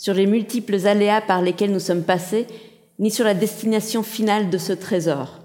sur 0.02 0.14
les 0.14 0.26
multiples 0.26 0.84
aléas 0.88 1.20
par 1.20 1.42
lesquels 1.42 1.70
nous 1.70 1.78
sommes 1.78 2.02
passés, 2.02 2.48
ni 2.98 3.08
sur 3.08 3.24
la 3.24 3.34
destination 3.34 4.02
finale 4.02 4.50
de 4.50 4.58
ce 4.58 4.72
trésor. 4.72 5.38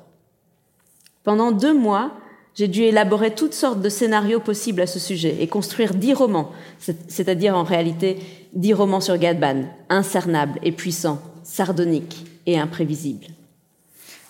Pendant 1.23 1.51
deux 1.51 1.75
mois, 1.75 2.09
j'ai 2.55 2.67
dû 2.67 2.81
élaborer 2.81 3.35
toutes 3.35 3.53
sortes 3.53 3.81
de 3.83 3.89
scénarios 3.89 4.39
possibles 4.39 4.81
à 4.81 4.87
ce 4.87 4.97
sujet 4.97 5.35
et 5.41 5.47
construire 5.47 5.93
dix 5.93 6.15
romans, 6.15 6.49
c'est- 6.79 6.97
c'est-à-dire 7.07 7.55
en 7.55 7.61
réalité 7.61 8.17
dix 8.53 8.73
romans 8.73 8.99
sur 8.99 9.15
Gadban, 9.19 9.65
incernables 9.89 10.57
et 10.63 10.71
puissants, 10.71 11.21
sardoniques 11.43 12.25
et 12.47 12.57
imprévisibles. 12.57 13.27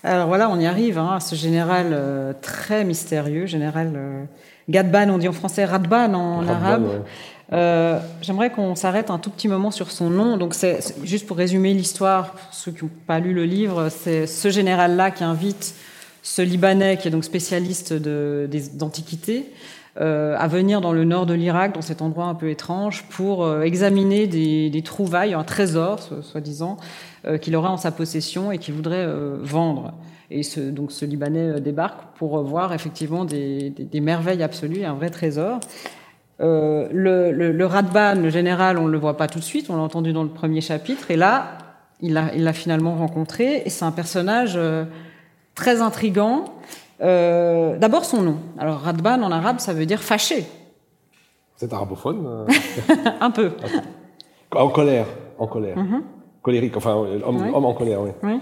Alors 0.03 0.27
voilà, 0.27 0.49
on 0.49 0.59
y 0.59 0.65
arrive 0.65 0.97
hein, 0.97 1.13
à 1.15 1.19
ce 1.21 1.35
général 1.35 1.91
euh, 1.93 2.33
très 2.41 2.83
mystérieux, 2.83 3.45
général 3.45 3.93
euh, 3.95 4.23
Gadban, 4.67 5.09
on 5.09 5.19
dit 5.19 5.29
en 5.29 5.33
français 5.33 5.63
Radban 5.63 6.13
en 6.13 6.37
Radban, 6.39 6.51
arabe. 6.53 6.83
ouais. 6.85 7.01
Euh, 7.53 7.99
J'aimerais 8.21 8.49
qu'on 8.49 8.75
s'arrête 8.75 9.09
un 9.09 9.19
tout 9.19 9.29
petit 9.29 9.47
moment 9.47 9.71
sur 9.71 9.91
son 9.91 10.09
nom. 10.09 10.37
Donc, 10.37 10.55
juste 11.03 11.27
pour 11.27 11.37
résumer 11.37 11.73
l'histoire, 11.73 12.35
ceux 12.51 12.71
qui 12.71 12.83
n'ont 12.83 12.91
pas 13.05 13.19
lu 13.19 13.33
le 13.33 13.45
livre, 13.45 13.89
c'est 13.89 14.27
ce 14.27 14.49
général-là 14.49 15.11
qui 15.11 15.23
invite 15.23 15.75
ce 16.23 16.41
Libanais, 16.41 16.97
qui 16.97 17.07
est 17.07 17.11
donc 17.11 17.23
spécialiste 17.23 17.93
d'antiquité, 17.93 19.45
euh, 19.99 20.35
à 20.37 20.47
venir 20.47 20.81
dans 20.81 20.91
le 20.91 21.05
nord 21.05 21.25
de 21.25 21.33
l'Irak, 21.33 21.73
dans 21.73 21.81
cet 21.81 22.01
endroit 22.01 22.25
un 22.25 22.35
peu 22.35 22.49
étrange, 22.49 23.05
pour 23.09 23.45
euh, 23.45 23.61
examiner 23.61 24.27
des, 24.27 24.81
trouvailles, 24.83 25.33
un 25.33 25.43
trésor, 25.43 25.99
soi-disant, 26.21 26.77
qu'il 27.41 27.55
aurait 27.57 27.69
en 27.69 27.77
sa 27.77 27.91
possession 27.91 28.53
et 28.53 28.57
qu'il 28.57 28.73
voudrait 28.73 29.05
vendre. 29.41 29.93
Et 30.31 30.43
ce, 30.43 30.59
donc 30.59 30.91
ce 30.91 31.03
Libanais 31.03 31.59
débarque 31.59 31.99
pour 32.15 32.41
voir 32.41 32.73
effectivement 32.73 33.25
des, 33.25 33.69
des 33.69 33.99
merveilles 33.99 34.43
absolues, 34.43 34.83
un 34.83 34.93
vrai 34.93 35.09
trésor. 35.09 35.59
Euh, 36.39 36.87
le, 36.91 37.31
le, 37.31 37.51
le, 37.51 37.65
Radban, 37.65 38.15
le 38.21 38.29
général, 38.29 38.77
on 38.77 38.85
ne 38.85 38.91
le 38.91 38.97
voit 38.99 39.17
pas 39.17 39.27
tout 39.27 39.39
de 39.39 39.43
suite, 39.43 39.69
on 39.69 39.75
l'a 39.75 39.81
entendu 39.81 40.13
dans 40.13 40.23
le 40.23 40.29
premier 40.29 40.61
chapitre, 40.61 41.09
et 41.09 41.15
là, 41.15 41.57
il 41.99 42.13
l'a 42.13 42.33
il 42.35 42.53
finalement 42.53 42.95
rencontré, 42.95 43.63
et 43.65 43.69
c'est 43.69 43.85
un 43.85 43.91
personnage 43.91 44.53
euh, 44.55 44.85
très 45.55 45.81
intrigant. 45.81 46.45
Euh, 47.01 47.77
D'abord 47.77 48.05
son 48.05 48.21
nom. 48.21 48.37
Alors 48.59 48.79
Radban 48.81 49.21
en 49.23 49.31
arabe, 49.31 49.59
ça 49.59 49.73
veut 49.73 49.85
dire 49.87 50.01
fâché. 50.01 50.45
C'est 51.55 51.73
arabophone 51.73 52.45
Un 53.19 53.31
peu. 53.31 53.51
En 54.55 54.69
colère, 54.69 55.07
en 55.39 55.47
colère. 55.47 55.77
Mm 55.77 55.87
-hmm. 55.87 56.01
Colérique, 56.43 56.77
enfin, 56.77 56.93
homme, 57.25 57.41
oui. 57.41 57.49
homme 57.53 57.65
en 57.65 57.73
colère, 57.73 58.01
oui. 58.01 58.11
oui. 58.23 58.39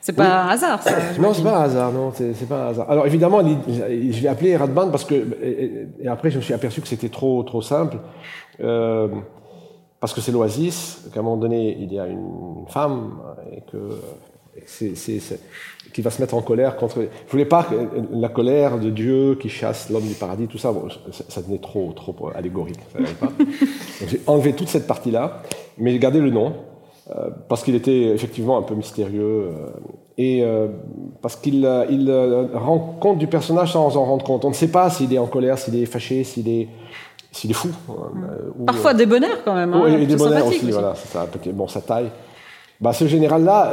C'est 0.00 0.14
pas 0.14 0.24
oui. 0.24 0.30
un 0.30 0.48
hasard, 0.48 0.82
ça. 0.82 0.92
non, 1.18 1.34
c'est 1.34 1.42
pas 1.42 1.58
un 1.58 1.62
hasard, 1.62 1.92
non, 1.92 2.12
c'est 2.14 2.48
pas 2.48 2.66
un 2.66 2.68
hasard. 2.70 2.90
Alors 2.90 3.06
évidemment, 3.06 3.42
je 3.68 4.20
l'ai 4.20 4.28
appelé 4.28 4.56
Radban 4.56 4.90
parce 4.90 5.04
que, 5.04 5.14
et, 5.14 5.88
et, 6.00 6.08
après, 6.08 6.30
je 6.30 6.38
me 6.38 6.42
suis 6.42 6.54
aperçu 6.54 6.80
que 6.80 6.88
c'était 6.88 7.10
trop, 7.10 7.42
trop 7.42 7.60
simple, 7.60 7.98
euh, 8.62 9.08
parce 10.00 10.14
que 10.14 10.22
c'est 10.22 10.32
l'oasis, 10.32 11.04
qu'à 11.12 11.20
un 11.20 11.22
moment 11.22 11.36
donné, 11.36 11.76
il 11.78 11.92
y 11.92 11.98
a 11.98 12.06
une 12.06 12.64
femme 12.68 13.20
et 13.52 13.60
que 13.70 14.00
c'est 14.66 14.94
qui 15.92 16.02
va 16.02 16.10
se 16.10 16.20
mettre 16.20 16.34
en 16.34 16.42
colère 16.42 16.76
contre. 16.76 17.02
Je 17.26 17.30
voulais 17.30 17.44
pas 17.44 17.66
la 18.12 18.28
colère 18.28 18.78
de 18.78 18.90
Dieu 18.90 19.36
qui 19.40 19.48
chasse 19.48 19.90
l'homme 19.90 20.06
du 20.06 20.14
paradis, 20.14 20.46
tout 20.46 20.58
ça, 20.58 20.72
bon, 20.72 20.88
ça, 21.12 21.24
ça 21.28 21.40
devenait 21.40 21.58
trop, 21.58 21.92
trop 21.92 22.30
allégorique. 22.34 22.80
J'ai 24.06 24.20
enlevé 24.26 24.54
toute 24.54 24.68
cette 24.68 24.86
partie-là, 24.86 25.42
mais 25.78 25.92
j'ai 25.92 25.98
gardé 25.98 26.20
le 26.20 26.30
nom. 26.30 26.54
Euh, 27.16 27.30
parce 27.48 27.64
qu'il 27.64 27.74
était 27.74 28.02
effectivement 28.02 28.56
un 28.56 28.62
peu 28.62 28.74
mystérieux 28.74 29.48
euh, 29.48 29.66
et 30.16 30.44
euh, 30.44 30.68
parce 31.20 31.34
qu'il 31.34 31.68
il, 31.90 32.48
rend 32.54 32.78
compte 33.00 33.18
du 33.18 33.26
personnage 33.26 33.72
sans 33.72 33.96
en 33.96 34.04
rendre 34.04 34.24
compte. 34.24 34.44
On 34.44 34.50
ne 34.50 34.54
sait 34.54 34.70
pas 34.70 34.90
s'il 34.90 35.12
est 35.12 35.18
en 35.18 35.26
colère, 35.26 35.58
s'il 35.58 35.74
est 35.74 35.86
fâché, 35.86 36.22
s'il 36.22 36.48
est, 36.48 36.68
s'il 37.32 37.50
est 37.50 37.54
fou. 37.54 37.70
Ou, 38.58 38.64
Parfois 38.64 38.94
des 38.94 39.06
bonheurs 39.06 39.42
quand 39.44 39.54
même. 39.54 39.74
Hein, 39.74 39.82
oui, 39.84 40.06
bonheurs 40.14 40.46
aussi, 40.46 40.58
aussi, 40.58 40.70
voilà, 40.70 40.94
ça. 40.94 41.26
Bon, 41.52 41.66
sa 41.66 41.80
taille. 41.80 42.10
Bah, 42.80 42.92
ce 42.92 43.06
général-là, 43.06 43.72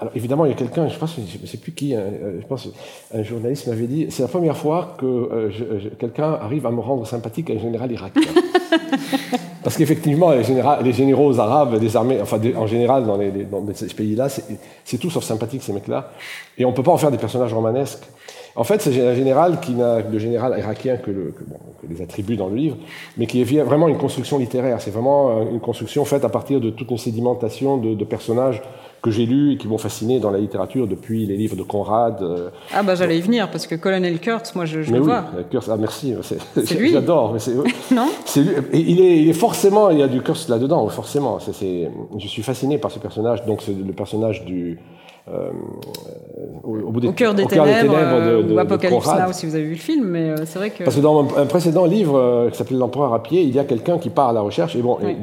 alors 0.00 0.16
évidemment, 0.16 0.46
il 0.46 0.48
y 0.48 0.54
a 0.54 0.56
quelqu'un, 0.56 0.88
je 0.88 0.96
ne 1.42 1.46
sais 1.46 1.58
plus 1.58 1.72
qui, 1.72 1.92
je 1.92 2.46
pense, 2.46 2.68
un 3.14 3.22
journaliste 3.22 3.66
m'avait 3.66 3.86
dit, 3.86 4.06
c'est 4.08 4.22
la 4.22 4.28
première 4.28 4.56
fois 4.56 4.96
que 4.98 5.04
euh, 5.04 5.50
quelqu'un 5.98 6.32
arrive 6.32 6.66
à 6.66 6.70
me 6.70 6.80
rendre 6.80 7.06
sympathique 7.06 7.50
à 7.50 7.52
un 7.52 7.58
général 7.58 7.92
irakien. 7.92 8.22
Parce 9.62 9.76
qu'effectivement, 9.76 10.30
les, 10.30 10.92
généraux 10.92 11.38
arabes 11.38 11.78
des 11.78 11.96
armées, 11.96 12.18
enfin 12.20 12.40
en 12.56 12.66
général 12.66 13.04
dans, 13.04 13.18
ces 13.74 13.86
pays-là, 13.88 14.28
c'est 14.28 14.98
tout 14.98 15.10
sauf 15.10 15.24
sympathique 15.24 15.62
ces 15.62 15.72
mecs-là. 15.72 16.12
Et 16.56 16.64
on 16.64 16.70
ne 16.70 16.74
peut 16.74 16.82
pas 16.82 16.92
en 16.92 16.96
faire 16.96 17.10
des 17.10 17.18
personnages 17.18 17.52
romanesques. 17.52 18.04
En 18.56 18.64
fait, 18.64 18.80
c'est 18.80 19.06
un 19.06 19.14
général 19.14 19.60
qui 19.60 19.72
n'a 19.72 20.00
le 20.00 20.18
général 20.18 20.58
irakien 20.58 20.96
que, 20.96 21.10
les 21.88 22.02
attributs 22.02 22.36
dans 22.36 22.48
le 22.48 22.56
livre, 22.56 22.76
mais 23.16 23.26
qui 23.26 23.40
est 23.40 23.62
vraiment 23.62 23.88
une 23.88 23.98
construction 23.98 24.38
littéraire. 24.38 24.80
C'est 24.80 24.90
vraiment 24.90 25.42
une 25.50 25.60
construction 25.60 26.04
faite 26.04 26.24
à 26.24 26.28
partir 26.28 26.60
de 26.60 26.70
toute 26.70 26.90
une 26.90 26.98
sédimentation 26.98 27.76
de 27.76 28.04
personnages 28.04 28.62
que 29.02 29.10
j'ai 29.10 29.26
lus 29.26 29.52
et 29.52 29.56
qui 29.56 29.68
m'ont 29.68 29.78
fasciné 29.78 30.20
dans 30.20 30.30
la 30.30 30.38
littérature 30.38 30.86
depuis 30.86 31.26
les 31.26 31.36
livres 31.36 31.56
de 31.56 31.62
Conrad. 31.62 32.22
Euh, 32.22 32.50
ah 32.74 32.82
bah 32.82 32.94
j'allais 32.94 33.18
y 33.18 33.20
venir 33.20 33.50
parce 33.50 33.66
que 33.66 33.74
Colonel 33.74 34.18
Kurtz, 34.20 34.54
moi 34.54 34.64
je, 34.64 34.82
je 34.82 34.90
mais 34.90 34.98
le 34.98 35.04
oui, 35.04 35.10
vois. 35.10 35.24
Kurtz, 35.50 35.68
ah 35.70 35.76
merci, 35.76 36.14
c'est 36.22 36.74
lui. 36.74 36.92
J'adore. 36.92 37.36
non 37.90 38.08
C'est 38.24 38.42
lui. 38.42 38.54
Et 38.72 38.78
il 38.78 39.00
est, 39.00 39.22
il 39.22 39.28
est 39.28 39.34
forcément, 39.34 39.90
il 39.90 39.98
y 39.98 40.02
a 40.02 40.08
du 40.08 40.20
Kurtz 40.22 40.48
là-dedans, 40.48 40.86
forcément. 40.88 41.38
C 41.38 41.50
est, 41.50 41.54
c 41.54 41.66
est, 41.66 41.90
je 42.18 42.28
suis 42.28 42.42
fasciné 42.42 42.78
par 42.78 42.90
ce 42.90 42.98
personnage. 42.98 43.44
Donc 43.46 43.62
c'est 43.62 43.74
le 43.76 43.92
personnage 43.92 44.44
du 44.44 44.78
euh, 45.28 45.50
au, 46.64 46.76
au, 46.76 46.90
bout 46.90 47.00
des, 47.00 47.08
au 47.08 47.12
cœur 47.12 47.34
des, 47.34 47.44
au 47.44 47.46
ténèbres, 47.46 47.66
des 47.66 47.88
ténèbres 47.88 48.42
de, 48.42 48.48
de, 48.48 48.54
ou 48.54 48.58
Apocalypse 48.58 49.06
Now 49.06 49.32
si 49.32 49.46
vous 49.46 49.54
avez 49.54 49.64
vu 49.64 49.74
le 49.74 49.76
film, 49.76 50.04
mais 50.06 50.30
euh, 50.30 50.36
c'est 50.44 50.58
vrai 50.58 50.70
que 50.70 50.82
parce 50.82 50.96
que 50.96 51.00
dans 51.00 51.20
un, 51.36 51.46
précédent 51.46 51.84
livre 51.84 52.18
euh, 52.18 52.50
qui 52.50 52.56
s'appelait 52.56 52.78
L'empereur 52.78 53.12
à 53.12 53.22
pied, 53.22 53.42
il 53.42 53.54
y 53.54 53.58
a 53.58 53.64
quelqu'un 53.64 53.98
qui 53.98 54.10
part 54.10 54.30
à 54.30 54.32
la 54.32 54.40
recherche 54.40 54.74
et 54.74 54.82
bon, 54.82 54.98
oui. 55.02 55.16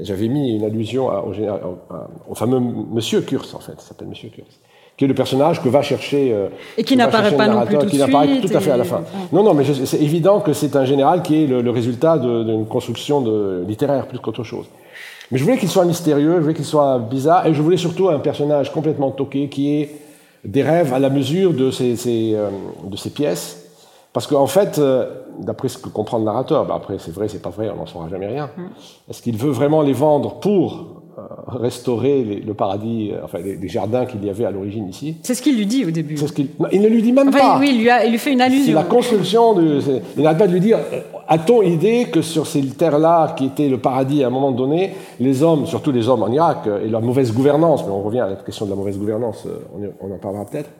J'avais 0.00 0.28
mis 0.28 0.56
une 0.56 0.64
allusion 0.64 1.10
à, 1.10 1.24
au, 1.24 1.32
à, 1.32 2.08
au, 2.28 2.34
fameux 2.34 2.60
Monsieur 2.60 3.20
Kurz 3.22 3.54
en 3.54 3.60
fait, 3.60 3.74
il 3.78 3.82
s'appelle 3.82 4.08
Monsieur 4.08 4.28
Kurz 4.28 4.60
qui 5.00 5.04
est 5.04 5.08
le 5.08 5.14
personnage 5.14 5.62
que 5.62 5.68
va 5.70 5.80
chercher 5.80 6.30
euh, 6.30 6.48
et 6.76 6.84
qui 6.84 6.94
n'apparaît 6.94 7.34
pas 7.34 7.48
non 7.48 7.64
plus 7.64 7.78
tout 7.78 7.86
qui 7.86 7.96
tout 7.96 8.04
à 8.04 8.60
fait 8.60 8.68
et... 8.68 8.72
à 8.72 8.76
la 8.76 8.84
fin. 8.84 9.00
Non, 9.32 9.42
non, 9.42 9.54
mais 9.54 9.64
c'est 9.64 9.98
évident 9.98 10.40
que 10.40 10.52
c'est 10.52 10.76
un 10.76 10.84
général 10.84 11.22
qui 11.22 11.42
est 11.42 11.46
le, 11.46 11.62
le 11.62 11.70
résultat 11.70 12.18
d'une 12.18 12.66
construction 12.66 13.22
de, 13.22 13.64
littéraire 13.66 14.06
plus 14.08 14.18
qu'autre 14.18 14.44
chose. 14.44 14.66
Mais 15.30 15.38
je 15.38 15.44
voulais 15.44 15.56
qu'il 15.56 15.70
soit 15.70 15.86
mystérieux, 15.86 16.34
je 16.34 16.40
voulais 16.40 16.54
qu'il 16.54 16.66
soit 16.66 16.98
bizarre, 16.98 17.46
et 17.46 17.54
je 17.54 17.62
voulais 17.62 17.78
surtout 17.78 18.10
un 18.10 18.18
personnage 18.18 18.70
complètement 18.72 19.10
toqué 19.10 19.48
qui 19.48 19.74
ait 19.74 19.90
des 20.44 20.62
rêves 20.62 20.92
à 20.92 20.98
la 20.98 21.08
mesure 21.08 21.54
de 21.54 21.70
ses, 21.70 21.96
ses, 21.96 22.32
euh, 22.34 22.50
de 22.84 22.96
ses 22.98 23.08
pièces. 23.08 23.59
Parce 24.12 24.26
qu'en 24.26 24.46
fait, 24.46 24.78
euh, 24.78 25.06
d'après 25.38 25.68
ce 25.68 25.78
que 25.78 25.88
comprend 25.88 26.18
le 26.18 26.24
narrateur, 26.24 26.66
bah 26.66 26.74
après 26.76 26.96
c'est 26.98 27.12
vrai, 27.12 27.28
c'est 27.28 27.42
pas 27.42 27.50
vrai, 27.50 27.70
on 27.72 27.76
n'en 27.76 27.86
saura 27.86 28.08
jamais 28.08 28.26
rien. 28.26 28.50
Mm. 28.56 28.62
Est-ce 29.08 29.22
qu'il 29.22 29.36
veut 29.36 29.50
vraiment 29.52 29.82
les 29.82 29.92
vendre 29.92 30.40
pour 30.40 31.02
euh, 31.16 31.22
restaurer 31.46 32.24
les, 32.24 32.40
le 32.40 32.54
paradis, 32.54 33.12
euh, 33.12 33.20
enfin 33.24 33.38
les, 33.38 33.54
les 33.54 33.68
jardins 33.68 34.06
qu'il 34.06 34.24
y 34.24 34.28
avait 34.28 34.44
à 34.44 34.50
l'origine 34.50 34.88
ici? 34.88 35.16
C'est 35.22 35.34
ce 35.34 35.42
qu'il 35.42 35.56
lui 35.56 35.66
dit 35.66 35.84
au 35.84 35.92
début. 35.92 36.16
Ce 36.16 36.24
il, 36.38 36.48
non, 36.58 36.68
il 36.72 36.80
ne 36.82 36.88
lui 36.88 37.02
dit 37.02 37.12
même 37.12 37.28
enfin, 37.28 37.38
pas. 37.38 37.58
Oui, 37.60 37.70
il 37.72 37.82
lui, 37.82 37.90
a, 37.90 38.04
il 38.04 38.10
lui 38.10 38.18
fait 38.18 38.32
une 38.32 38.40
allusion. 38.40 38.66
C'est 38.66 38.72
la 38.72 38.82
construction 38.82 39.54
de. 39.54 39.80
Il 40.16 40.22
n'arrête 40.24 40.38
pas 40.38 40.48
de 40.48 40.52
lui 40.52 40.60
dire 40.60 40.78
a-t-on 41.28 41.62
idée 41.62 42.06
que 42.06 42.22
sur 42.22 42.48
ces 42.48 42.60
terres-là, 42.66 43.34
qui 43.36 43.46
étaient 43.46 43.68
le 43.68 43.78
paradis 43.78 44.24
à 44.24 44.26
un 44.26 44.30
moment 44.30 44.50
donné, 44.50 44.94
les 45.20 45.44
hommes, 45.44 45.64
surtout 45.64 45.92
les 45.92 46.08
hommes 46.08 46.24
en 46.24 46.32
Irak, 46.32 46.68
et 46.84 46.88
leur 46.88 47.02
mauvaise 47.02 47.32
gouvernance, 47.32 47.84
mais 47.86 47.92
on 47.92 48.02
revient 48.02 48.18
à 48.18 48.30
la 48.30 48.34
question 48.34 48.64
de 48.64 48.70
la 48.70 48.76
mauvaise 48.76 48.98
gouvernance, 48.98 49.46
on, 49.72 50.08
on 50.08 50.12
en 50.12 50.18
parlera 50.18 50.44
peut-être, 50.44 50.70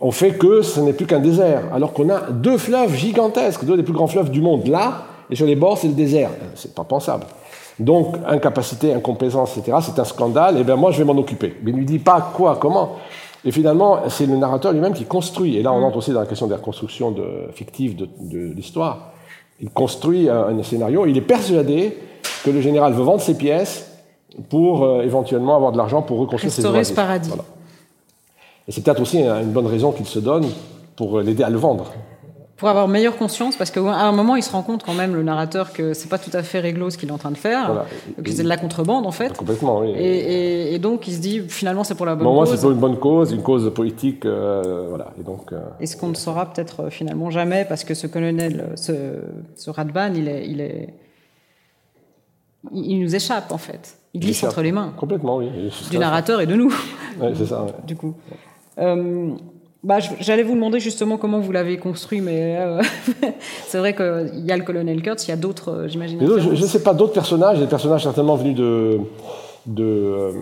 ont 0.00 0.10
fait 0.10 0.32
que 0.32 0.62
ce 0.62 0.80
n'est 0.80 0.92
plus 0.92 1.06
qu'un 1.06 1.20
désert, 1.20 1.62
alors 1.74 1.92
qu'on 1.92 2.10
a 2.10 2.30
deux 2.30 2.58
fleuves 2.58 2.94
gigantesques, 2.94 3.64
deux 3.64 3.76
des 3.76 3.82
plus 3.82 3.94
grands 3.94 4.06
fleuves 4.06 4.30
du 4.30 4.40
monde 4.40 4.66
là, 4.66 5.04
et 5.30 5.36
sur 5.36 5.46
les 5.46 5.56
bords, 5.56 5.78
c'est 5.78 5.88
le 5.88 5.94
désert. 5.94 6.30
C'est 6.54 6.74
pas 6.74 6.84
pensable. 6.84 7.26
Donc, 7.78 8.16
incapacité, 8.26 8.94
incompétence, 8.94 9.56
etc., 9.56 9.78
c'est 9.82 9.98
un 9.98 10.04
scandale, 10.04 10.58
et 10.58 10.64
bien 10.64 10.76
moi 10.76 10.92
je 10.92 10.98
vais 10.98 11.04
m'en 11.04 11.18
occuper. 11.18 11.56
Mais 11.62 11.70
il 11.70 11.74
ne 11.74 11.80
lui 11.80 11.86
dit 11.86 11.98
pas 11.98 12.32
quoi, 12.34 12.56
comment. 12.60 12.96
Et 13.44 13.52
finalement, 13.52 14.00
c'est 14.08 14.26
le 14.26 14.36
narrateur 14.36 14.72
lui-même 14.72 14.94
qui 14.94 15.04
construit. 15.04 15.56
Et 15.56 15.62
là, 15.62 15.72
on 15.72 15.82
entre 15.82 15.98
aussi 15.98 16.10
dans 16.10 16.20
la 16.20 16.26
question 16.26 16.46
de 16.46 16.52
la 16.52 16.58
construction 16.58 17.12
de, 17.12 17.48
fictive 17.52 17.94
de, 17.94 18.08
de 18.20 18.52
l'histoire. 18.52 19.12
Il 19.60 19.70
construit 19.70 20.28
un, 20.28 20.48
un, 20.48 20.62
scénario. 20.62 21.06
Il 21.06 21.16
est 21.16 21.22
persuadé 21.22 21.96
que 22.44 22.50
le 22.50 22.60
général 22.60 22.92
veut 22.92 23.04
vendre 23.04 23.20
ses 23.20 23.36
pièces 23.36 23.90
pour 24.48 24.84
euh, 24.84 25.02
éventuellement 25.02 25.54
avoir 25.54 25.72
de 25.72 25.76
l'argent 25.76 26.02
pour 26.02 26.18
reconstruire 26.18 26.52
Restaurer 26.52 26.84
ses 26.84 26.90
ce 26.90 26.96
paradis. 26.96 27.28
Voilà. 27.28 27.44
Et 28.68 28.72
c'est 28.72 28.82
peut-être 28.82 29.00
aussi 29.00 29.18
une 29.20 29.52
bonne 29.52 29.66
raison 29.66 29.92
qu'il 29.92 30.06
se 30.06 30.18
donne 30.18 30.46
pour 30.96 31.20
l'aider 31.20 31.42
à 31.42 31.50
le 31.50 31.58
vendre. 31.58 31.92
Pour 32.56 32.70
avoir 32.70 32.88
meilleure 32.88 33.18
conscience, 33.18 33.54
parce 33.54 33.70
qu'à 33.70 33.82
un 33.82 34.12
moment, 34.12 34.34
il 34.34 34.42
se 34.42 34.50
rend 34.50 34.62
compte 34.62 34.82
quand 34.82 34.94
même, 34.94 35.14
le 35.14 35.22
narrateur, 35.22 35.74
que 35.74 35.92
c'est 35.92 36.08
pas 36.08 36.16
tout 36.16 36.30
à 36.32 36.42
fait 36.42 36.58
réglo 36.58 36.88
ce 36.88 36.96
qu'il 36.96 37.10
est 37.10 37.12
en 37.12 37.18
train 37.18 37.30
de 37.30 37.36
faire, 37.36 37.66
voilà. 37.66 37.84
que 38.24 38.30
c'est 38.30 38.44
de 38.44 38.48
la 38.48 38.56
contrebande 38.56 39.06
en 39.06 39.10
fait. 39.10 39.36
Complètement, 39.36 39.80
oui. 39.80 39.90
Et, 39.90 40.70
et, 40.70 40.74
et 40.74 40.78
donc, 40.78 41.06
il 41.06 41.12
se 41.12 41.20
dit, 41.20 41.42
finalement, 41.48 41.84
c'est 41.84 41.94
pour 41.94 42.06
la 42.06 42.14
bonne 42.14 42.24
bon, 42.24 42.30
cause. 42.38 42.48
Moi, 42.48 42.56
c'est 42.56 42.62
pour 42.62 42.70
une 42.70 42.78
bonne 42.78 42.98
cause, 42.98 43.32
une 43.32 43.42
cause 43.42 43.70
politique, 43.74 44.24
euh, 44.24 44.86
voilà. 44.88 45.12
Et 45.20 45.22
donc. 45.22 45.52
Euh, 45.52 45.60
et 45.80 45.86
ce 45.86 45.98
qu'on 45.98 46.08
ne 46.08 46.14
saura 46.14 46.50
peut-être 46.50 46.88
finalement 46.88 47.30
jamais, 47.30 47.66
parce 47.68 47.84
que 47.84 47.92
ce 47.92 48.06
colonel, 48.06 48.72
ce, 48.76 48.92
ce 49.54 49.68
Radban, 49.68 50.14
il 50.14 50.26
est, 50.26 50.48
il 50.48 50.62
est, 50.62 50.94
il 52.72 53.00
nous 53.00 53.14
échappe 53.14 53.52
en 53.52 53.58
fait. 53.58 53.98
Il 54.14 54.20
glisse 54.20 54.42
entre 54.44 54.62
les 54.62 54.72
mains. 54.72 54.94
Complètement, 54.96 55.36
oui. 55.36 55.50
Du 55.90 55.98
narrateur 55.98 56.40
et 56.40 56.46
de 56.46 56.54
nous. 56.54 56.74
Oui, 57.20 57.28
c'est 57.34 57.44
ça. 57.44 57.64
Ouais. 57.64 57.72
du 57.86 57.96
coup. 57.96 58.14
Euh, 58.32 58.34
bah, 58.76 59.98
J'allais 60.20 60.42
vous 60.42 60.54
demander 60.54 60.80
justement 60.80 61.16
comment 61.16 61.38
vous 61.38 61.52
l'avez 61.52 61.78
construit, 61.78 62.20
mais 62.20 62.56
euh, 62.58 62.82
c'est 63.68 63.78
vrai 63.78 63.94
qu'il 63.94 64.44
y 64.44 64.52
a 64.52 64.56
le 64.56 64.64
colonel 64.64 65.00
Kurtz, 65.00 65.26
il 65.26 65.30
y 65.30 65.34
a 65.34 65.36
d'autres, 65.36 65.70
euh, 65.70 65.88
j'imagine. 65.88 66.18
Je 66.20 66.50
ne 66.50 66.56
sais 66.66 66.82
pas, 66.82 66.92
d'autres 66.92 67.12
personnages, 67.12 67.58
des 67.58 67.66
personnages 67.66 68.02
certainement 68.02 68.34
venus 68.36 68.56
de, 68.56 68.98
de, 69.66 70.32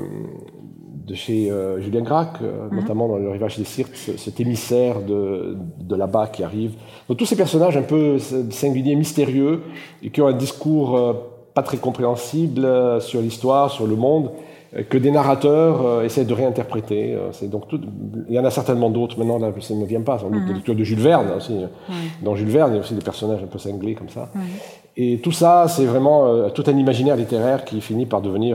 de 1.07 1.15
chez 1.15 1.51
euh, 1.51 1.81
Julien 1.81 2.03
Gracq, 2.03 2.41
mm 2.41 2.45
-hmm. 2.45 2.75
notamment 2.75 3.07
dans 3.09 3.19
Le 3.19 3.31
Rivage 3.31 3.59
des 3.59 3.65
Cirques, 3.65 3.97
cet 3.97 4.41
émissaire 4.41 4.97
de, 5.11 5.57
de 5.91 5.95
là-bas 6.03 6.27
qui 6.29 6.43
arrive. 6.43 6.73
Donc 7.09 7.19
tous 7.19 7.27
ces 7.27 7.37
personnages 7.37 7.77
un 7.77 7.87
peu 7.95 8.19
singuliers, 8.51 8.97
mystérieux, 8.97 9.57
et 10.03 10.09
qui 10.11 10.23
ont 10.23 10.29
un 10.35 10.39
discours 10.47 10.91
pas 11.57 11.63
très 11.69 11.81
compréhensible 11.87 12.63
sur 13.09 13.21
l'histoire, 13.27 13.67
sur 13.71 13.87
le 13.93 13.97
monde, 14.07 14.27
que 14.91 14.99
des 14.99 15.11
narrateurs 15.11 16.03
essaient 16.03 16.25
de 16.25 16.35
réinterpréter. 16.35 17.17
C'est 17.33 17.49
donc 17.49 17.69
tout, 17.69 17.81
il 18.29 18.35
y 18.35 18.39
en 18.39 18.45
a 18.45 18.51
certainement 18.51 18.91
d'autres. 18.91 19.19
Maintenant, 19.19 19.39
là, 19.39 19.53
ça 19.61 19.75
ne 19.75 19.81
me 19.81 19.87
vient 19.87 20.01
pas. 20.01 20.19
Sans 20.19 20.31
doute 20.31 20.43
mm 20.43 20.61
-hmm. 20.67 20.77
de 20.81 20.85
Jules 20.85 21.05
Verne 21.11 21.29
aussi. 21.37 21.57
Dans 22.23 22.35
Jules 22.35 22.55
Verne, 22.57 22.71
il 22.73 22.77
y 22.77 22.79
a 22.79 22.81
aussi 22.81 22.95
des 22.95 23.07
personnages 23.11 23.43
un 23.43 23.51
peu 23.55 23.59
cinglés 23.59 23.95
comme 23.95 24.09
ça. 24.09 24.25
Et 24.97 25.19
tout 25.25 25.33
ça, 25.43 25.53
c'est 25.75 25.87
vraiment 25.93 26.49
tout 26.57 26.65
un 26.73 26.77
imaginaire 26.85 27.17
littéraire 27.17 27.65
qui 27.65 27.81
finit 27.81 28.07
par 28.07 28.21
devenir 28.21 28.55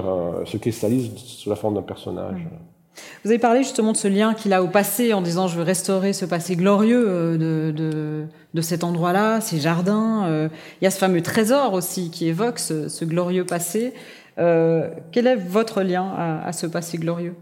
se 0.52 0.58
cristallise 0.58 1.06
sous 1.40 1.50
la 1.50 1.56
forme 1.62 1.76
d'un 1.76 1.88
personnage. 1.94 2.42
Vous 3.24 3.30
avez 3.32 3.40
parlé 3.40 3.60
justement 3.64 3.94
de 3.94 3.98
ce 4.06 4.10
lien 4.18 4.34
qu'il 4.34 4.52
a 4.54 4.62
au 4.62 4.68
passé 4.68 5.14
en 5.14 5.22
disant 5.22 5.48
je 5.48 5.56
veux 5.60 5.64
restaurer 5.64 6.12
ce 6.22 6.26
passé 6.26 6.56
glorieux 6.56 7.38
de, 7.38 7.72
de, 7.82 8.26
de 8.58 8.62
cet 8.62 8.84
endroit-là, 8.84 9.40
ces 9.42 9.60
jardins. 9.68 10.50
Il 10.82 10.84
y 10.84 10.88
a 10.88 10.92
ce 10.92 11.00
fameux 11.06 11.22
trésor 11.22 11.74
aussi 11.74 12.04
qui 12.12 12.28
évoque 12.28 12.60
ce, 12.60 12.90
ce 12.90 13.06
glorieux 13.06 13.46
passé. 13.46 13.94
Euh, 14.40 14.90
quel 15.12 15.28
est 15.28 15.36
votre 15.36 15.82
lien 15.82 16.12
à, 16.16 16.52
ce 16.54 16.66
passé 16.66 16.98
glorieux? 16.98 17.36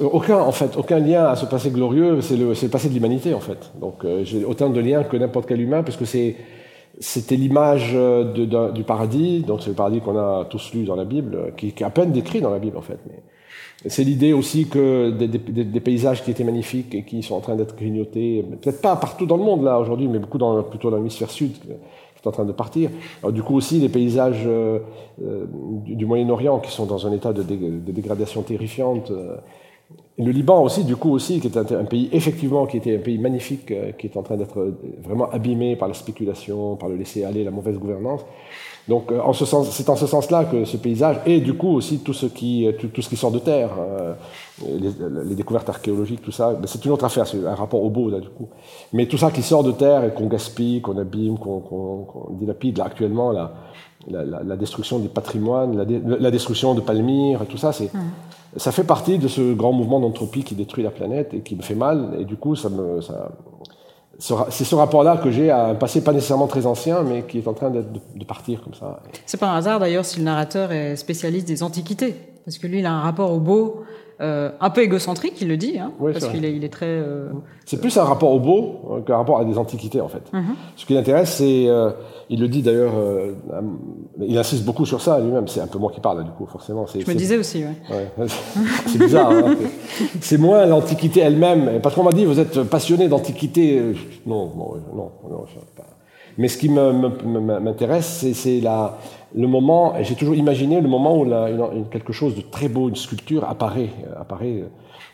Aucun, 0.00 0.38
en 0.38 0.52
fait, 0.52 0.76
aucun 0.76 1.00
lien 1.00 1.24
à 1.24 1.36
ce 1.36 1.46
passé 1.46 1.70
glorieux, 1.70 2.20
c'est 2.20 2.36
le, 2.36 2.52
le, 2.52 2.68
passé 2.68 2.88
de 2.88 2.94
l'humanité, 2.94 3.34
en 3.34 3.40
fait. 3.40 3.72
Donc, 3.80 4.04
euh, 4.04 4.22
j'ai 4.24 4.44
autant 4.44 4.70
de 4.70 4.80
liens 4.80 5.02
que 5.02 5.16
n'importe 5.16 5.48
quel 5.48 5.60
humain, 5.60 5.82
parce 5.82 5.96
que 5.96 6.04
c'est, 6.04 6.36
c'était 7.00 7.34
l'image 7.34 7.96
du 8.34 8.84
paradis, 8.84 9.40
donc 9.40 9.62
c'est 9.62 9.70
le 9.70 9.74
paradis 9.74 10.00
qu'on 10.00 10.16
a 10.16 10.44
tous 10.44 10.72
lu 10.74 10.84
dans 10.84 10.94
la 10.94 11.04
Bible, 11.04 11.54
qui, 11.56 11.68
est 11.68 11.82
à 11.82 11.90
peine 11.90 12.12
décrit 12.12 12.40
dans 12.40 12.50
la 12.50 12.60
Bible, 12.60 12.76
en 12.76 12.82
fait. 12.82 12.98
Mais 13.08 13.20
c'est 13.86 14.04
l'idée 14.04 14.32
aussi 14.32 14.68
que 14.68 15.10
des, 15.10 15.80
paysages 15.80 16.22
qui 16.22 16.30
étaient 16.30 16.44
magnifiques 16.44 16.94
et 16.94 17.04
qui 17.04 17.22
sont 17.24 17.34
en 17.34 17.40
train 17.40 17.56
d'être 17.56 17.74
grignotés, 17.74 18.44
peut-être 18.62 18.80
pas 18.80 18.94
partout 18.94 19.26
dans 19.26 19.36
le 19.36 19.42
monde, 19.42 19.64
là, 19.64 19.80
aujourd'hui, 19.80 20.06
mais 20.06 20.20
beaucoup 20.20 20.38
dans, 20.38 20.62
plutôt 20.62 20.90
dans 20.90 20.98
l'hémisphère 20.98 21.30
sud, 21.30 21.52
en 22.26 22.32
train 22.32 22.44
de 22.44 22.52
partir. 22.52 22.90
Du 23.30 23.42
coup 23.42 23.54
aussi 23.54 23.78
les 23.80 23.88
paysages 23.88 24.44
euh, 24.46 24.78
euh, 25.22 25.46
du, 25.84 26.06
Moyen-Orient 26.06 26.58
qui 26.58 26.70
sont 26.70 26.86
dans 26.86 27.06
un 27.06 27.12
état 27.12 27.32
de, 27.32 27.42
dé, 27.42 27.56
de 27.56 27.92
dégradation 27.92 28.42
terrifiante. 28.42 29.10
Euh, 29.10 29.36
et 30.16 30.24
le 30.24 30.30
Liban 30.30 30.62
aussi, 30.62 30.84
du 30.84 30.96
coup 30.96 31.10
aussi, 31.10 31.40
qui 31.40 31.48
est 31.48 31.56
un, 31.56 31.84
pays 31.84 32.08
effectivement 32.12 32.66
qui 32.66 32.76
était 32.76 32.96
un 32.96 33.00
pays 33.00 33.18
magnifique, 33.18 33.72
qui 33.98 34.06
est 34.06 34.16
en 34.16 34.22
train 34.22 34.36
d'être 34.36 34.74
vraiment 35.02 35.28
abîmé 35.30 35.76
par 35.76 35.88
la 35.88 35.94
spéculation, 35.94 36.76
par 36.76 36.88
le 36.88 36.96
laisser 36.96 37.24
aller, 37.24 37.42
la 37.42 37.50
mauvaise 37.50 37.76
gouvernance. 37.76 38.24
Donc, 38.86 39.10
en 39.12 39.32
ce 39.32 39.46
sens, 39.46 39.70
c'est 39.70 39.88
en 39.88 39.96
ce 39.96 40.06
sens-là 40.06 40.44
que 40.44 40.66
ce 40.66 40.76
paysage, 40.76 41.16
et 41.24 41.40
du 41.40 41.54
coup 41.54 41.68
aussi 41.68 42.00
tout 42.00 42.12
ce 42.12 42.26
qui, 42.26 42.68
tout, 42.78 42.88
tout 42.88 43.00
ce 43.00 43.08
qui 43.08 43.16
sort 43.16 43.30
de 43.30 43.38
terre, 43.38 43.70
euh, 43.78 44.12
les, 44.62 44.90
les, 45.24 45.34
découvertes 45.34 45.68
archéologiques, 45.70 46.20
tout 46.20 46.32
ça, 46.32 46.52
ben 46.52 46.66
c'est 46.66 46.84
une 46.84 46.90
autre 46.90 47.04
affaire, 47.06 47.26
c'est 47.26 47.44
un 47.46 47.54
rapport 47.54 47.82
au 47.82 47.88
beau 47.88 48.10
là 48.10 48.20
du 48.20 48.28
coup. 48.28 48.48
Mais 48.92 49.06
tout 49.06 49.16
ça 49.16 49.30
qui 49.30 49.42
sort 49.42 49.64
de 49.64 49.72
terre 49.72 50.04
et 50.04 50.12
qu'on 50.12 50.26
gaspille, 50.26 50.82
qu'on 50.82 50.98
abîme, 50.98 51.38
qu'on 51.38 51.60
qu 51.60 52.12
qu 52.12 52.34
dilapide, 52.34 52.76
là 52.76 52.84
actuellement, 52.84 53.32
la, 53.32 53.54
la, 54.06 54.22
la, 54.22 54.42
la, 54.42 54.56
destruction 54.56 54.98
des 54.98 55.08
patrimoines, 55.08 55.76
la, 55.78 56.18
la, 56.18 56.30
destruction 56.30 56.74
de 56.74 56.82
Palmyre, 56.82 57.46
tout 57.48 57.56
ça, 57.56 57.72
c'est, 57.72 57.92
mmh. 57.92 57.98
ça 58.58 58.70
fait 58.70 58.84
partie 58.84 59.18
de 59.18 59.28
ce 59.28 59.54
grand 59.54 59.72
mouvement 59.72 59.98
d'entropie 59.98 60.44
qui 60.44 60.54
détruit 60.54 60.84
la 60.84 60.90
planète 60.90 61.32
et 61.32 61.40
qui 61.40 61.56
me 61.56 61.62
fait 61.62 61.74
mal, 61.74 62.16
et 62.18 62.26
du 62.26 62.36
coup, 62.36 62.54
ça 62.54 62.68
me, 62.68 63.00
ça, 63.00 63.32
c'est 64.18 64.64
ce 64.64 64.74
rapport-là 64.74 65.16
que 65.16 65.30
j'ai 65.30 65.50
à 65.50 65.66
un 65.66 65.74
passé 65.74 66.02
pas 66.02 66.12
nécessairement 66.12 66.46
très 66.46 66.66
ancien, 66.66 67.02
mais 67.02 67.22
qui 67.22 67.38
est 67.38 67.48
en 67.48 67.54
train 67.54 67.70
de, 67.70 67.84
de 68.14 68.24
partir 68.24 68.62
comme 68.62 68.74
ça. 68.74 69.00
C'est 69.26 69.38
pas 69.38 69.50
un 69.50 69.56
hasard 69.56 69.80
d'ailleurs 69.80 70.04
si 70.04 70.18
le 70.18 70.24
narrateur 70.24 70.72
est 70.72 70.96
spécialiste 70.96 71.46
des 71.46 71.62
antiquités, 71.62 72.14
parce 72.44 72.58
que 72.58 72.66
lui, 72.66 72.80
il 72.80 72.86
a 72.86 72.92
un 72.92 73.00
rapport 73.00 73.32
au 73.32 73.40
beau 73.40 73.84
euh, 74.20 74.50
un 74.60 74.70
peu 74.70 74.82
égocentrique, 74.82 75.40
il 75.40 75.48
le 75.48 75.56
dit, 75.56 75.78
hein, 75.78 75.92
oui, 75.98 76.12
parce 76.12 76.28
qu'il 76.28 76.44
est, 76.44 76.54
il 76.54 76.64
est 76.64 76.68
très. 76.68 76.86
Euh... 76.86 77.30
C'est 77.66 77.80
plus 77.80 77.96
un 77.96 78.04
rapport 78.04 78.30
au 78.30 78.38
beau 78.38 78.80
euh, 78.90 79.00
qu'un 79.00 79.16
rapport 79.16 79.40
à 79.40 79.44
des 79.44 79.58
antiquités, 79.58 80.00
en 80.00 80.08
fait. 80.08 80.22
Mm 80.32 80.38
-hmm. 80.38 80.54
Ce 80.76 80.86
qui 80.86 80.94
l'intéresse, 80.94 81.34
c'est. 81.38 81.66
Euh, 81.66 81.90
il 82.30 82.40
le 82.40 82.48
dit 82.48 82.62
d'ailleurs, 82.62 82.94
il 84.18 84.38
insiste 84.38 84.64
beaucoup 84.64 84.86
sur 84.86 85.00
ça 85.00 85.20
lui-même. 85.20 85.46
C'est 85.46 85.60
un 85.60 85.66
peu 85.66 85.78
moi 85.78 85.90
qui 85.94 86.00
parle, 86.00 86.24
du 86.24 86.30
coup, 86.30 86.46
forcément. 86.46 86.86
Je 86.86 87.10
me 87.10 87.14
disais 87.14 87.36
aussi, 87.36 87.58
ouais. 87.64 87.76
ouais. 87.90 88.26
c'est 88.86 88.98
bizarre. 88.98 89.30
hein, 89.30 89.56
c'est 90.20 90.38
moins 90.38 90.64
l'antiquité 90.64 91.20
elle-même. 91.20 91.80
Parce 91.82 91.94
qu'on 91.94 92.06
m'a 92.10 92.16
dit, 92.20 92.24
vous 92.24 92.40
êtes 92.44 92.56
passionné 92.76 93.08
d'antiquité. 93.08 93.64
Non, 94.26 94.44
non, 94.58 94.68
non, 94.98 95.08
non, 95.30 95.40
pas. 95.76 95.94
Mais 96.38 96.48
ce 96.48 96.56
qui 96.60 96.68
m'intéresse, 96.68 98.26
c'est 98.32 98.60
la, 98.60 98.78
le 99.34 99.48
moment, 99.48 99.94
j'ai 100.02 100.14
toujours 100.14 100.36
imaginé 100.36 100.80
le 100.80 100.88
moment 100.88 101.18
où 101.18 101.24
la, 101.24 101.50
une, 101.50 101.88
quelque 101.90 102.12
chose 102.12 102.34
de 102.36 102.40
très 102.40 102.68
beau, 102.68 102.88
une 102.88 102.96
sculpture 102.96 103.44
apparaît, 103.44 103.90
euh, 104.06 104.20
apparaît 104.20 104.62
euh, 104.62 104.68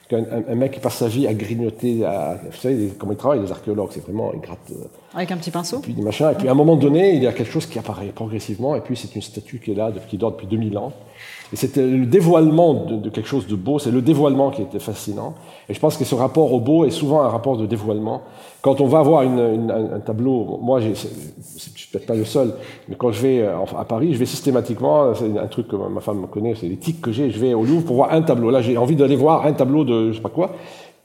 qu'un 0.08 0.24
un, 0.48 0.54
mec 0.54 0.72
qui 0.72 0.80
passe 0.80 0.96
sa 0.96 1.08
vie 1.08 1.26
à 1.26 1.32
grignoter, 1.32 2.04
à, 2.04 2.38
vous 2.50 2.56
savez 2.56 2.92
comment 2.98 3.12
ils 3.12 3.18
travaillent 3.18 3.40
les 3.40 3.50
archéologues, 3.50 3.88
c'est 3.92 4.02
vraiment 4.02 4.30
ils 4.34 4.40
grattent. 4.40 4.72
Euh, 4.72 4.84
Avec 5.14 5.30
un 5.30 5.38
petit 5.38 5.50
pinceau. 5.50 5.78
Et 5.78 5.82
puis 5.82 5.94
des 5.94 6.02
machins, 6.02 6.28
et 6.30 6.34
puis 6.34 6.48
à 6.48 6.50
un 6.50 6.54
moment 6.54 6.76
donné, 6.76 7.14
il 7.14 7.22
y 7.22 7.26
a 7.26 7.32
quelque 7.32 7.50
chose 7.50 7.64
qui 7.64 7.78
apparaît 7.78 8.08
progressivement, 8.08 8.76
et 8.76 8.82
puis 8.82 8.94
c'est 8.94 9.14
une 9.14 9.22
statue 9.22 9.58
qui 9.58 9.72
est 9.72 9.74
là, 9.74 9.90
qui 10.06 10.18
dort 10.18 10.32
depuis 10.32 10.46
2000 10.46 10.76
ans. 10.76 10.92
Et 11.52 11.56
c'était 11.56 11.84
le 11.84 12.06
dévoilement 12.06 12.74
de, 12.74 12.96
de, 12.96 13.10
quelque 13.10 13.28
chose 13.28 13.46
de 13.46 13.56
beau, 13.56 13.78
c'est 13.78 13.90
le 13.90 14.02
dévoilement 14.02 14.50
qui 14.50 14.62
était 14.62 14.78
fascinant. 14.78 15.34
Et 15.68 15.74
je 15.74 15.80
pense 15.80 15.96
que 15.96 16.04
ce 16.04 16.14
rapport 16.14 16.52
au 16.52 16.60
beau 16.60 16.84
est 16.84 16.90
souvent 16.90 17.22
un 17.22 17.28
rapport 17.28 17.56
de 17.56 17.66
dévoilement. 17.66 18.22
Quand 18.60 18.80
on 18.80 18.86
va 18.86 19.02
voir 19.02 19.22
une, 19.22 19.38
une, 19.38 19.70
un, 19.70 19.94
un, 19.94 20.00
tableau, 20.00 20.58
moi, 20.62 20.80
je 20.80 20.90
suis 21.90 21.98
peut-être 21.98 22.06
pas 22.06 22.14
le 22.14 22.24
seul, 22.24 22.52
mais 22.88 22.94
quand 22.94 23.10
je 23.12 23.20
vais 23.20 23.46
à 23.46 23.84
Paris, 23.84 24.14
je 24.14 24.18
vais 24.18 24.26
systématiquement, 24.26 25.14
c'est 25.14 25.38
un 25.38 25.46
truc 25.46 25.68
que 25.68 25.76
ma 25.76 26.00
femme 26.00 26.20
me 26.20 26.26
connaît, 26.26 26.54
c'est 26.54 26.66
l'éthique 26.66 27.00
que 27.00 27.12
j'ai, 27.12 27.30
je 27.30 27.38
vais 27.38 27.54
au 27.54 27.64
Louvre 27.64 27.84
pour 27.84 27.96
voir 27.96 28.12
un 28.12 28.22
tableau. 28.22 28.50
Là, 28.50 28.62
j'ai 28.62 28.76
envie 28.76 28.96
d'aller 28.96 29.16
voir 29.16 29.46
un 29.46 29.52
tableau 29.52 29.84
de 29.84 30.10
je 30.10 30.16
sais 30.16 30.22
pas 30.22 30.28
quoi. 30.28 30.52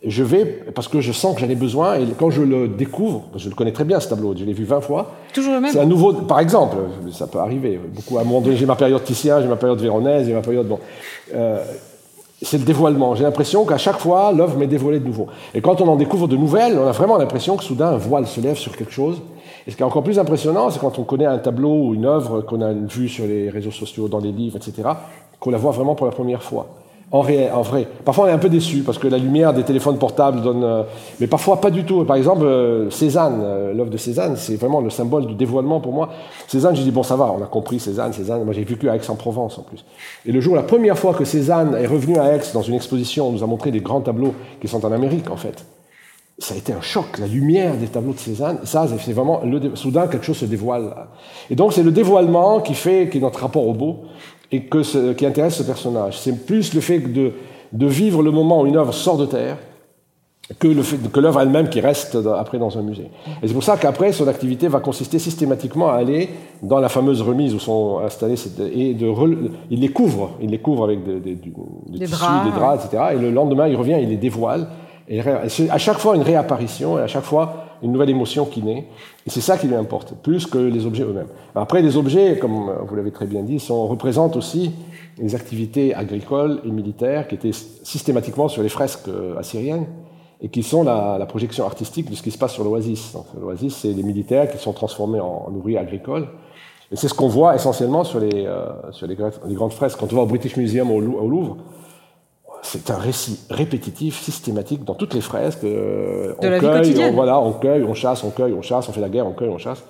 Je 0.06 0.24
vais 0.24 0.46
parce 0.76 0.88
que 0.88 1.02
je 1.02 1.12
sens 1.12 1.34
que 1.34 1.42
j'en 1.42 1.50
ai 1.50 1.56
besoin 1.56 1.96
et 1.96 2.06
quand 2.20 2.30
je 2.30 2.44
le 2.44 2.68
découvre, 2.68 3.24
je 3.36 3.50
le 3.50 3.56
connais 3.56 3.72
très 3.72 3.86
bien 3.86 4.00
ce 4.00 4.08
tableau, 4.08 4.36
je 4.38 4.44
l'ai 4.44 4.54
vu 4.54 4.64
20 4.64 4.82
fois. 4.82 5.12
Toujours 5.34 5.54
le 5.54 5.62
même. 5.62 5.72
C'est 5.72 5.80
un 5.80 5.86
nouveau, 5.86 6.14
par 6.14 6.40
exemple, 6.40 6.78
ça 7.12 7.26
peut 7.26 7.40
arriver. 7.40 7.80
Beaucoup 7.96 8.18
à 8.18 8.22
un 8.22 8.24
moment 8.24 8.42
donné, 8.42 8.56
j'ai 8.56 8.68
ma 8.68 8.76
période 8.76 9.04
Titien, 9.04 9.42
j'ai 9.42 9.48
ma 9.48 9.56
période 9.56 9.80
Véronèse, 9.80 10.28
j'ai 10.28 10.34
ma 10.34 10.42
période 10.42 10.68
bon. 10.68 10.80
Euh, 11.34 11.64
c'est 12.42 12.58
le 12.58 12.66
dévoilement. 12.66 13.16
J'ai 13.16 13.24
l'impression 13.24 13.66
qu'à 13.66 13.78
chaque 13.78 13.98
fois, 13.98 14.32
l'œuvre 14.32 14.58
m'est 14.58 14.68
dévoilée 14.68 15.00
de 15.00 15.06
nouveau. 15.06 15.28
Et 15.54 15.62
quand 15.62 15.82
on 15.82 15.88
en 15.88 15.96
découvre 15.96 16.28
de 16.28 16.36
nouvelles, 16.36 16.78
on 16.78 16.86
a 16.86 16.92
vraiment 16.92 17.18
l'impression 17.18 17.58
que 17.58 17.64
soudain 17.64 17.88
un 17.88 17.98
voile 17.98 18.28
se 18.28 18.40
lève 18.42 18.58
sur 18.58 18.76
quelque 18.76 18.92
chose. 18.92 19.22
Et 19.68 19.72
ce 19.72 19.76
qui 19.76 19.82
est 19.82 19.86
encore 19.86 20.04
plus 20.04 20.20
impressionnant, 20.20 20.70
c'est 20.70 20.80
quand 20.80 21.00
on 21.00 21.04
connaît 21.04 21.26
un 21.26 21.40
tableau 21.40 21.88
ou 21.88 21.94
une 21.96 22.06
œuvre 22.06 22.42
qu'on 22.42 22.62
a 22.62 22.72
vue 22.72 23.10
sur 23.10 23.26
les 23.26 23.50
réseaux 23.50 23.72
sociaux, 23.72 24.08
dans 24.08 24.20
les 24.20 24.32
livres, 24.32 24.58
etc., 24.58 24.90
qu'on 25.40 25.50
la 25.50 25.58
voit 25.58 25.72
vraiment 25.72 25.96
pour 25.96 26.06
la 26.06 26.12
première 26.12 26.44
fois. 26.44 26.68
En, 27.12 27.22
réel, 27.22 27.52
en 27.54 27.62
vrai. 27.62 27.88
Parfois, 28.04 28.26
on 28.26 28.28
est 28.28 28.32
un 28.32 28.40
peu 28.40 28.50
déçu 28.50 28.80
parce 28.80 28.98
que 28.98 29.08
la 29.08 29.20
lumière 29.20 29.54
des 29.54 29.64
téléphones 29.64 29.98
portables 29.98 30.42
donne. 30.42 30.64
Euh, 30.64 30.84
mais 31.20 31.28
parfois, 31.28 31.62
pas 31.62 31.70
du 31.70 31.84
tout. 31.84 32.04
Par 32.04 32.16
exemple, 32.16 32.44
euh, 32.44 32.90
Cézanne, 32.90 33.42
euh, 33.44 33.74
l'œuvre 33.74 33.92
de 33.92 33.98
Cézanne, 33.98 34.36
c'est 34.36 34.56
vraiment 34.56 34.82
le 34.82 34.90
symbole 34.90 35.28
du 35.28 35.36
dévoilement 35.36 35.80
pour 35.80 35.94
moi. 35.94 36.10
Cézanne, 36.48 36.76
j'ai 36.76 36.84
dit, 36.84 36.92
bon, 36.92 37.04
ça 37.04 37.16
va, 37.16 37.32
on 37.32 37.44
a 37.44 37.48
compris 37.48 37.80
Cézanne, 37.80 38.12
Cézanne. 38.12 38.44
Moi, 38.44 38.54
j'ai 38.54 38.64
vécu 38.64 38.90
à 38.90 38.96
Aix-en-Provence 38.96 39.58
en 39.60 39.62
plus. 39.62 39.86
Et 40.26 40.32
le 40.32 40.42
jour, 40.42 40.56
la 40.56 40.64
première 40.64 40.98
fois 40.98 41.14
que 41.14 41.26
Cézanne 41.26 41.76
est 41.76 41.88
revenu 41.88 42.18
à 42.18 42.36
Aix 42.36 42.42
dans 42.54 42.64
une 42.64 42.74
exposition, 42.74 43.28
on 43.28 43.32
nous 43.32 43.44
a 43.44 43.48
montré 43.48 43.72
des 43.72 43.82
grands 43.82 44.02
tableaux 44.02 44.34
qui 44.60 44.68
sont 44.68 44.84
en 44.84 44.92
Amérique, 44.92 45.30
en 45.30 45.38
fait. 45.38 45.64
Ça 46.38 46.54
a 46.54 46.58
été 46.58 46.74
un 46.74 46.82
choc, 46.82 47.18
la 47.18 47.28
lumière 47.28 47.78
des 47.78 47.88
tableaux 47.88 48.12
de 48.12 48.20
Cézanne. 48.20 48.60
Ça, 48.66 48.88
c'est 49.00 49.14
vraiment 49.14 49.42
le, 49.46 49.74
soudain 49.76 50.08
quelque 50.08 50.26
chose 50.26 50.38
se 50.38 50.46
dévoile. 50.46 50.94
Et 51.50 51.56
donc, 51.56 51.72
c'est 51.72 51.84
le 51.84 51.92
dévoilement 51.92 52.60
qui 52.60 52.74
fait, 52.74 53.08
qui 53.10 53.20
est 53.20 53.22
notre 53.22 53.40
rapport 53.40 53.66
au 53.66 53.74
beau 53.74 54.04
et 54.52 54.64
que 54.64 54.84
ce, 54.84 55.14
qui 55.14 55.26
intéresse 55.26 55.56
ce 55.56 55.64
personnage. 55.64 56.20
C'est 56.20 56.46
plus 56.46 56.74
le 56.74 56.82
fait 56.82 57.00
de, 57.00 57.32
de, 57.72 57.86
vivre 57.88 58.22
le 58.22 58.32
moment 58.32 58.62
où 58.62 58.66
une 58.66 58.76
œuvre 58.76 58.94
sort 58.94 59.18
de 59.18 59.26
terre 59.26 59.58
que, 60.60 60.68
le 60.68 60.84
fait, 60.84 60.98
que 61.10 61.20
l'œuvre 61.22 61.40
elle-même 61.40 61.70
qui 61.70 61.80
reste 61.80 62.18
après 62.38 62.60
dans 62.60 62.78
un 62.78 62.82
musée. 62.82 63.10
Et 63.42 63.48
c'est 63.48 63.54
pour 63.54 63.64
ça 63.64 63.78
qu'après, 63.78 64.12
son 64.12 64.28
activité 64.28 64.68
va 64.68 64.82
consister 64.82 65.20
systématiquement 65.20 65.88
à 65.90 65.96
aller 65.96 66.30
dans 66.62 66.80
la 66.80 66.90
fameuse 66.90 67.22
remise 67.22 67.56
où 67.56 67.60
sont 67.60 68.00
installés 68.00 68.36
et 68.74 68.94
de 68.94 69.08
il 69.72 69.80
les 69.80 69.90
couvre, 69.90 70.32
il 70.42 70.52
les 70.52 70.60
couvre 70.60 70.84
avec 70.84 71.04
des, 71.04 71.20
des, 71.22 71.36
des, 71.36 71.54
des 71.88 72.06
tissus, 72.06 72.12
draps, 72.12 72.46
des 72.46 72.52
draps, 72.52 72.86
etc. 72.86 73.04
Et 73.14 73.20
le 73.20 73.32
lendemain, 73.32 73.68
il 73.68 73.76
revient, 73.78 73.98
il 74.02 74.10
les 74.10 74.18
dévoile. 74.18 74.68
Et 75.08 75.22
à 75.22 75.78
chaque 75.78 76.00
fois 76.00 76.16
une 76.16 76.24
réapparition, 76.24 76.98
et 76.98 77.02
à 77.02 77.08
chaque 77.08 77.24
fois 77.24 77.66
une 77.84 77.92
nouvelle 77.92 78.10
émotion 78.10 78.46
qui 78.46 78.64
naît. 78.64 78.88
Et 79.26 79.30
c'est 79.30 79.42
ça 79.42 79.58
qui 79.58 79.68
lui 79.68 79.76
importe, 79.76 80.16
plus 80.16 80.46
que 80.46 80.58
les 80.58 80.86
objets 80.86 81.04
eux-mêmes. 81.04 81.28
Après, 81.54 81.82
les 81.82 81.98
objets, 81.98 82.38
comme 82.40 82.72
vous 82.88 82.96
l'avez 82.96 83.12
très 83.12 83.26
bien 83.26 83.44
dit, 83.44 83.64
représentent 83.70 84.36
aussi 84.36 84.72
les 85.18 85.36
activités 85.36 85.94
agricoles 85.94 86.62
et 86.66 86.72
militaires 86.72 87.28
qui 87.28 87.36
étaient 87.36 87.52
systématiquement 87.52 88.48
sur 88.48 88.64
les 88.64 88.70
fresques 88.70 89.10
assyriennes 89.38 89.86
et 90.42 90.50
qui 90.50 90.64
sont 90.64 90.84
la, 90.84 91.26
projection 91.28 91.66
artistique 91.66 92.10
de 92.10 92.16
ce 92.16 92.22
qui 92.22 92.32
se 92.32 92.38
passe 92.38 92.54
sur 92.54 92.64
l'oasis. 92.64 93.16
L'oasis, 93.40 93.76
c'est 93.76 93.94
les 93.94 94.04
militaires 94.04 94.50
qui 94.52 94.58
sont 94.58 94.74
transformés 94.74 95.20
en, 95.20 95.46
en 95.48 95.54
ouvriers 95.54 95.78
agricoles. 95.78 96.28
Et 96.92 96.96
c'est 96.96 97.08
ce 97.08 97.14
qu'on 97.14 97.28
voit 97.28 97.56
essentiellement 97.56 98.04
sur 98.04 98.20
les, 98.20 98.46
euh, 98.46 98.66
grandes 99.50 99.74
fresques. 99.74 99.98
Quand 100.00 100.12
on 100.12 100.16
va 100.16 100.22
au 100.22 100.28
British 100.28 100.56
Museum 100.56 100.92
au, 100.92 100.98
au 100.98 101.28
Louvre, 101.28 101.58
c'est 102.66 102.90
un 102.90 102.98
récit 102.98 103.40
répétitif, 103.50 104.20
systématique 104.22 104.84
dans 104.84 104.96
toutes 104.96 105.14
les 105.14 105.22
fresques. 105.22 105.64
Euh, 105.64 106.34
on 106.40 106.50
la 106.50 106.60
cueille, 106.60 106.94
vie 106.94 107.04
on, 107.04 107.12
voilà, 107.14 107.40
on 107.40 107.54
cueille, 107.54 107.84
on 107.84 107.94
chasse, 107.94 108.24
on 108.24 108.32
cueille, 108.32 108.54
on 108.54 108.62
chasse, 108.62 108.90
on 108.90 108.92
fait 108.92 109.02
la 109.02 109.10
guerre, 109.10 109.28
on 109.28 109.34
cueille, 109.34 109.50
on 109.50 109.58
chasse. 109.58 109.84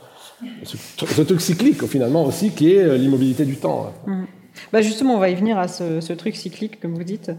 Ce 0.64 1.22
truc 1.22 1.40
cyclique, 1.42 1.86
finalement, 1.88 2.26
aussi, 2.26 2.52
qui 2.52 2.74
est 2.74 2.84
euh, 2.84 2.98
l'immobilité 2.98 3.46
du 3.46 3.56
temps. 3.56 3.94
Mmh. 4.06 4.24
Bah 4.72 4.82
justement, 4.82 5.16
on 5.16 5.20
va 5.20 5.30
y 5.30 5.36
venir 5.36 5.58
à 5.58 5.68
ce, 5.68 6.02
ce 6.02 6.14
truc 6.14 6.36
cyclique, 6.36 6.80
comme 6.80 6.96
vous 6.96 7.04
dites. 7.04 7.32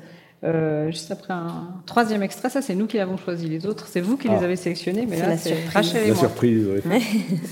Euh, 0.45 0.91
juste 0.91 1.11
après 1.11 1.33
un 1.33 1.83
troisième 1.87 2.23
extrait, 2.23 2.51
ça 2.51 2.61
c'est 2.61 2.75
nous 2.75 2.87
qui 2.87 2.99
l'avons 2.99 3.17
choisi. 3.17 3.49
Les 3.49 3.67
autres, 3.67 3.89
c'est 3.89 4.03
vous 4.03 4.17
qui 4.19 4.29
ah. 4.29 4.37
les 4.37 4.45
avez 4.45 4.57
sélectionnés, 4.57 5.07
mais 5.09 5.19
là 5.19 5.37
c'est 5.39 5.57
Rachel 5.73 6.05
et 6.05 6.09
la 6.09 6.15
moi. 6.15 6.23
surprise, 6.23 6.67
oui. 6.69 6.81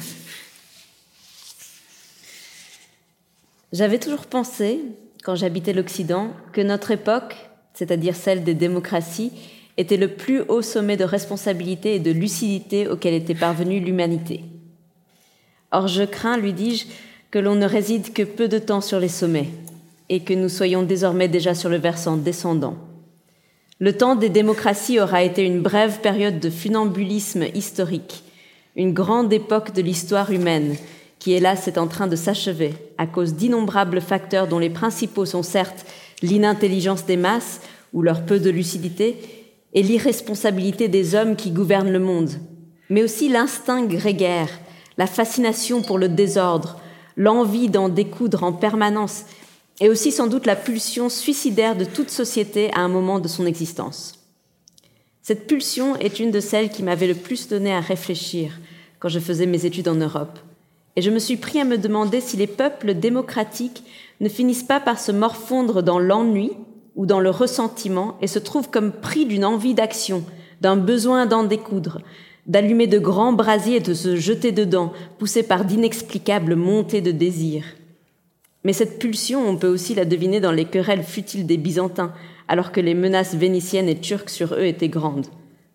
J'avais 3.72 3.99
toujours 3.99 4.26
pensé, 4.26 4.80
quand 5.24 5.35
j'habitais 5.35 5.72
l'Occident, 5.72 6.28
que 6.53 6.61
notre 6.61 6.93
époque, 6.93 7.35
c'est-à-dire 7.74 8.16
celle 8.16 8.44
des 8.44 8.54
démocraties, 8.54 9.32
était 9.76 9.96
le 9.96 10.08
plus 10.08 10.42
haut 10.48 10.62
sommet 10.62 10.96
de 10.96 11.04
responsabilité 11.04 11.96
et 11.96 12.00
de 12.00 12.12
lucidité 12.12 12.88
auquel 12.88 13.14
était 13.14 13.34
parvenue 13.34 13.80
l'humanité. 13.80 14.44
Or 15.72 15.88
je 15.88 16.04
crains, 16.04 16.38
lui 16.38 16.52
dis-je, 16.52 16.86
que 17.30 17.40
l'on 17.40 17.56
ne 17.56 17.66
réside 17.66 18.12
que 18.12 18.22
peu 18.22 18.46
de 18.46 18.60
temps 18.60 18.80
sur 18.80 19.00
les 19.00 19.08
sommets, 19.08 19.48
et 20.08 20.20
que 20.20 20.34
nous 20.34 20.48
soyons 20.48 20.84
désormais 20.84 21.28
déjà 21.28 21.54
sur 21.54 21.68
le 21.68 21.78
versant 21.78 22.16
descendant. 22.16 22.76
Le 23.80 23.92
temps 23.92 24.14
des 24.14 24.28
démocraties 24.28 25.00
aura 25.00 25.24
été 25.24 25.44
une 25.44 25.60
brève 25.60 26.00
période 26.00 26.38
de 26.38 26.50
funambulisme 26.50 27.44
historique, 27.54 28.22
une 28.76 28.92
grande 28.92 29.32
époque 29.32 29.74
de 29.74 29.82
l'histoire 29.82 30.30
humaine, 30.30 30.76
qui 31.18 31.32
hélas 31.32 31.66
est 31.66 31.78
en 31.78 31.88
train 31.88 32.06
de 32.06 32.16
s'achever 32.16 32.74
à 32.98 33.06
cause 33.06 33.34
d'innombrables 33.34 34.00
facteurs 34.00 34.46
dont 34.46 34.58
les 34.58 34.70
principaux 34.70 35.26
sont 35.26 35.42
certes 35.42 35.86
l'inintelligence 36.22 37.06
des 37.06 37.16
masses 37.16 37.60
ou 37.92 38.02
leur 38.02 38.24
peu 38.24 38.38
de 38.38 38.50
lucidité 38.50 39.16
et 39.72 39.82
l'irresponsabilité 39.82 40.88
des 40.88 41.14
hommes 41.14 41.36
qui 41.36 41.50
gouvernent 41.50 41.92
le 41.92 41.98
monde, 41.98 42.30
mais 42.90 43.02
aussi 43.02 43.28
l'instinct 43.28 43.84
grégaire, 43.84 44.48
la 44.98 45.06
fascination 45.06 45.82
pour 45.82 45.98
le 45.98 46.08
désordre, 46.08 46.80
l'envie 47.16 47.68
d'en 47.68 47.88
découdre 47.88 48.44
en 48.44 48.52
permanence 48.52 49.24
et 49.80 49.88
aussi 49.88 50.12
sans 50.12 50.28
doute 50.28 50.46
la 50.46 50.56
pulsion 50.56 51.08
suicidaire 51.08 51.76
de 51.76 51.84
toute 51.84 52.10
société 52.10 52.72
à 52.74 52.80
un 52.80 52.88
moment 52.88 53.18
de 53.18 53.28
son 53.28 53.46
existence. 53.46 54.20
Cette 55.22 55.46
pulsion 55.46 55.96
est 55.96 56.20
une 56.20 56.30
de 56.30 56.40
celles 56.40 56.70
qui 56.70 56.82
m'avait 56.82 57.06
le 57.06 57.14
plus 57.14 57.48
donné 57.48 57.72
à 57.72 57.80
réfléchir 57.80 58.52
quand 59.00 59.08
je 59.08 59.18
faisais 59.18 59.46
mes 59.46 59.66
études 59.66 59.88
en 59.88 59.94
Europe. 59.94 60.38
Et 60.96 61.02
je 61.02 61.10
me 61.10 61.18
suis 61.18 61.36
pris 61.36 61.58
à 61.60 61.64
me 61.64 61.78
demander 61.78 62.20
si 62.20 62.36
les 62.36 62.46
peuples 62.46 62.94
démocratiques 62.94 63.82
ne 64.20 64.28
finissent 64.28 64.62
pas 64.62 64.80
par 64.80 64.98
se 64.98 65.12
morfondre 65.12 65.82
dans 65.82 65.98
l'ennui 65.98 66.52
ou 66.96 67.06
dans 67.06 67.20
le 67.20 67.30
ressentiment 67.30 68.16
et 68.20 68.26
se 68.26 68.38
trouvent 68.38 68.70
comme 68.70 68.92
pris 68.92 69.26
d'une 69.26 69.44
envie 69.44 69.74
d'action, 69.74 70.24
d'un 70.60 70.76
besoin 70.76 71.26
d'en 71.26 71.44
découdre, 71.44 72.00
d'allumer 72.46 72.86
de 72.86 72.98
grands 72.98 73.32
brasiers 73.32 73.76
et 73.76 73.80
de 73.80 73.94
se 73.94 74.16
jeter 74.16 74.52
dedans, 74.52 74.92
poussés 75.18 75.42
par 75.42 75.64
d'inexplicables 75.64 76.56
montées 76.56 77.00
de 77.00 77.10
désir. 77.10 77.64
Mais 78.64 78.72
cette 78.72 78.98
pulsion, 78.98 79.46
on 79.46 79.56
peut 79.56 79.68
aussi 79.68 79.94
la 79.94 80.04
deviner 80.04 80.40
dans 80.40 80.52
les 80.52 80.64
querelles 80.64 81.02
futiles 81.02 81.46
des 81.46 81.58
Byzantins, 81.58 82.12
alors 82.48 82.72
que 82.72 82.80
les 82.80 82.94
menaces 82.94 83.34
vénitiennes 83.34 83.88
et 83.88 83.98
turques 83.98 84.30
sur 84.30 84.54
eux 84.54 84.64
étaient 84.64 84.88
grandes. 84.88 85.26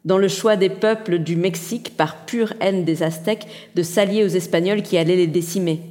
Dans 0.05 0.17
le 0.17 0.27
choix 0.27 0.55
des 0.55 0.69
peuples 0.69 1.19
du 1.19 1.35
Mexique, 1.35 1.97
par 1.97 2.25
pure 2.25 2.53
haine 2.61 2.85
des 2.85 3.03
Aztèques, 3.03 3.47
de 3.75 3.83
s'allier 3.83 4.23
aux 4.23 4.29
Espagnols 4.29 4.81
qui 4.81 4.97
allaient 4.97 5.15
les 5.15 5.27
décimer. 5.27 5.81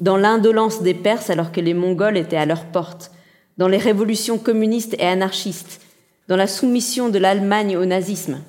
Dans 0.00 0.16
l'indolence 0.16 0.82
des 0.82 0.94
Perses 0.94 1.30
alors 1.30 1.52
que 1.52 1.60
les 1.60 1.74
Mongols 1.74 2.16
étaient 2.16 2.36
à 2.36 2.46
leur 2.46 2.64
porte. 2.66 3.12
Dans 3.58 3.68
les 3.68 3.76
révolutions 3.76 4.38
communistes 4.38 4.96
et 4.98 5.06
anarchistes. 5.06 5.82
Dans 6.26 6.36
la 6.36 6.46
soumission 6.46 7.10
de 7.10 7.18
l'Allemagne 7.18 7.76
au 7.76 7.84
nazisme. 7.84 8.40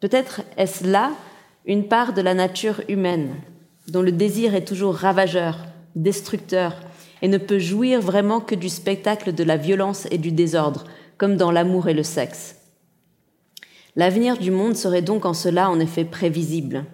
Peut-être 0.00 0.42
est-ce 0.56 0.86
là 0.86 1.10
une 1.66 1.88
part 1.88 2.14
de 2.14 2.22
la 2.22 2.34
nature 2.34 2.82
humaine, 2.88 3.34
dont 3.88 4.00
le 4.00 4.12
désir 4.12 4.54
est 4.54 4.64
toujours 4.64 4.94
ravageur, 4.94 5.66
destructeur, 5.96 6.76
et 7.20 7.28
ne 7.28 7.36
peut 7.36 7.58
jouir 7.58 8.00
vraiment 8.00 8.40
que 8.40 8.54
du 8.54 8.68
spectacle 8.68 9.34
de 9.34 9.44
la 9.44 9.56
violence 9.56 10.06
et 10.10 10.18
du 10.18 10.30
désordre, 10.30 10.84
comme 11.18 11.36
dans 11.36 11.50
l'amour 11.50 11.88
et 11.88 11.94
le 11.94 12.04
sexe. 12.04 12.56
L'avenir 13.96 14.38
du 14.38 14.52
monde 14.52 14.76
serait 14.76 15.02
donc 15.02 15.26
en 15.26 15.34
cela 15.34 15.68
en 15.68 15.80
effet 15.80 16.04
prévisible. 16.04 16.84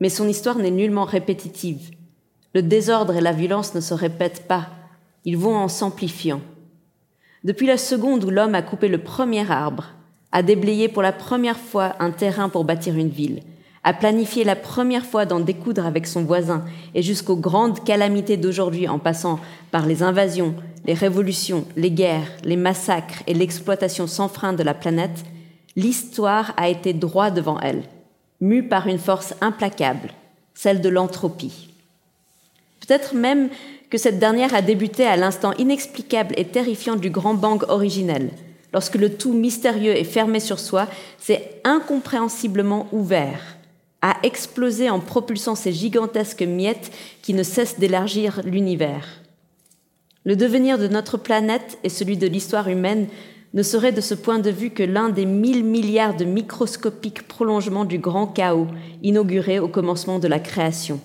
Mais 0.00 0.08
son 0.08 0.26
histoire 0.26 0.56
n'est 0.56 0.70
nullement 0.70 1.04
répétitive. 1.04 1.90
Le 2.58 2.62
désordre 2.62 3.14
et 3.14 3.20
la 3.20 3.30
violence 3.30 3.76
ne 3.76 3.80
se 3.80 3.94
répètent 3.94 4.48
pas, 4.48 4.66
ils 5.24 5.38
vont 5.38 5.54
en 5.54 5.68
s'amplifiant. 5.68 6.40
Depuis 7.44 7.68
la 7.68 7.78
seconde 7.78 8.24
où 8.24 8.30
l'homme 8.30 8.56
a 8.56 8.62
coupé 8.62 8.88
le 8.88 8.98
premier 8.98 9.48
arbre, 9.48 9.92
a 10.32 10.42
déblayé 10.42 10.88
pour 10.88 11.02
la 11.02 11.12
première 11.12 11.56
fois 11.56 11.94
un 12.00 12.10
terrain 12.10 12.48
pour 12.48 12.64
bâtir 12.64 12.96
une 12.96 13.10
ville, 13.10 13.44
a 13.84 13.92
planifié 13.92 14.42
la 14.42 14.56
première 14.56 15.06
fois 15.06 15.24
d'en 15.24 15.38
découdre 15.38 15.86
avec 15.86 16.04
son 16.08 16.24
voisin, 16.24 16.64
et 16.96 17.02
jusqu'aux 17.02 17.36
grandes 17.36 17.84
calamités 17.84 18.36
d'aujourd'hui 18.36 18.88
en 18.88 18.98
passant 18.98 19.38
par 19.70 19.86
les 19.86 20.02
invasions, 20.02 20.56
les 20.84 20.94
révolutions, 20.94 21.64
les 21.76 21.92
guerres, 21.92 22.32
les 22.42 22.56
massacres 22.56 23.22
et 23.28 23.34
l'exploitation 23.34 24.08
sans 24.08 24.26
frein 24.26 24.52
de 24.52 24.64
la 24.64 24.74
planète, 24.74 25.24
l'histoire 25.76 26.54
a 26.56 26.68
été 26.68 26.92
droit 26.92 27.30
devant 27.30 27.60
elle, 27.60 27.84
mue 28.40 28.66
par 28.66 28.88
une 28.88 28.98
force 28.98 29.36
implacable, 29.40 30.10
celle 30.54 30.80
de 30.80 30.88
l'entropie. 30.88 31.67
Peut-être 32.88 33.14
même 33.14 33.50
que 33.90 33.98
cette 33.98 34.18
dernière 34.18 34.54
a 34.54 34.62
débuté 34.62 35.04
à 35.04 35.16
l'instant 35.16 35.52
inexplicable 35.58 36.34
et 36.38 36.46
terrifiant 36.46 36.96
du 36.96 37.10
grand 37.10 37.34
bang 37.34 37.62
originel, 37.68 38.30
lorsque 38.72 38.94
le 38.94 39.12
tout 39.12 39.34
mystérieux 39.34 39.94
et 39.94 40.04
fermé 40.04 40.40
sur 40.40 40.58
soi 40.58 40.86
s'est 41.18 41.60
incompréhensiblement 41.64 42.88
ouvert, 42.92 43.58
a 44.00 44.16
explosé 44.22 44.88
en 44.88 45.00
propulsant 45.00 45.54
ces 45.54 45.72
gigantesques 45.72 46.42
miettes 46.42 46.90
qui 47.20 47.34
ne 47.34 47.42
cessent 47.42 47.78
d'élargir 47.78 48.40
l'univers. 48.44 49.06
Le 50.24 50.34
devenir 50.34 50.78
de 50.78 50.88
notre 50.88 51.18
planète 51.18 51.78
et 51.84 51.90
celui 51.90 52.16
de 52.16 52.26
l'histoire 52.26 52.68
humaine 52.68 53.06
ne 53.52 53.62
serait 53.62 53.92
de 53.92 54.00
ce 54.00 54.14
point 54.14 54.38
de 54.38 54.50
vue 54.50 54.70
que 54.70 54.82
l'un 54.82 55.10
des 55.10 55.26
mille 55.26 55.64
milliards 55.64 56.16
de 56.16 56.24
microscopiques 56.24 57.28
prolongements 57.28 57.84
du 57.84 57.98
grand 57.98 58.28
chaos 58.28 58.68
inauguré 59.02 59.58
au 59.58 59.68
commencement 59.68 60.18
de 60.18 60.28
la 60.28 60.38
création. 60.38 61.00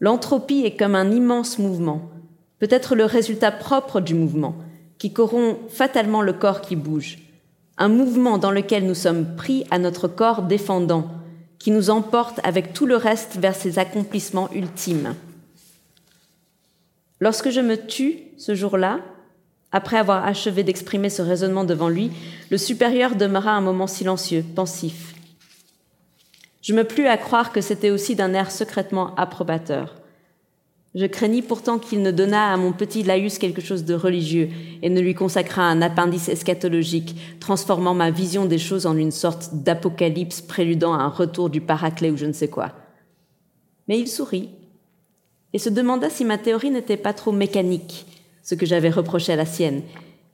L'entropie 0.00 0.62
est 0.64 0.76
comme 0.76 0.94
un 0.94 1.10
immense 1.10 1.58
mouvement, 1.58 2.10
peut-être 2.58 2.94
le 2.94 3.04
résultat 3.04 3.50
propre 3.50 4.00
du 4.00 4.14
mouvement, 4.14 4.54
qui 4.98 5.12
corrompt 5.12 5.58
fatalement 5.70 6.22
le 6.22 6.32
corps 6.32 6.60
qui 6.60 6.76
bouge, 6.76 7.18
un 7.78 7.88
mouvement 7.88 8.38
dans 8.38 8.50
lequel 8.50 8.86
nous 8.86 8.94
sommes 8.94 9.36
pris 9.36 9.64
à 9.70 9.78
notre 9.78 10.08
corps 10.08 10.42
défendant, 10.42 11.08
qui 11.58 11.70
nous 11.70 11.90
emporte 11.90 12.40
avec 12.44 12.72
tout 12.72 12.86
le 12.86 12.96
reste 12.96 13.36
vers 13.36 13.54
ses 13.54 13.78
accomplissements 13.78 14.50
ultimes. 14.52 15.14
Lorsque 17.20 17.50
je 17.50 17.60
me 17.60 17.76
tue 17.76 18.18
ce 18.36 18.54
jour-là, 18.54 19.00
après 19.72 19.96
avoir 19.96 20.24
achevé 20.24 20.62
d'exprimer 20.62 21.10
ce 21.10 21.22
raisonnement 21.22 21.64
devant 21.64 21.88
lui, 21.88 22.10
le 22.50 22.58
supérieur 22.58 23.16
demeura 23.16 23.52
un 23.52 23.60
moment 23.60 23.86
silencieux, 23.86 24.44
pensif. 24.54 25.15
Je 26.66 26.74
me 26.74 26.82
plus 26.82 27.06
à 27.06 27.16
croire 27.16 27.52
que 27.52 27.60
c'était 27.60 27.90
aussi 27.90 28.16
d'un 28.16 28.34
air 28.34 28.50
secrètement 28.50 29.14
approbateur. 29.14 29.94
Je 30.96 31.06
craignis 31.06 31.42
pourtant 31.42 31.78
qu'il 31.78 32.02
ne 32.02 32.10
donnât 32.10 32.52
à 32.52 32.56
mon 32.56 32.72
petit 32.72 33.04
Laïus 33.04 33.38
quelque 33.38 33.60
chose 33.60 33.84
de 33.84 33.94
religieux 33.94 34.48
et 34.82 34.90
ne 34.90 35.00
lui 35.00 35.14
consacrât 35.14 35.62
un 35.62 35.80
appendice 35.80 36.28
eschatologique, 36.28 37.38
transformant 37.38 37.94
ma 37.94 38.10
vision 38.10 38.46
des 38.46 38.58
choses 38.58 38.84
en 38.84 38.96
une 38.96 39.12
sorte 39.12 39.50
d'apocalypse 39.62 40.40
préludant 40.40 40.92
à 40.92 41.04
un 41.04 41.08
retour 41.08 41.50
du 41.50 41.60
paraclet 41.60 42.10
ou 42.10 42.16
je 42.16 42.26
ne 42.26 42.32
sais 42.32 42.48
quoi. 42.48 42.72
Mais 43.86 44.00
il 44.00 44.08
sourit 44.08 44.48
et 45.52 45.60
se 45.60 45.68
demanda 45.68 46.10
si 46.10 46.24
ma 46.24 46.36
théorie 46.36 46.72
n'était 46.72 46.96
pas 46.96 47.12
trop 47.12 47.30
mécanique, 47.30 48.06
ce 48.42 48.56
que 48.56 48.66
j'avais 48.66 48.90
reproché 48.90 49.32
à 49.32 49.36
la 49.36 49.46
sienne, 49.46 49.82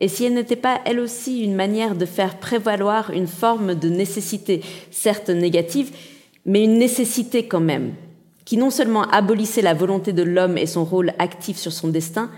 et 0.03 0.09
si 0.09 0.25
elle 0.25 0.35
n'était 0.35 0.57
pas 0.57 0.81
elle 0.85 0.99
aussi 0.99 1.45
une 1.45 1.55
manière 1.55 1.95
de 1.95 2.07
faire 2.07 2.41
prévaloir 2.41 3.13
une 3.13 3.29
forme 3.29 3.77
de 3.77 3.89
nécessité, 3.89 4.61
certes 4.91 5.31
négative, 5.31 5.93
mais 6.45 6.65
une 6.65 6.79
nécessité 6.79 7.47
quand 7.47 7.61
même, 7.61 7.95
qui 8.45 8.57
non 8.57 8.71
seulement 8.71 9.03
abolissait 9.03 9.63
la 9.63 9.75
volonté 9.75 10.13
de 10.13 10.23
l'homme 10.23 10.59
et 10.59 10.67
son 10.67 10.85
rôle 10.85 11.13
actif 11.19 11.57
sur 11.57 11.73
son 11.73 11.89
destin, 11.89 12.31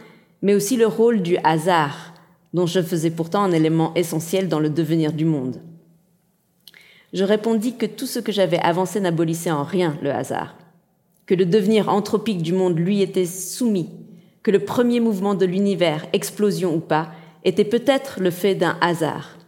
mais 0.43 0.55
aussi 0.55 0.77
le 0.77 0.87
rôle 0.87 1.23
du 1.23 1.39
hasard, 1.45 2.13
dont 2.53 2.67
je 2.67 2.83
faisais 2.83 3.11
pourtant 3.11 3.43
un 3.43 3.53
élément 3.53 3.93
essentiel 3.95 4.49
dans 4.49 4.61
le 4.61 4.71
devenir 4.71 5.13
du 5.13 5.25
monde. 5.25 5.61
Je 7.13 7.25
répondis 7.25 7.77
que 7.77 7.87
tout 7.87 8.07
ce 8.07 8.19
que 8.19 8.33
j'avais 8.33 8.59
avancé 8.59 9.01
n'abolissait 9.01 9.51
en 9.51 9.63
rien 9.63 9.97
le 10.03 10.11
hasard, 10.11 10.57
que 11.27 11.35
le 11.35 11.47
devenir 11.47 11.89
anthropique 11.89 12.43
du 12.43 12.53
monde 12.53 12.79
lui 12.79 13.01
était 13.01 13.25
soumis, 13.25 13.89
que 14.43 14.51
le 14.51 14.61
premier 14.61 15.01
mouvement 15.01 15.35
de 15.35 15.47
l'univers, 15.47 16.07
explosion 16.13 16.75
ou 16.75 16.81
pas, 16.81 17.13
était 17.45 17.65
peut-être 17.65 18.21
le 18.21 18.31
fait 18.31 18.55
d'un 18.55 18.77
hasard, 18.81 19.39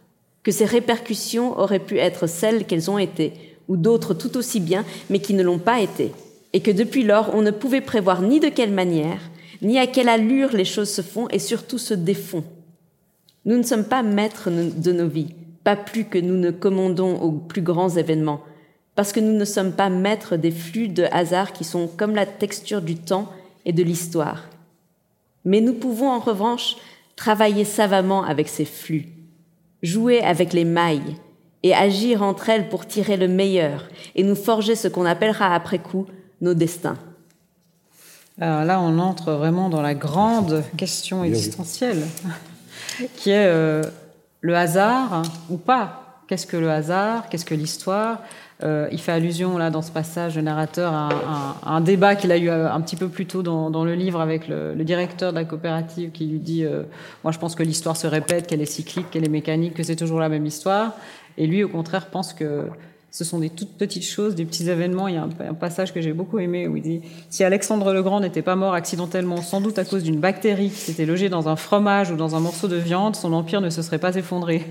que 0.43 0.51
ses 0.51 0.65
répercussions 0.65 1.59
auraient 1.59 1.79
pu 1.79 1.97
être 1.97 2.27
celles 2.27 2.65
qu'elles 2.65 2.89
ont 2.89 2.97
été, 2.97 3.33
ou 3.67 3.77
d'autres 3.77 4.13
tout 4.13 4.37
aussi 4.37 4.59
bien, 4.59 4.85
mais 5.09 5.19
qui 5.19 5.33
ne 5.33 5.43
l'ont 5.43 5.59
pas 5.59 5.81
été, 5.81 6.11
et 6.53 6.61
que 6.61 6.71
depuis 6.71 7.03
lors 7.03 7.33
on 7.33 7.41
ne 7.41 7.51
pouvait 7.51 7.81
prévoir 7.81 8.21
ni 8.21 8.39
de 8.39 8.49
quelle 8.49 8.71
manière, 8.71 9.19
ni 9.61 9.79
à 9.79 9.87
quelle 9.87 10.09
allure 10.09 10.51
les 10.53 10.65
choses 10.65 10.91
se 10.91 11.01
font 11.01 11.27
et 11.29 11.39
surtout 11.39 11.77
se 11.77 11.93
défont. 11.93 12.43
Nous 13.45 13.57
ne 13.57 13.63
sommes 13.63 13.85
pas 13.85 14.03
maîtres 14.03 14.49
de 14.49 14.91
nos 14.91 15.07
vies, 15.07 15.33
pas 15.63 15.75
plus 15.75 16.05
que 16.05 16.17
nous 16.17 16.37
ne 16.37 16.51
commandons 16.51 17.19
aux 17.19 17.31
plus 17.31 17.61
grands 17.61 17.89
événements, 17.89 18.41
parce 18.95 19.11
que 19.11 19.19
nous 19.19 19.33
ne 19.33 19.45
sommes 19.45 19.73
pas 19.73 19.89
maîtres 19.89 20.37
des 20.37 20.51
flux 20.51 20.87
de 20.87 21.05
hasard 21.11 21.53
qui 21.53 21.63
sont 21.63 21.87
comme 21.87 22.15
la 22.15 22.25
texture 22.25 22.81
du 22.81 22.95
temps 22.95 23.31
et 23.65 23.73
de 23.73 23.83
l'histoire. 23.83 24.49
Mais 25.45 25.61
nous 25.61 25.73
pouvons 25.73 26.09
en 26.09 26.19
revanche 26.19 26.75
travailler 27.15 27.63
savamment 27.63 28.23
avec 28.23 28.47
ces 28.47 28.65
flux, 28.65 29.07
jouer 29.81 30.21
avec 30.21 30.53
les 30.53 30.65
mailles 30.65 31.15
et 31.67 31.73
agir 31.73 32.23
entre 32.23 32.49
elles 32.49 32.69
pour 32.69 32.85
tirer 32.85 33.17
le 33.17 33.27
meilleur 33.27 33.89
et 34.15 34.23
nous 34.23 34.35
forger 34.35 34.75
ce 34.75 34.87
qu'on 34.87 35.05
appellera 35.05 35.53
après 35.53 35.79
coup 35.79 36.05
nos 36.39 36.53
destins. 36.53 36.97
Alors 38.39 38.63
là, 38.63 38.79
on 38.79 38.99
entre 38.99 39.33
vraiment 39.33 39.67
dans 39.67 39.81
la 39.81 39.95
grande 39.95 40.63
question 40.77 41.25
existentielle, 41.25 42.03
qui 43.17 43.31
est 43.31 43.47
euh, 43.47 43.83
le 44.39 44.55
hasard 44.55 45.23
ou 45.49 45.57
pas. 45.57 46.21
Qu'est-ce 46.27 46.47
que 46.47 46.55
le 46.55 46.71
hasard? 46.71 47.27
Qu'est-ce 47.27 47.45
que 47.45 47.55
l'histoire? 47.55 48.19
Euh, 48.63 48.87
il 48.91 48.99
fait 48.99 49.11
allusion 49.11 49.57
là 49.57 49.69
dans 49.69 49.83
ce 49.83 49.91
passage, 49.91 50.35
le 50.35 50.41
narrateur, 50.41 50.91
à, 50.91 51.57
un 51.63 51.79
débat 51.79 52.15
qu'il 52.15 52.31
a 52.31 52.37
eu 52.37 52.49
euh, 52.49 52.71
un 52.71 52.81
petit 52.81 52.95
peu 52.95 53.07
plus 53.07 53.27
tôt 53.27 53.43
dans, 53.43 53.85
le 53.85 53.93
livre 53.93 54.19
avec 54.19 54.47
le, 54.47 54.73
directeur 54.83 55.31
de 55.31 55.37
la 55.37 55.45
coopérative 55.45 56.11
qui 56.11 56.25
lui 56.25 56.39
dit 56.39 56.65
euh, 56.65 56.83
Moi 57.23 57.31
je 57.31 57.37
pense 57.37 57.53
que 57.53 57.61
l'histoire 57.61 57.95
se 57.95 58.07
répète, 58.07 58.47
qu'elle 58.47 58.61
est 58.61 58.65
cyclique, 58.65 59.11
qu'elle 59.11 59.25
est 59.25 59.29
mécanique, 59.29 59.75
que 59.75 59.83
c'est 59.83 59.95
toujours 59.95 60.19
la 60.19 60.29
même 60.29 60.45
histoire. 60.45 60.93
Et 61.37 61.47
lui 61.47 61.63
au 61.63 61.69
contraire 61.69 62.09
pense 62.09 62.33
que 62.33 62.65
ce 63.17 63.23
sont 63.23 63.39
des 63.39 63.49
toutes 63.49 63.71
petites 63.77 64.05
choses, 64.05 64.35
des 64.35 64.45
petits 64.45 64.69
événements. 64.69 65.07
Il 65.07 65.15
y 65.15 65.17
a 65.17 65.23
un, 65.23 65.53
passage 65.53 65.93
que 65.93 66.01
j'ai 66.01 66.13
beaucoup 66.13 66.37
aimé 66.39 66.67
où 66.67 66.75
il 66.77 66.83
dit 66.83 67.01
Si 67.29 67.43
Alexandre 67.43 67.91
le 67.93 68.03
Grand 68.03 68.19
n'était 68.19 68.41
pas 68.41 68.55
mort 68.55 68.73
accidentellement, 68.73 69.37
sans 69.37 69.61
doute 69.61 69.79
à 69.79 69.85
cause 69.85 70.03
d'une 70.03 70.19
bactérie 70.19 70.69
qui 70.69 70.75
s'était 70.75 71.05
logée 71.05 71.29
dans 71.29 71.47
un 71.47 71.55
fromage 71.55 72.11
ou 72.11 72.15
dans 72.15 72.35
un 72.35 72.39
morceau 72.39 72.67
de 72.67 72.75
viande, 72.75 73.15
son 73.15 73.33
empire 73.33 73.61
ne 73.61 73.69
se 73.69 73.81
serait 73.81 73.97
pas 73.97 74.15
effondré. 74.15 74.65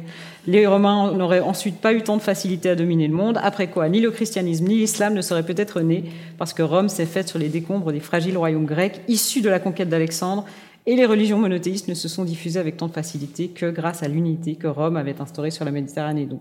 Les 0.46 0.66
Romains 0.66 1.12
n'auraient 1.12 1.40
ensuite 1.40 1.80
pas 1.80 1.92
eu 1.92 2.02
tant 2.02 2.18
de 2.18 2.22
facilité 2.22 2.68
à 2.68 2.76
dominer 2.76 3.08
le 3.08 3.14
monde, 3.14 3.40
après 3.42 3.68
quoi 3.68 3.88
ni 3.88 4.00
le 4.00 4.12
christianisme 4.12 4.66
ni 4.66 4.76
l'islam 4.76 5.14
ne 5.14 5.22
seraient 5.22 5.42
peut-être 5.42 5.80
nés, 5.80 6.04
parce 6.38 6.52
que 6.52 6.62
Rome 6.62 6.88
s'est 6.88 7.06
faite 7.06 7.28
sur 7.28 7.40
les 7.40 7.48
décombres 7.48 7.90
des 7.90 8.00
fragiles 8.00 8.38
royaumes 8.38 8.66
grecs 8.66 9.00
issus 9.08 9.40
de 9.40 9.48
la 9.48 9.58
conquête 9.58 9.88
d'Alexandre, 9.88 10.44
et 10.86 10.94
les 10.94 11.06
religions 11.06 11.38
monothéistes 11.38 11.88
ne 11.88 11.94
se 11.94 12.08
sont 12.08 12.24
diffusées 12.24 12.60
avec 12.60 12.76
tant 12.76 12.86
de 12.86 12.92
facilité 12.92 13.48
que 13.48 13.70
grâce 13.70 14.02
à 14.02 14.08
l'unité 14.08 14.54
que 14.54 14.68
Rome 14.68 14.96
avait 14.96 15.20
instaurée 15.20 15.50
sur 15.50 15.64
la 15.64 15.72
Méditerranée. 15.72 16.26
Donc, 16.26 16.40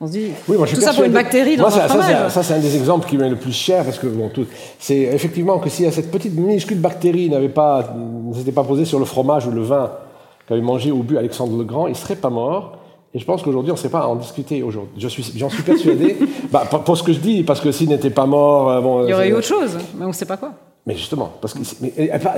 on 0.00 0.06
se 0.06 0.12
dit, 0.12 0.28
oui, 0.48 0.56
moi, 0.58 0.66
tout 0.66 0.80
ça 0.80 0.92
pour 0.92 1.04
une 1.04 1.12
bactérie 1.12 1.56
dans 1.56 1.64
moi, 1.64 1.70
ça, 1.70 1.88
ça, 1.88 2.28
ça 2.28 2.42
c'est 2.42 2.54
un 2.54 2.58
des 2.58 2.76
exemples 2.76 3.08
qui 3.08 3.16
m'est 3.16 3.30
le 3.30 3.36
plus 3.36 3.52
cher, 3.52 3.82
parce 3.84 3.98
que 3.98 4.06
bon, 4.06 4.30
c'est 4.78 4.98
effectivement 4.98 5.58
que 5.58 5.70
si 5.70 5.90
cette 5.90 6.10
petite 6.10 6.34
minuscule 6.34 6.78
bactérie 6.78 7.30
n'avait 7.30 7.48
pas, 7.48 7.94
ne 7.96 8.34
s'était 8.34 8.52
pas 8.52 8.64
posée 8.64 8.84
sur 8.84 8.98
le 8.98 9.06
fromage 9.06 9.46
ou 9.46 9.52
le 9.52 9.62
vin 9.62 9.92
qu'avait 10.46 10.60
mangé 10.60 10.90
ou 10.90 11.02
bu 11.02 11.16
Alexandre 11.16 11.56
le 11.56 11.64
Grand, 11.64 11.86
il 11.86 11.92
ne 11.92 11.96
serait 11.96 12.16
pas 12.16 12.30
mort. 12.30 12.78
Et 13.14 13.18
je 13.18 13.24
pense 13.24 13.42
qu'aujourd'hui, 13.42 13.70
on 13.70 13.74
ne 13.74 13.80
sait 13.80 13.88
pas 13.88 14.06
en 14.06 14.16
discuter 14.16 14.62
aujourd'hui. 14.62 15.08
Suis, 15.08 15.32
j'en 15.36 15.48
suis 15.48 15.62
persuadé. 15.62 16.16
bah, 16.52 16.64
pour 16.66 16.98
ce 16.98 17.02
que 17.02 17.14
je 17.14 17.20
dis, 17.20 17.44
parce 17.44 17.60
que 17.60 17.72
s'il 17.72 17.88
n'était 17.88 18.10
pas 18.10 18.26
mort, 18.26 18.68
euh, 18.68 18.80
bon, 18.82 19.04
il 19.04 19.10
y 19.10 19.14
aurait 19.14 19.30
eu 19.30 19.32
autre 19.32 19.46
chose, 19.46 19.78
mais 19.96 20.04
on 20.04 20.08
ne 20.08 20.12
sait 20.12 20.26
pas 20.26 20.36
quoi. 20.36 20.52
Mais 20.86 20.94
justement, 20.94 21.32
parce 21.40 21.52
que 21.52 21.60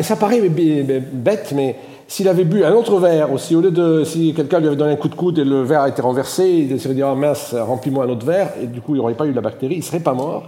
ça 0.00 0.16
paraît 0.16 0.40
bête, 0.48 1.52
mais 1.54 1.76
s'il 2.06 2.28
avait 2.28 2.44
bu 2.44 2.64
un 2.64 2.72
autre 2.72 2.98
verre, 2.98 3.30
ou 3.30 3.36
si 3.36 3.54
au 3.54 3.60
lieu 3.60 3.70
de, 3.70 4.04
si 4.04 4.32
quelqu'un 4.32 4.58
lui 4.58 4.68
avait 4.68 4.76
donné 4.76 4.92
un 4.92 4.96
coup 4.96 5.10
de 5.10 5.14
coude 5.14 5.38
et 5.38 5.44
le 5.44 5.62
verre 5.62 5.82
a 5.82 5.88
été 5.90 6.00
renversé, 6.00 6.48
il 6.48 6.80
serait 6.80 6.94
dit 6.94 7.02
ah 7.02 7.14
mince, 7.14 7.54
remplis-moi 7.54 8.06
un 8.06 8.08
autre 8.08 8.24
verre, 8.24 8.54
et 8.62 8.66
du 8.66 8.80
coup 8.80 8.94
il 8.94 8.98
n'aurait 8.98 9.12
pas 9.12 9.26
eu 9.26 9.32
la 9.32 9.42
bactérie, 9.42 9.74
il 9.76 9.82
serait 9.84 10.00
pas 10.00 10.14
mort. 10.14 10.44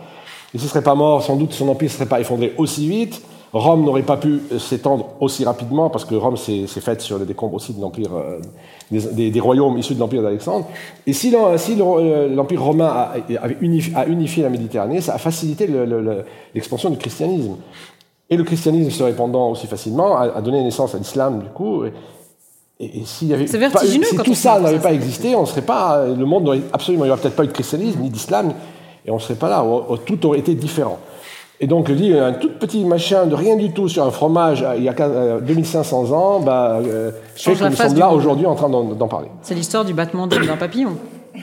Et 0.55 0.59
s'il 0.59 0.69
serait 0.71 0.83
pas 0.83 0.95
mort, 0.95 1.23
sans 1.23 1.37
doute 1.37 1.53
son 1.53 1.69
empire 1.69 1.91
ne 1.91 1.93
serait 1.93 2.07
pas 2.07 2.21
effondré 2.21 2.55
aussi 2.57 2.89
vite. 2.89 3.23
Rome 3.53 3.85
n'aurait 3.85 4.03
pas 4.03 4.17
pu 4.17 4.41
s'étendre 4.59 5.09
aussi 5.19 5.45
rapidement 5.45 5.91
parce 5.91 6.05
que 6.05 6.15
Rome 6.15 6.37
s'est 6.37 6.67
faite 6.67 7.01
sur 7.01 7.19
les 7.19 7.25
décombres 7.25 7.55
aussi 7.55 7.73
de 7.73 7.81
l'empire, 7.81 8.11
euh, 8.15 8.39
des, 8.93 9.41
royaumes 9.41 9.77
issus 9.77 9.95
de 9.95 10.01
l'empire 10.01 10.23
d'Alexandre. 10.23 10.69
Et 11.05 11.13
si 11.13 11.35
euh, 11.35 12.29
l'empire 12.33 12.63
romain 12.63 12.87
a 12.87 14.07
unifié 14.07 14.43
la 14.45 14.51
Méditerranée, 14.51 15.01
ça 15.01 15.15
a 15.15 15.19
facilité 15.19 15.69
l'expansion 16.55 16.91
du 16.91 16.97
christianisme. 16.97 17.57
Et 18.31 18.37
le 18.37 18.45
christianisme 18.45 18.91
se 18.91 19.03
répandant 19.03 19.51
aussi 19.51 19.67
facilement 19.67 20.17
a, 20.17 20.41
donné 20.41 20.63
naissance 20.63 20.95
à 20.95 20.99
l'islam, 20.99 21.41
du 21.41 21.49
coup. 21.49 21.85
Et, 21.85 21.93
s'il 23.05 23.29
y 23.29 23.35
avait 23.35 23.45
pas, 23.45 23.81
si 23.81 24.01
tout 24.25 24.35
ça 24.35 24.59
n'avait 24.59 24.79
pas 24.79 24.93
existé, 24.93 25.37
on 25.37 25.45
serait 25.45 25.61
pas, 25.61 26.07
le 26.07 26.25
monde 26.25 26.45
n'aurait 26.45 26.63
absolument, 26.73 27.05
il 27.05 27.09
n'y 27.09 27.13
aurait 27.13 27.21
peut-être 27.21 27.37
pas 27.37 27.45
eu 27.45 27.49
de 27.49 27.53
christianisme 27.53 28.01
ni 28.01 28.09
d'islam, 28.09 28.55
et 29.05 29.11
on 29.11 29.17
ne 29.17 29.21
serait 29.21 29.35
pas 29.35 29.51
là. 29.51 29.63
Tout 30.07 30.27
aurait 30.27 30.39
été 30.39 30.55
différent. 30.55 30.99
Et 31.63 31.67
donc, 31.67 31.89
je 31.89 31.95
dis, 31.95 32.15
un 32.15 32.33
tout 32.33 32.49
petit 32.59 32.85
machin 32.87 33.27
de 33.27 33.35
rien 33.35 33.57
du 33.57 33.71
tout 33.73 33.87
sur 33.87 34.05
un 34.05 34.11
fromage 34.11 34.65
il 34.79 34.83
y 34.83 34.89
a 34.89 35.41
2500 35.41 36.05
euh, 36.11 36.15
ans, 36.15 36.41
bah, 36.41 36.81
euh, 36.83 37.11
fait 37.35 37.53
que 37.53 37.65
nous 37.65 37.77
sommes 37.77 37.99
là 37.99 38.11
aujourd'hui 38.11 38.47
en 38.47 38.55
train 38.55 38.71
d'en 38.71 39.09
parler. 39.09 39.29
C'est 39.43 39.55
l'histoire 39.55 39.85
du 39.85 39.93
battement 39.93 40.27
d'un 40.27 40.57
papillon. 40.57 40.97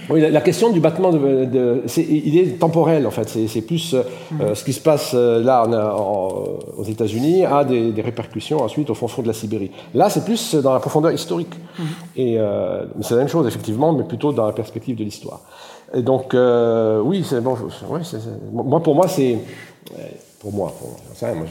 Oui, 0.10 0.22
la, 0.22 0.42
question 0.42 0.72
du 0.72 0.80
battement, 0.80 1.12
de, 1.12 1.84
il 1.98 2.38
est 2.38 2.60
temporel 2.60 3.06
en 3.06 3.12
fait. 3.12 3.28
C'est 3.48 3.62
plus 3.62 3.94
euh, 3.94 4.04
mm. 4.32 4.56
ce 4.56 4.64
qui 4.64 4.74
se 4.74 4.80
passe 4.80 5.12
euh, 5.14 5.44
là 5.44 5.66
aux 5.98 6.84
États-Unis 6.84 7.46
a 7.46 7.64
des, 7.64 7.94
répercussions 8.02 8.62
ensuite 8.62 8.90
au 8.90 8.94
fond 8.94 9.08
fond 9.08 9.22
de 9.22 9.28
la 9.28 9.34
Sibérie. 9.34 9.72
Là, 9.94 10.10
c'est 10.10 10.24
plus 10.24 10.56
dans 10.56 10.74
la 10.74 10.80
profondeur 10.80 11.12
historique. 11.12 11.54
Mm. 11.78 11.84
Et 12.16 12.40
euh, 12.40 12.86
c'est 13.02 13.16
la 13.16 13.20
même 13.20 13.28
chose 13.28 13.48
effectivement, 13.48 13.92
mais 13.94 14.04
plutôt 14.04 14.32
dans 14.32 14.46
la 14.46 14.54
perspective 14.54 14.96
de 14.96 15.04
l'histoire. 15.04 15.42
Et 15.94 16.02
donc, 16.02 16.36
oui, 17.04 17.26
c'est 17.28 17.42
bon. 17.42 17.56
moi, 18.52 18.82
pour 18.82 18.96
moi, 18.96 19.08
c'est 19.08 19.38
pour 20.40 20.52
moi. 20.52 20.74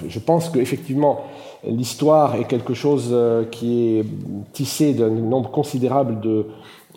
je 0.08 0.18
pense 0.18 0.50
qu'effectivement, 0.50 1.20
l'histoire 1.66 2.36
est 2.36 2.44
quelque 2.44 2.74
chose 2.74 3.16
qui 3.50 3.98
est 3.98 4.04
tissé 4.52 4.92
d'un 4.92 5.08
nombre 5.08 5.50
considérable 5.50 6.20
de 6.20 6.46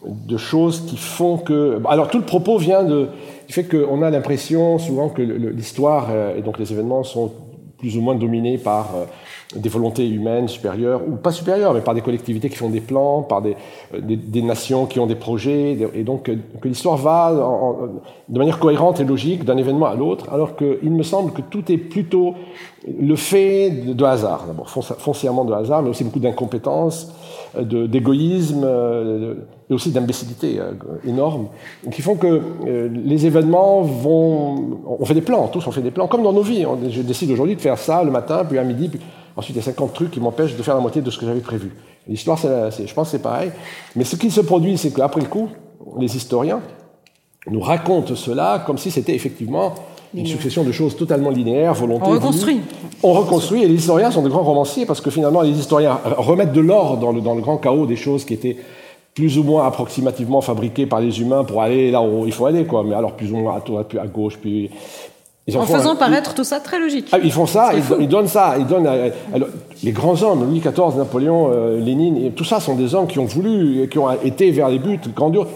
de 0.06 0.38
choses 0.38 0.86
qui 0.86 0.97
font 0.97 1.38
que... 1.38 1.82
Alors 1.89 2.10
tout 2.10 2.20
le 2.20 2.26
propos 2.26 2.58
vient 2.58 2.84
de, 2.84 3.10
du 3.47 3.54
fait 3.54 3.64
qu'on 3.66 4.02
a 4.02 4.10
l'impression 4.10 4.78
souvent 4.80 5.10
que 5.10 5.22
l'histoire 5.22 6.08
euh, 6.12 6.38
et 6.38 6.41
donc 6.41 6.60
les 6.60 6.72
événements 6.72 7.04
sont 7.04 7.32
plus 7.78 7.97
ou 7.97 8.02
moins 8.02 8.16
dominés 8.16 8.58
par 8.58 8.95
euh, 8.95 9.06
des 9.56 9.70
volontés 9.70 10.08
humaines 10.08 10.47
supérieures, 10.47 11.02
ou 11.08 11.16
pas 11.16 11.32
supérieures, 11.32 11.74
mais 11.74 11.82
par 11.82 11.95
des 11.95 12.02
collectivités 12.02 12.50
qui 12.50 12.56
font 12.56 12.70
des 12.70 12.82
plans, 12.82 13.24
par 13.24 13.41
des, 13.41 13.56
euh, 13.95 14.00
des, 14.02 14.41
nations 14.43 14.86
qui 14.86 15.00
ont 15.00 15.08
des 15.08 15.16
projets, 15.16 15.78
et 15.95 16.04
donc 16.04 16.32
que 16.62 16.68
l'histoire 16.68 16.97
va 16.97 17.34
de 18.28 18.38
manière 18.38 18.60
cohérente 18.60 19.00
et 19.00 19.04
logique 19.04 19.45
d'un 19.45 19.58
événement 19.58 19.88
à 19.88 19.95
l'autre, 19.95 20.32
alors 20.32 20.56
qu'il 20.56 20.91
me 20.91 21.04
semble 21.04 21.32
que 21.32 21.41
tout 21.41 21.72
est 21.72 21.78
plutôt 21.78 22.36
le 22.88 23.16
fait 23.16 23.70
de, 23.72 24.04
hasard, 24.04 24.45
d'abord 24.45 24.70
foncièrement 24.70 25.45
de 25.45 25.54
hasard, 25.54 25.82
mais 25.82 25.89
aussi 25.89 26.04
beaucoup 26.04 26.20
d'incompétence, 26.20 27.12
d'égoïsme, 27.56 28.66
et 29.70 29.74
aussi 29.74 29.91
d'imbécilité 29.91 30.60
euh, 30.60 30.72
énorme, 31.08 31.47
qui 31.91 32.02
font 32.02 32.16
que 32.16 32.41
euh, 32.68 32.89
les 32.91 33.26
événements 33.26 33.82
vont... 33.82 34.80
On 35.00 35.06
fait 35.06 35.14
des 35.14 35.22
plans, 35.22 35.47
tous 35.47 35.66
on 35.68 35.72
fait 35.72 35.82
des 35.82 35.91
plans, 35.91 36.08
comme 36.08 36.24
dans 36.24 36.34
nos 36.34 36.41
vies. 36.41 36.66
Je 36.89 37.02
décide 37.02 37.30
aujourd'hui 37.32 37.56
de 37.56 37.62
faire 37.62 37.78
ça 37.78 38.04
le 38.04 38.12
matin, 38.12 38.43
puis 38.47 38.58
à 38.58 38.64
midi, 38.64 38.89
puis 38.89 39.00
ensuite 39.40 39.56
il 39.56 39.60
y 39.60 39.62
a 39.62 39.66
50 39.66 39.94
trucs 39.94 40.12
qui 40.12 40.20
m'empêchent 40.20 40.56
de 40.56 40.64
faire 40.64 40.76
la 40.76 40.82
moitié 40.82 41.02
de 41.02 41.10
ce 41.10 41.18
que 41.18 41.26
j'avais 41.26 41.40
prévu. 41.40 41.72
L'histoire, 42.08 42.38
je 42.38 42.94
pense 42.94 43.10
c'est 43.10 43.22
pareil. 43.22 43.52
Mais 43.96 44.04
ce 44.04 44.16
qui 44.16 44.30
se 44.32 44.42
produit, 44.42 44.78
c'est 44.78 44.94
qu'après 44.94 45.22
le 45.22 45.28
coup, 45.28 45.50
les 46.00 46.16
historiens 46.16 46.62
nous 47.50 47.62
racontent 47.62 48.16
cela 48.16 48.64
comme 48.66 48.78
si 48.78 48.92
c'était 48.92 49.16
effectivement 49.16 49.74
une 50.14 50.26
succession 50.26 50.64
de 50.64 50.72
choses 50.72 50.96
totalement 50.96 51.30
linéaires, 51.30 51.74
volontaires. 51.74 52.10
On 52.10 52.14
reconstruit. 52.14 52.62
On 53.04 53.14
reconstruit, 53.14 53.64
et 53.64 53.68
les 53.68 53.76
historiens 53.76 54.12
sont 54.12 54.24
de 54.24 54.30
grands 54.30 54.44
romanciers, 54.44 54.86
parce 54.86 55.02
que 55.02 55.12
finalement, 55.12 55.42
les 55.42 55.52
historiens 55.52 56.00
remettent 56.18 56.52
de 56.52 56.62
l'ordre 56.62 56.98
dans 56.98 57.12
le, 57.12 57.22
dans 57.22 57.36
le 57.36 57.42
grand 57.42 57.58
chaos 57.58 57.86
des 57.86 57.96
choses 57.96 58.26
qui 58.26 58.34
étaient 58.34 58.58
plus 59.14 59.38
ou 59.38 59.44
moins 59.44 59.68
approximativement 59.68 60.42
fabriqués 60.42 60.86
par 60.86 61.00
les 61.00 61.22
humains 61.22 61.44
pour 61.44 61.62
aller 61.62 61.92
là 61.92 62.02
où 62.02 62.26
il 62.26 62.32
faut 62.32 62.46
aller, 62.48 62.66
quoi. 62.66 62.84
Mais 62.84 62.96
alors 62.96 63.14
plus 63.14 63.32
ou 63.32 63.38
moins 63.38 63.56
à, 63.56 64.02
à 64.02 64.08
gauche, 64.08 64.38
puis 64.42 64.72
en 65.56 65.66
faisant 65.66 65.96
paraître 65.96 66.34
tout 66.34 66.44
ça 66.44 66.60
très 66.60 66.80
logique. 66.80 67.08
Ah, 67.12 67.18
ils 67.24 67.32
font 67.32 67.46
ça, 67.46 67.72
ils, 68.00 68.08
donnent 68.08 68.28
ça, 68.28 68.56
ils 68.58 68.66
donnent. 68.66 68.88
Euh, 68.88 69.10
les 69.84 69.92
grands 69.92 70.22
hommes, 70.22 70.46
Louis 70.46 70.60
XIV, 70.60 70.98
Napoléon, 70.98 71.50
euh, 71.52 71.80
Lénine, 71.80 72.32
tout 72.34 72.44
ça 72.44 72.60
sont 72.60 72.76
des 72.76 72.94
hommes 72.94 73.08
qui 73.08 73.20
ont 73.20 73.26
voulu, 73.26 73.88
qui 73.90 73.98
ont 73.98 74.12
été 74.24 74.52
vers 74.52 74.70
les 74.70 74.80
buts 74.80 75.00
grandioses. 75.16 75.48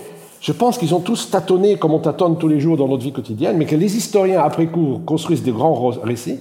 Je 0.42 0.52
pense 0.52 0.78
qu'ils 0.78 0.94
ont 0.94 1.00
tous 1.00 1.30
tâtonné 1.30 1.78
comme 1.78 1.94
on 1.94 2.00
tâtonne 2.00 2.38
tous 2.38 2.50
les 2.50 2.60
jours 2.60 2.76
dans 2.76 2.88
notre 2.88 3.04
vie 3.04 3.14
quotidienne, 3.14 3.56
mais 3.58 3.66
que 3.66 3.76
les 3.76 3.96
historiens, 3.96 4.42
après 4.42 4.66
coup, 4.66 5.00
construisent 5.06 5.44
des 5.44 5.52
grands 5.52 5.92
récits. 6.04 6.40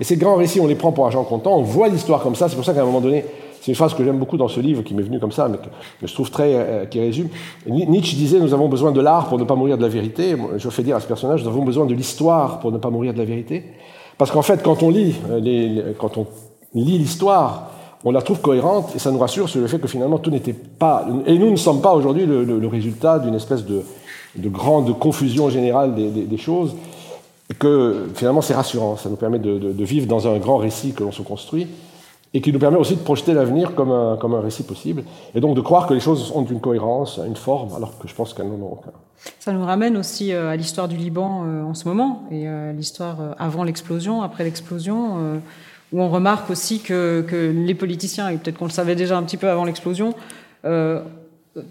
Et 0.00 0.04
ces 0.04 0.16
grands 0.16 0.36
récits, 0.36 0.60
on 0.60 0.66
les 0.66 0.74
prend 0.74 0.92
pour 0.92 1.04
argent 1.04 1.24
comptant, 1.24 1.56
on 1.56 1.62
voit 1.62 1.88
l'histoire 1.88 2.22
comme 2.22 2.34
ça. 2.34 2.48
C'est 2.48 2.56
pour 2.56 2.64
ça 2.64 2.72
qu'à 2.72 2.82
un 2.82 2.86
moment 2.86 3.00
donné, 3.00 3.24
c'est 3.62 3.70
une 3.70 3.76
phrase 3.76 3.94
que 3.94 4.02
j'aime 4.02 4.18
beaucoup 4.18 4.36
dans 4.36 4.48
ce 4.48 4.58
livre 4.58 4.82
qui 4.82 4.92
m'est 4.92 5.04
venu 5.04 5.20
comme 5.20 5.30
ça, 5.30 5.46
mais 5.46 5.56
que, 5.56 5.68
je 6.04 6.12
trouve 6.12 6.32
très. 6.32 6.52
Euh, 6.52 6.84
qui 6.84 6.98
résume. 6.98 7.28
Nietzsche 7.64 8.16
disait 8.16 8.40
Nous 8.40 8.52
avons 8.52 8.68
besoin 8.68 8.90
de 8.90 9.00
l'art 9.00 9.28
pour 9.28 9.38
ne 9.38 9.44
pas 9.44 9.54
mourir 9.54 9.76
de 9.76 9.82
la 9.82 9.88
vérité. 9.88 10.36
Je 10.56 10.68
fais 10.68 10.82
dire 10.82 10.96
à 10.96 11.00
ce 11.00 11.06
personnage 11.06 11.44
Nous 11.44 11.48
avons 11.48 11.62
besoin 11.62 11.86
de 11.86 11.94
l'histoire 11.94 12.58
pour 12.58 12.72
ne 12.72 12.78
pas 12.78 12.90
mourir 12.90 13.12
de 13.12 13.18
la 13.18 13.24
vérité. 13.24 13.64
Parce 14.18 14.32
qu'en 14.32 14.42
fait, 14.42 14.64
quand 14.64 14.82
on 14.82 14.90
lit, 14.90 15.14
euh, 15.30 15.92
quand 15.96 16.18
on 16.18 16.26
lit 16.74 16.98
l'histoire, 16.98 17.70
on 18.04 18.10
la 18.10 18.20
trouve 18.20 18.40
cohérente 18.40 18.96
et 18.96 18.98
ça 18.98 19.12
nous 19.12 19.18
rassure 19.20 19.48
sur 19.48 19.60
le 19.60 19.68
fait 19.68 19.78
que 19.78 19.86
finalement 19.86 20.18
tout 20.18 20.32
n'était 20.32 20.54
pas. 20.54 21.06
Et 21.26 21.38
nous 21.38 21.50
ne 21.52 21.56
sommes 21.56 21.82
pas 21.82 21.94
aujourd'hui 21.94 22.26
le, 22.26 22.66
résultat 22.66 23.20
d'une 23.20 23.36
espèce 23.36 23.64
de, 23.64 23.84
grande 24.48 24.98
confusion 24.98 25.50
générale 25.50 25.94
des, 25.94 26.36
choses. 26.36 26.74
Et 27.48 27.54
que 27.54 28.08
finalement 28.16 28.40
c'est 28.40 28.54
rassurant, 28.54 28.96
ça 28.96 29.08
nous 29.08 29.14
permet 29.14 29.38
de, 29.38 29.84
vivre 29.84 30.08
dans 30.08 30.26
un 30.26 30.38
grand 30.38 30.56
récit 30.56 30.94
que 30.94 31.04
l'on 31.04 31.12
se 31.12 31.22
construit 31.22 31.68
et 32.34 32.40
qui 32.40 32.52
nous 32.52 32.58
permet 32.58 32.78
aussi 32.78 32.96
de 32.96 33.00
projeter 33.00 33.34
l'avenir 33.34 33.74
comme 33.74 33.90
un, 33.90 34.16
comme 34.16 34.34
un 34.34 34.40
récit 34.40 34.62
possible, 34.62 35.04
et 35.34 35.40
donc 35.40 35.54
de 35.54 35.60
croire 35.60 35.86
que 35.86 35.94
les 35.94 36.00
choses 36.00 36.32
ont 36.34 36.44
une 36.44 36.60
cohérence, 36.60 37.20
une 37.26 37.36
forme, 37.36 37.74
alors 37.74 37.98
que 37.98 38.08
je 38.08 38.14
pense 38.14 38.32
qu'elles 38.32 38.48
n'en 38.48 38.64
ont 38.64 38.72
aucun. 38.72 38.92
Ça 39.38 39.52
nous 39.52 39.64
ramène 39.64 39.96
aussi 39.96 40.32
euh, 40.32 40.50
à 40.50 40.56
l'histoire 40.56 40.88
du 40.88 40.96
Liban 40.96 41.44
euh, 41.44 41.62
en 41.62 41.74
ce 41.74 41.86
moment, 41.86 42.24
et 42.30 42.48
à 42.48 42.72
l'histoire 42.72 43.20
euh, 43.20 43.32
avant 43.38 43.64
l'explosion, 43.64 44.22
après 44.22 44.44
l'explosion, 44.44 45.40
où 45.92 46.00
on 46.00 46.08
remarque 46.08 46.48
aussi 46.50 46.80
que, 46.80 47.22
que 47.28 47.52
les 47.54 47.74
politiciens, 47.74 48.30
et 48.30 48.38
peut-être 48.38 48.58
qu'on 48.58 48.64
le 48.64 48.70
savait 48.70 48.94
déjà 48.94 49.18
un 49.18 49.22
petit 49.22 49.36
peu 49.36 49.50
avant 49.50 49.64
l'explosion, 49.64 50.14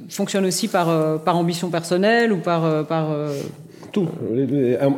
fonctionnent 0.10 0.46
aussi 0.46 0.68
par, 0.68 1.20
par 1.22 1.38
ambition 1.38 1.70
personnelle 1.70 2.32
ou 2.32 2.38
par... 2.38 2.86
par 2.86 3.08
tout. 3.92 4.08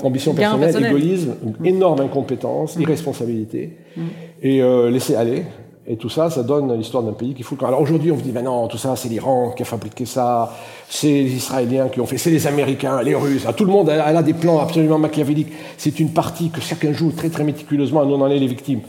Ambition 0.03 0.33
personnelle, 0.33 0.85
égoïsme, 0.85 1.35
énorme 1.63 2.01
incompétence, 2.01 2.77
mm. 2.77 2.81
irresponsabilité. 2.81 3.77
Mm. 3.95 4.01
Et 4.43 4.61
euh, 4.61 4.91
laisser 4.91 5.15
aller. 5.15 5.45
Et 5.85 5.97
tout 5.97 6.09
ça, 6.09 6.29
ça 6.29 6.43
donne 6.43 6.73
l'histoire 6.77 7.03
d'un 7.03 7.11
pays 7.11 7.33
qui 7.33 7.43
fout 7.43 7.57
le 7.57 7.61
camp. 7.61 7.67
Alors 7.67 7.81
aujourd'hui, 7.81 8.11
on 8.11 8.15
vous 8.15 8.21
dit, 8.21 8.31
ben 8.31 8.43
non, 8.43 8.67
tout 8.67 8.77
ça, 8.77 8.95
c'est 8.95 9.09
l'Iran 9.09 9.53
qui 9.55 9.63
a 9.63 9.65
fabriqué 9.65 10.05
ça, 10.05 10.53
c'est 10.87 11.07
les 11.07 11.33
Israéliens 11.33 11.89
qui 11.89 11.99
ont 11.99 12.05
fait, 12.05 12.17
c'est 12.17 12.29
les 12.29 12.47
Américains, 12.47 13.01
les 13.01 13.15
Russes, 13.15 13.45
tout 13.57 13.65
le 13.65 13.71
monde, 13.71 13.89
elle, 13.89 13.99
a 13.99 14.23
des 14.23 14.33
plans 14.33 14.59
absolument 14.59 14.97
machiavéliques. 14.97 15.51
C'est 15.77 15.99
une 15.99 16.11
partie 16.11 16.51
que 16.51 16.61
chacun 16.61 16.93
joue 16.93 17.11
très 17.11 17.29
très 17.29 17.43
méticuleusement, 17.43 18.05
nous 18.05 18.15
on 18.15 18.21
en 18.21 18.29
est 18.29 18.39
les 18.39 18.47
victimes. 18.47 18.81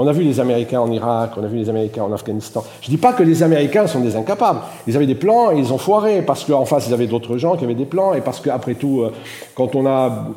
On 0.00 0.06
a 0.06 0.12
vu 0.12 0.22
les 0.22 0.38
Américains 0.38 0.80
en 0.80 0.92
Irak, 0.92 1.32
on 1.36 1.42
a 1.42 1.48
vu 1.48 1.56
les 1.56 1.68
Américains 1.68 2.04
en 2.04 2.12
Afghanistan. 2.12 2.62
Je 2.80 2.86
ne 2.86 2.90
dis 2.90 3.00
pas 3.00 3.12
que 3.12 3.24
les 3.24 3.42
Américains 3.42 3.88
sont 3.88 3.98
des 3.98 4.14
incapables. 4.14 4.60
Ils 4.86 4.94
avaient 4.94 5.08
des 5.08 5.16
plans 5.16 5.50
et 5.50 5.58
ils 5.58 5.72
ont 5.72 5.78
foiré 5.78 6.22
parce 6.22 6.44
qu'en 6.44 6.64
face, 6.64 6.86
ils 6.86 6.94
avaient 6.94 7.08
d'autres 7.08 7.36
gens 7.36 7.56
qui 7.56 7.64
avaient 7.64 7.74
des 7.74 7.84
plans 7.84 8.14
et 8.14 8.20
parce 8.20 8.38
qu'après 8.38 8.74
tout, 8.74 9.00
euh, 9.00 9.12
quand 9.56 9.74
on 9.74 9.86
a 9.86 10.28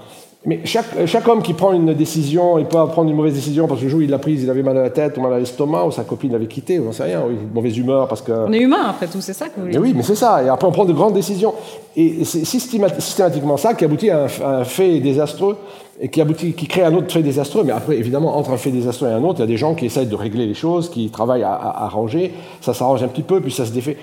mais 0.44 0.62
chaque, 0.66 1.06
chaque, 1.06 1.28
homme 1.28 1.44
qui 1.44 1.54
prend 1.54 1.72
une 1.72 1.94
décision, 1.94 2.58
il 2.58 2.66
peut 2.66 2.80
prendre 2.88 3.12
une 3.12 3.16
mauvaise 3.16 3.36
décision 3.36 3.68
parce 3.68 3.80
que 3.80 3.86
le 3.86 3.92
jour 3.92 4.00
où 4.00 4.02
il 4.02 4.10
l'a 4.10 4.18
prise, 4.18 4.42
il 4.42 4.50
avait 4.50 4.64
mal 4.64 4.76
à 4.76 4.82
la 4.82 4.90
tête 4.90 5.16
ou 5.20 5.22
mal 5.22 5.34
à 5.34 5.38
l'estomac, 5.38 5.86
ou 5.86 5.92
sa 5.92 6.04
copine 6.04 6.32
l'avait 6.32 6.48
quitté, 6.48 6.80
ou 6.80 6.86
j'en 6.86 6.92
sais 6.92 7.04
rien, 7.04 7.22
ou 7.22 7.30
une 7.30 7.52
mauvaise 7.54 7.78
humeur 7.78 8.08
parce 8.08 8.24
que. 8.24 8.32
On 8.32 8.52
est 8.52 8.62
humain 8.62 8.86
après 8.90 9.06
tout, 9.06 9.22
c'est 9.22 9.34
ça 9.34 9.50
que 9.50 9.56
vous 9.58 9.68
voulez 9.68 9.74
mais 9.74 9.80
Oui, 9.80 9.94
mais 9.96 10.02
c'est 10.02 10.16
ça. 10.16 10.44
Et 10.44 10.50
après, 10.50 10.68
on 10.68 10.72
prend 10.72 10.86
de 10.86 10.94
grandes 10.94 11.14
décisions. 11.14 11.54
Et 11.96 12.26
c'est 12.26 12.44
systématiquement 12.44 13.58
ça 13.58 13.76
qui 13.76 13.86
aboutit 13.86 14.10
à 14.10 14.24
un, 14.44 14.64
fait 14.64 15.00
désastreux 15.00 15.58
et 16.00 16.10
qui 16.10 16.20
aboutit, 16.20 16.54
qui 16.54 16.68
crée 16.68 16.82
un 16.82 16.96
autre 16.96 17.12
fait 17.12 17.22
désastreux. 17.22 17.64
Mais 17.64 17.74
après, 17.74 17.98
évidemment, 17.98 18.36
entre 18.36 18.50
un 18.50 18.58
fait 18.58 18.72
désastreux 18.72 19.10
et 19.10 19.14
un 19.14 19.24
autre, 19.24 19.40
il 19.40 19.42
y 19.42 19.44
a 19.44 19.48
des 19.48 19.58
gens 19.58 19.76
qui 19.76 19.86
essayent 19.86 20.08
de 20.08 20.16
régler 20.16 20.48
les 20.48 20.56
choses, 20.56 20.90
qui 20.90 21.12
travaillent 21.12 21.44
à, 21.44 21.54
à 21.54 21.86
arranger. 21.86 22.34
Ça 22.62 22.74
s'arrange 22.74 23.04
un 23.04 23.10
petit 23.10 23.22
peu, 23.22 23.42
puis 23.42 23.52
ça 23.52 23.68
se 23.68 23.72
défait. 23.72 23.98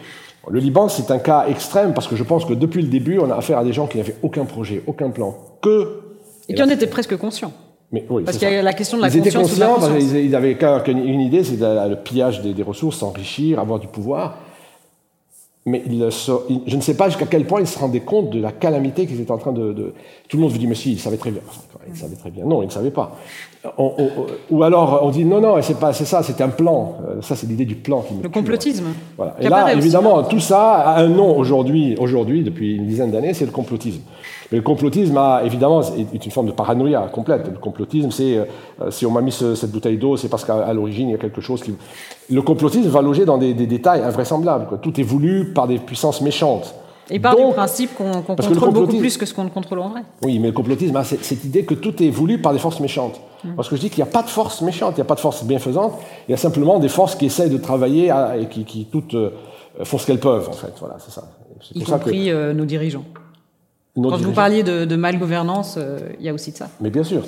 Le 0.49 0.61
Liban, 0.61 0.89
c'est 0.89 1.11
un 1.11 1.19
cas 1.19 1.47
extrême 1.49 1.95
parce 1.95 2.07
que 2.07 2.15
je 2.15 2.23
pense 2.23 2.45
que 2.45 2.55
depuis 2.55 2.81
le 2.81 2.89
début, 2.89 3.19
on 3.19 3.29
a 3.29 3.35
affaire 3.35 3.59
à 3.59 3.65
des 3.65 3.73
gens 3.73 3.89
qui 3.89 3.99
n'avaient 3.99 4.17
aucun 4.23 4.45
projet, 4.45 4.85
aucun 4.87 5.11
plan, 5.11 5.37
que 5.61 6.08
et 6.49 6.55
qui 6.55 6.63
en 6.63 6.69
étaient 6.69 6.87
presque 6.87 7.17
conscients. 7.17 7.53
Mais, 7.91 8.05
oui, 8.11 8.23
parce 8.25 8.37
qu'il 8.37 8.51
y 8.51 8.55
a 8.55 8.63
la 8.63 8.75
question 8.75 8.99
de 8.99 9.03
la 9.03 9.09
ils 9.09 9.23
conscience. 9.23 9.53
Étaient 9.53 9.65
conscients, 9.65 9.97
ils, 9.99 10.17
ils 10.27 10.37
avaient 10.37 10.57
qu'une 10.57 11.21
idée, 11.21 11.43
c'est 11.43 11.57
le 11.57 11.97
pillage 11.97 12.43
des, 12.43 12.53
des 12.53 12.63
ressources, 12.63 12.99
s'enrichir, 12.99 13.59
avoir 13.59 13.79
du 13.79 13.87
pouvoir. 13.87 14.37
Mais 15.69 15.83
je 15.87 16.77
ne 16.77 16.81
sais 16.81 16.95
pas 16.95 17.09
jusqu'à 17.09 17.27
quel 17.27 17.45
point 17.45 17.61
ils 17.61 17.67
se 17.67 17.79
rendaient 17.79 18.01
compte 18.01 18.31
de 18.31 18.41
la 18.41 18.53
calamité 18.53 19.07
qu'ils 19.07 19.21
étaient 19.21 19.31
en 19.31 19.39
train 19.39 19.53
de, 19.53 19.93
Tout 20.29 20.37
le 20.39 20.43
monde 20.43 20.53
vous 20.53 20.59
dit, 20.59 20.67
mais 20.67 20.75
si, 20.75 20.93
ils 20.93 20.99
savaient 20.99 21.19
très 21.19 21.31
bien. 21.31 21.43
Enfin, 21.47 21.61
ils 21.87 21.97
savaient 21.97 22.17
très 22.17 22.31
bien. 22.31 22.45
Non, 22.45 22.63
ils 22.63 22.67
ne 22.67 22.71
savaient 22.71 22.91
pas. 22.91 23.17
ou 24.51 24.63
alors, 24.63 25.01
on 25.03 25.11
dit, 25.11 25.25
non, 25.25 25.41
non, 25.41 25.61
c'est 25.61 25.79
pas, 25.79 25.93
c'est 25.93 26.07
ça, 26.07 26.23
c'est 26.23 26.41
un 26.41 26.49
plan. 26.49 26.97
Euh, 27.07 27.21
ça, 27.21 27.37
c'est 27.37 27.47
l'idée 27.47 27.67
du 27.67 27.75
plan 27.75 28.01
qui 28.01 28.15
Le 28.23 28.29
complotisme. 28.31 28.87
Voilà. 29.17 29.37
Et 29.41 29.49
là, 29.49 29.75
évidemment, 29.75 30.23
tout 30.23 30.41
ça 30.41 30.75
a 30.77 31.03
un 31.03 31.09
nom 31.09 31.37
aujourd'hui, 31.37 31.97
aujourd'hui, 31.99 32.43
depuis 32.43 32.77
une 32.77 32.87
dizaine 32.87 33.11
d'années, 33.11 33.35
c'est 33.35 33.47
le 33.47 33.53
complotisme. 33.53 34.03
Mais 34.51 34.59
le 34.59 34.63
complotisme 34.63 35.17
a 35.19 35.43
évidemment 35.45 35.83
est 35.83 36.25
une 36.25 36.33
forme 36.33 36.47
de 36.47 36.53
paranoïa 36.53 37.09
complète. 37.13 37.47
Le 37.47 37.59
complotisme, 37.59 38.11
c'est 38.11 38.39
euh, 38.39 38.91
si 38.91 39.05
on 39.05 39.11
m'a 39.11 39.21
mis 39.21 39.33
cette 39.33 39.71
bouteille 39.71 39.99
d'eau, 39.99 40.17
c'est 40.17 40.29
parce 40.29 40.45
qu'à 40.45 40.73
l'origine 40.73 41.09
il 41.09 41.13
y 41.13 41.15
a 41.15 41.19
quelque 41.19 41.41
chose 41.41 41.63
qui. 41.63 41.75
Le 42.31 42.43
complotisme 42.43 42.89
va 42.89 43.03
loger 43.03 43.25
dans 43.25 43.39
des, 43.39 43.55
détails 43.55 44.03
invraisemblables. 44.03 44.79
Tout 44.81 44.99
est 45.01 45.05
voulu 45.05 45.53
par 45.53 45.67
des 45.67 45.79
puissances 45.79 46.21
méchantes. 46.21 46.75
Et 47.11 47.19
par 47.19 47.37
du 47.37 47.43
principe 47.55 47.95
qu'on 47.97 48.23
contrôle 48.23 48.73
beaucoup 48.73 48.99
plus 48.99 49.17
que 49.17 49.25
ce 49.25 49.33
qu'on 49.33 49.45
ne 49.45 49.49
contrôle 49.49 49.79
en 49.79 49.89
vrai. 49.89 50.03
Oui, 50.23 50.39
mais 50.39 50.49
le 50.49 50.53
complotisme 50.53 50.95
a 50.97 51.05
cette 51.05 51.45
idée 51.45 51.65
que 51.65 51.75
tout 51.75 52.03
est 52.03 52.11
voulu 52.11 52.41
par 52.41 52.53
des 52.53 52.59
forces 52.59 52.81
méchantes. 52.81 53.21
Mm. 53.45 53.55
Parce 53.55 53.69
que 53.69 53.77
je 53.77 53.81
dis 53.81 53.91
qu'il 53.91 54.03
n'y 54.03 54.09
a 54.09 54.13
pas 54.13 54.23
de 54.23 54.29
force 54.29 54.61
méchante, 54.61 54.93
il 54.93 54.97
n'y 54.97 55.03
a 55.03 55.07
pas 55.07 55.15
de 55.15 55.21
force 55.21 55.43
bienfaisante, 55.45 55.95
il 56.29 56.33
y 56.33 56.35
a 56.35 56.37
simplement 56.37 56.79
des 56.79 56.89
forces 56.89 57.15
qui 57.15 57.27
essayent 57.27 57.51
de 57.51 57.57
travailler 57.57 58.13
et 58.39 58.47
qui, 58.47 58.65
qui 58.65 58.87
toutes 58.87 59.15
euh, 59.15 59.31
font 59.85 59.97
ce 59.97 60.07
qu'elles 60.07 60.21
peuvent, 60.21 60.49
en 60.49 60.53
fait. 60.53 60.73
Voilà, 60.81 60.97
c'est 60.99 61.11
ça. 61.11 61.25
Y 61.75 61.85
compris 61.85 62.27
que... 62.27 62.31
Euh, 62.31 62.53
nos 62.53 62.67
dirigeants. 62.67 63.05
Quand 64.03 64.17
vous 64.17 64.33
parliez 64.33 64.63
de, 64.63 64.85
de 64.85 64.97
mal-gouvernance, 64.97 65.77
euh, 65.79 65.99
il 66.19 66.27
y 66.27 66.29
a 66.29 66.35
aussi 66.35 66.53
de 66.53 66.57
ça. 66.57 66.69
Mais 66.81 66.91
bien 66.91 67.05
sûr. 67.05 67.23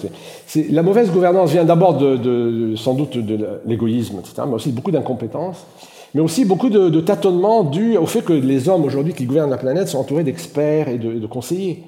c'est 0.46 0.70
la 0.70 0.82
mauvaise 0.82 1.10
gouvernance 1.10 1.50
vient 1.50 1.64
d'abord 1.64 1.94
de, 1.94 2.74
sans 2.76 2.94
doute 2.94 3.18
de 3.18 3.38
l'égoïsme, 3.66 4.18
etc., 4.20 4.42
mais 4.46 4.54
aussi 4.54 4.70
beaucoup 4.70 4.90
d'incompétence, 4.90 5.66
mais 6.14 6.20
aussi 6.20 6.44
beaucoup 6.44 6.70
de, 6.70 7.00
tâtonnements 7.00 7.64
dus 7.64 7.96
au 7.96 8.06
fait 8.06 8.22
que 8.22 8.32
les 8.32 8.68
hommes 8.68 8.84
aujourd'hui 8.84 9.14
qui 9.14 9.24
gouvernent 9.24 9.50
la 9.50 9.58
planète 9.58 9.88
sont 9.88 9.98
entourés 9.98 10.24
d'experts 10.24 10.88
et 10.88 10.98
de, 10.98 11.26
conseillers, 11.26 11.84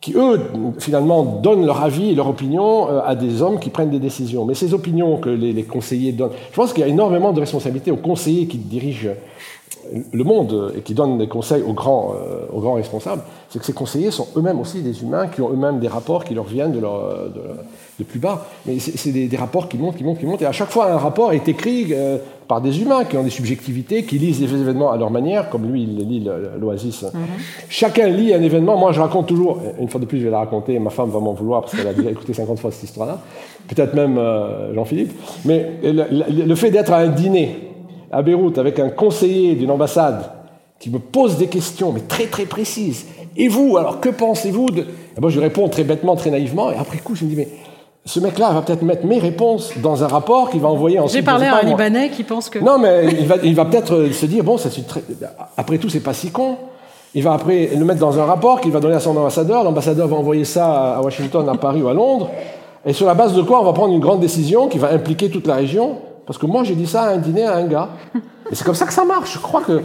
qui 0.00 0.14
eux, 0.16 0.38
finalement, 0.78 1.24
donnent 1.24 1.64
leur 1.64 1.82
avis 1.82 2.10
et 2.10 2.14
leur 2.14 2.28
opinion 2.28 2.90
euh, 2.90 3.00
à 3.06 3.14
des 3.14 3.40
hommes 3.40 3.58
qui 3.58 3.70
prennent 3.70 3.90
des 3.90 3.98
décisions. 3.98 4.44
Mais 4.44 4.54
ces 4.54 4.74
opinions 4.74 5.16
que 5.16 5.30
les, 5.30 5.54
les 5.54 5.62
conseillers 5.62 6.12
donnent, 6.12 6.32
je 6.50 6.56
pense 6.56 6.74
qu'il 6.74 6.82
y 6.82 6.84
a 6.84 6.88
énormément 6.88 7.32
de 7.32 7.40
responsabilités 7.40 7.90
aux 7.90 7.96
conseillers 7.96 8.46
qui 8.46 8.58
dirigent 8.58 9.08
le 10.12 10.24
monde 10.24 10.72
et 10.76 10.80
qui 10.80 10.94
donne 10.94 11.18
des 11.18 11.28
conseils 11.28 11.62
aux 11.62 11.72
grands, 11.72 12.14
euh, 12.14 12.46
aux 12.52 12.60
grands 12.60 12.74
responsables, 12.74 13.22
c'est 13.48 13.58
que 13.58 13.64
ces 13.64 13.72
conseillers 13.72 14.10
sont 14.10 14.26
eux-mêmes 14.36 14.60
aussi 14.60 14.82
des 14.82 15.02
humains 15.02 15.28
qui 15.28 15.40
ont 15.40 15.50
eux-mêmes 15.50 15.78
des 15.78 15.88
rapports 15.88 16.24
qui 16.24 16.34
leur 16.34 16.44
viennent 16.44 16.72
de, 16.72 16.80
leur, 16.80 17.30
de, 17.98 18.04
plus 18.04 18.18
bas. 18.18 18.46
Mais 18.66 18.78
c'est 18.78 19.12
des, 19.12 19.36
rapports 19.36 19.68
qui 19.68 19.78
montent, 19.78 19.96
qui 19.96 20.04
montent, 20.04 20.18
qui 20.18 20.26
montent. 20.26 20.42
Et 20.42 20.46
à 20.46 20.52
chaque 20.52 20.70
fois, 20.70 20.92
un 20.92 20.96
rapport 20.96 21.32
est 21.32 21.46
écrit 21.48 21.88
euh, 21.92 22.18
par 22.48 22.60
des 22.60 22.80
humains 22.80 23.04
qui 23.04 23.16
ont 23.16 23.22
des 23.22 23.30
subjectivités, 23.30 24.04
qui 24.04 24.18
lisent 24.18 24.40
les 24.40 24.52
événements 24.60 24.90
à 24.90 24.96
leur 24.96 25.10
manière, 25.10 25.50
comme 25.50 25.70
lui, 25.70 25.84
il 25.84 25.96
lit 26.08 26.28
l'Oasis. 26.58 27.02
Mhm. 27.02 27.20
Chacun 27.68 28.08
lit 28.08 28.34
un 28.34 28.42
événement. 28.42 28.76
Moi, 28.76 28.92
je 28.92 29.00
raconte 29.00 29.26
toujours, 29.26 29.60
une 29.78 29.88
fois 29.88 30.00
de 30.00 30.06
plus, 30.06 30.18
je 30.18 30.24
vais 30.24 30.30
la 30.30 30.38
raconter, 30.38 30.78
ma 30.78 30.90
femme 30.90 31.10
va 31.10 31.20
m'en 31.20 31.32
vouloir 31.32 31.62
parce 31.62 31.76
qu'elle 31.76 31.86
a 31.86 31.94
déjà 31.94 32.10
écouté 32.12 32.32
50 32.32 32.58
fois 32.58 32.70
cette 32.70 32.84
histoire-là. 32.84 33.20
Peut-être 33.68 33.94
même 33.94 34.18
euh, 34.18 34.74
Jean-Philippe. 34.74 35.12
Mais 35.44 35.78
le 35.82 36.54
fait 36.54 36.70
d'être 36.70 36.92
à 36.92 36.98
un 36.98 37.08
dîner, 37.08 37.73
à 38.10 38.22
Beyrouth 38.22 38.58
avec 38.58 38.78
un 38.78 38.90
conseiller 38.90 39.54
d'une 39.54 39.70
ambassade 39.70 40.30
qui 40.78 40.90
me 40.90 40.98
pose 40.98 41.36
des 41.36 41.46
questions, 41.46 41.92
mais 41.92 42.00
très 42.00 42.26
très 42.26 42.44
précises. 42.44 43.06
Et 43.36 43.48
vous, 43.48 43.76
alors 43.76 44.00
que 44.00 44.08
pensez-vous 44.08 44.70
de... 44.70 44.80
Et 44.82 45.20
moi, 45.20 45.30
je 45.30 45.40
réponds 45.40 45.68
très 45.68 45.84
bêtement, 45.84 46.14
très 46.16 46.30
naïvement, 46.30 46.70
et 46.70 46.76
après 46.76 46.98
coup, 46.98 47.14
je 47.14 47.24
me 47.24 47.30
dis, 47.30 47.36
mais 47.36 47.48
ce 48.04 48.20
mec-là 48.20 48.50
va 48.52 48.62
peut-être 48.62 48.82
mettre 48.82 49.06
mes 49.06 49.18
réponses 49.18 49.72
dans 49.82 50.04
un 50.04 50.08
rapport 50.08 50.50
qu'il 50.50 50.60
va 50.60 50.68
envoyer 50.68 50.98
ensuite. 50.98 51.20
J'ai 51.20 51.24
parlé 51.24 51.46
à 51.46 51.56
un 51.56 51.62
Libanais 51.62 52.10
qui 52.10 52.22
pense 52.22 52.50
que. 52.50 52.58
Non, 52.58 52.78
mais 52.78 53.06
il 53.18 53.26
va, 53.26 53.36
il 53.42 53.54
va 53.54 53.64
peut-être 53.64 54.10
se 54.12 54.26
dire, 54.26 54.44
bon, 54.44 54.58
ça, 54.58 54.68
très... 54.86 55.02
après 55.56 55.78
tout, 55.78 55.88
c'est 55.88 56.00
pas 56.00 56.12
si 56.12 56.30
con. 56.30 56.56
Il 57.14 57.22
va 57.22 57.32
après 57.32 57.70
le 57.74 57.84
mettre 57.84 58.00
dans 58.00 58.18
un 58.18 58.24
rapport 58.24 58.60
qu'il 58.60 58.72
va 58.72 58.80
donner 58.80 58.96
à 58.96 59.00
son 59.00 59.16
ambassadeur. 59.16 59.64
L'ambassadeur 59.64 60.08
va 60.08 60.16
envoyer 60.16 60.44
ça 60.44 60.96
à 60.96 61.00
Washington, 61.00 61.48
à 61.48 61.54
Paris 61.54 61.80
ou 61.80 61.88
à 61.88 61.94
Londres. 61.94 62.28
Et 62.84 62.92
sur 62.92 63.06
la 63.06 63.14
base 63.14 63.34
de 63.34 63.40
quoi 63.40 63.60
on 63.60 63.64
va 63.64 63.72
prendre 63.72 63.94
une 63.94 64.00
grande 64.00 64.20
décision 64.20 64.68
qui 64.68 64.78
va 64.78 64.90
impliquer 64.90 65.30
toute 65.30 65.46
la 65.46 65.54
région 65.54 65.96
parce 66.26 66.38
que 66.38 66.46
moi, 66.46 66.64
j'ai 66.64 66.74
dit 66.74 66.86
ça 66.86 67.02
à 67.02 67.10
un 67.10 67.18
dîner 67.18 67.44
à 67.44 67.56
un 67.56 67.66
gars. 67.66 67.88
Et 68.50 68.54
c'est 68.54 68.64
comme 68.64 68.74
ça 68.74 68.86
que 68.86 68.92
ça 68.92 69.04
marche. 69.04 69.34
Je 69.34 69.38
crois 69.38 69.62
que. 69.62 69.82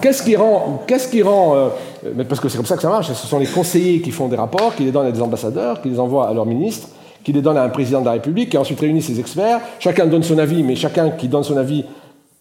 Qu'est-ce 0.00 0.22
qui 0.22 0.36
rend. 0.36 0.82
Qu'est-ce 0.86 1.08
qui 1.08 1.22
rend 1.22 1.54
euh, 1.54 1.68
mais 2.14 2.24
parce 2.24 2.40
que 2.40 2.48
c'est 2.48 2.56
comme 2.56 2.66
ça 2.66 2.76
que 2.76 2.82
ça 2.82 2.88
marche. 2.88 3.08
Ce 3.08 3.26
sont 3.26 3.38
les 3.38 3.46
conseillers 3.46 4.00
qui 4.00 4.10
font 4.10 4.28
des 4.28 4.36
rapports, 4.36 4.74
qui 4.74 4.84
les 4.84 4.92
donnent 4.92 5.06
à 5.06 5.12
des 5.12 5.22
ambassadeurs, 5.22 5.82
qui 5.82 5.88
les 5.88 6.00
envoient 6.00 6.28
à 6.28 6.34
leurs 6.34 6.46
ministres, 6.46 6.88
qui 7.24 7.32
les 7.32 7.42
donnent 7.42 7.58
à 7.58 7.62
un 7.62 7.68
président 7.68 8.00
de 8.00 8.06
la 8.06 8.12
République, 8.12 8.50
qui 8.50 8.58
ensuite 8.58 8.80
réunit 8.80 9.02
ses 9.02 9.20
experts. 9.20 9.60
Chacun 9.78 10.06
donne 10.06 10.22
son 10.22 10.38
avis, 10.38 10.62
mais 10.62 10.76
chacun 10.76 11.10
qui 11.10 11.28
donne 11.28 11.42
son 11.42 11.56
avis 11.56 11.84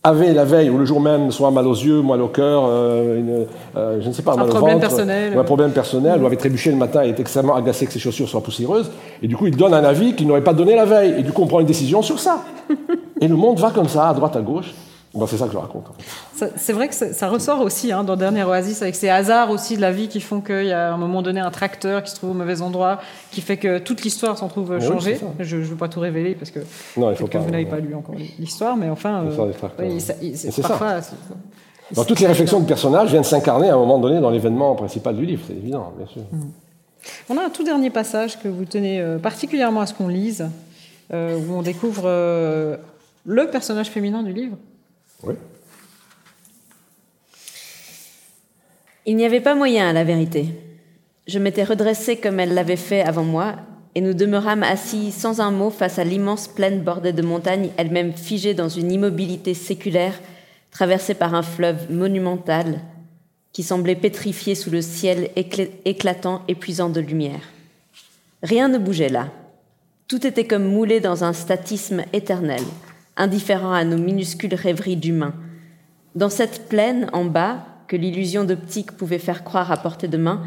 avait 0.06 0.34
la 0.34 0.46
veille 0.46 0.70
ou 0.70 0.78
le 0.78 0.86
jour 0.86 1.02
même 1.02 1.32
soit 1.32 1.50
mal 1.50 1.66
aux 1.66 1.74
yeux, 1.74 2.02
mal 2.04 2.22
au 2.22 2.28
cœur, 2.28 2.66
euh, 2.68 3.46
euh, 3.76 4.00
je 4.02 4.08
ne 4.08 4.14
sais 4.14 4.22
pas, 4.22 4.34
un 4.34 4.38
mal 4.38 4.50
problème 4.50 4.78
au 4.78 4.80
ventre, 4.80 4.88
personnel. 4.88 5.36
ou 5.36 5.40
un 5.40 5.44
problème 5.44 5.72
personnel, 5.72 6.22
ou 6.22 6.28
avait 6.28 6.36
trébuché 6.36 6.70
le 6.70 6.78
matin 6.78 7.04
et 7.04 7.10
est 7.10 7.20
extrêmement 7.20 7.56
agacé 7.56 7.88
que 7.88 7.92
ses 7.92 7.98
chaussures 7.98 8.30
soient 8.30 8.44
poussiéreuses, 8.44 8.92
et 9.24 9.28
du 9.28 9.36
coup 9.36 9.48
il 9.48 9.58
donne 9.58 9.74
un 9.74 9.84
avis 9.84 10.14
qu'il 10.14 10.28
n'aurait 10.28 10.44
pas 10.44 10.54
donné 10.54 10.76
la 10.76 10.86
veille, 10.86 11.16
et 11.18 11.24
du 11.24 11.32
coup 11.32 11.42
on 11.42 11.48
prend 11.48 11.60
une 11.60 11.66
décision 11.66 12.04
sur 12.04 12.20
ça. 12.20 12.44
Et 13.26 13.28
le 13.28 13.36
monde 13.36 13.60
va 13.60 13.72
comme 13.72 13.88
ça, 13.88 14.10
à 14.10 14.14
droite, 14.14 14.36
à 14.36 14.42
gauche 14.42 14.74
c'est 15.26 15.38
ça 15.38 15.46
que 15.46 15.54
je 15.54 15.58
raconte. 15.58 15.86
C'est 16.58 16.74
vrai 16.74 16.90
que 16.90 16.94
ça, 16.94 17.30
ressort 17.30 17.62
aussi 17.62 17.92
hein, 17.92 18.04
dans 18.04 18.18
Dernier 18.18 18.44
Oasis, 18.44 18.82
avec 18.82 18.96
ces 18.96 19.08
hasards 19.08 19.50
aussi 19.50 19.78
de 19.78 19.82
la 19.82 19.92
vie 19.92 20.10
qui 20.10 20.20
font 20.20 20.42
qu'il 20.42 20.66
y 20.66 20.74
a 20.74 20.90
à 20.90 20.94
un 20.94 20.98
moment 20.98 21.22
donné 21.22 21.40
un 21.40 21.52
tracteur 21.52 22.04
qui 22.04 22.12
se 22.12 22.18
trouve 22.18 22.32
au 22.32 22.34
mauvais 22.34 22.62
endroit, 22.62 23.00
qui 23.32 23.40
fait 23.40 23.56
que 23.56 23.78
toute 23.80 24.04
l'histoire 24.04 24.38
s'en 24.38 24.50
trouve 24.50 24.78
changée. 24.82 25.18
je 25.40 25.56
ne 25.56 25.62
veux 25.62 25.78
pas 25.78 25.88
tout 25.88 26.02
révéler 26.02 26.36
parce 26.36 26.52
que, 26.52 26.60
non, 26.98 27.12
il 27.12 27.16
faut 27.16 27.28
que 27.28 27.38
vous 27.38 27.50
n'avez 27.50 27.66
pas 27.66 27.80
lu 27.80 27.96
encore 27.96 28.16
l'histoire, 28.38 28.76
mais 28.76 28.90
enfin. 28.90 29.24
c'est 30.36 30.62
parfois. 30.62 31.00
Dans 31.94 32.04
toutes 32.04 32.20
les 32.20 32.28
réflexions 32.28 32.60
de 32.60 32.66
personnages 32.66 33.12
viennent 33.12 33.24
s'incarner 33.24 33.70
à 33.70 33.76
un 33.76 33.78
moment 33.78 34.00
donné 34.00 34.20
dans 34.20 34.32
l'événement 34.32 34.74
principal 34.74 35.16
du 35.16 35.26
livre, 35.26 35.44
c'est 35.48 35.54
évident, 35.54 35.94
bien 35.96 36.08
sûr. 36.08 36.24
Mm. 36.32 36.50
On 37.30 37.38
a 37.38 37.44
un 37.44 37.50
tout 37.52 37.64
dernier 37.64 37.92
passage 37.92 38.40
que 38.40 38.48
vous 38.48 38.66
tenez 38.66 39.00
euh, 39.00 39.20
particulièrement 39.20 39.82
à 39.82 39.86
ce 39.86 39.94
qu'on 39.94 40.08
lise, 40.08 40.50
euh, 41.14 41.38
où 41.38 41.54
on 41.54 41.62
découvre 41.62 42.06
euh, 42.06 42.78
le 43.26 43.50
personnage 43.50 43.90
féminin 43.90 44.24
du 44.24 44.34
livre. 44.34 44.58
Il 49.06 49.16
n'y 49.16 49.26
avait 49.26 49.42
pas 49.42 49.56
moyen 49.56 49.90
à 49.90 49.94
la 49.94 50.04
vérité. 50.04 50.50
Je 51.28 51.40
m'étais 51.40 51.64
redressée 51.64 52.18
comme 52.18 52.40
elle 52.40 52.54
l'avait 52.54 52.76
fait 52.76 53.02
avant 53.02 53.24
moi, 53.24 53.56
et 53.96 54.02
nous 54.02 54.14
demeurâmes 54.14 54.64
assis 54.64 55.12
sans 55.12 55.42
un 55.42 55.52
mot 55.52 55.70
face 55.70 56.00
à 56.00 56.04
l'immense 56.04 56.48
plaine 56.48 56.82
bordée 56.82 57.14
de 57.14 57.22
montagnes, 57.22 57.70
elle-même 57.78 58.14
figée 58.14 58.54
dans 58.54 58.70
une 58.70 58.92
immobilité 58.92 59.54
séculaire, 59.54 60.20
traversée 60.72 61.14
par 61.14 61.34
un 61.34 61.42
fleuve 61.42 61.92
monumental 61.92 62.82
qui 63.54 63.64
semblait 63.64 63.96
pétrifié 63.96 64.54
sous 64.54 64.70
le 64.70 64.82
ciel 64.82 65.30
éclatant, 65.86 66.42
épuisant 66.50 66.90
de 66.90 67.00
lumière. 67.00 67.40
Rien 68.44 68.68
ne 68.68 68.78
bougeait 68.78 69.08
là. 69.08 69.30
Tout 70.10 70.28
était 70.28 70.46
comme 70.46 70.66
moulé 70.66 71.00
dans 71.00 71.24
un 71.24 71.32
statisme 71.32 72.04
éternel, 72.12 72.62
indifférent 73.18 73.74
à 73.74 73.84
nos 73.84 73.98
minuscules 73.98 74.54
rêveries 74.54 74.98
d'humains. 74.98 75.34
Dans 76.16 76.30
cette 76.30 76.68
plaine 76.70 77.10
en 77.14 77.26
bas, 77.26 77.66
que 77.88 77.96
l'illusion 77.96 78.44
d'optique 78.44 78.92
pouvait 78.94 79.20
faire 79.20 79.44
croire 79.44 79.72
à 79.72 79.78
portée 79.78 80.08
de 80.08 80.18
main, 80.18 80.44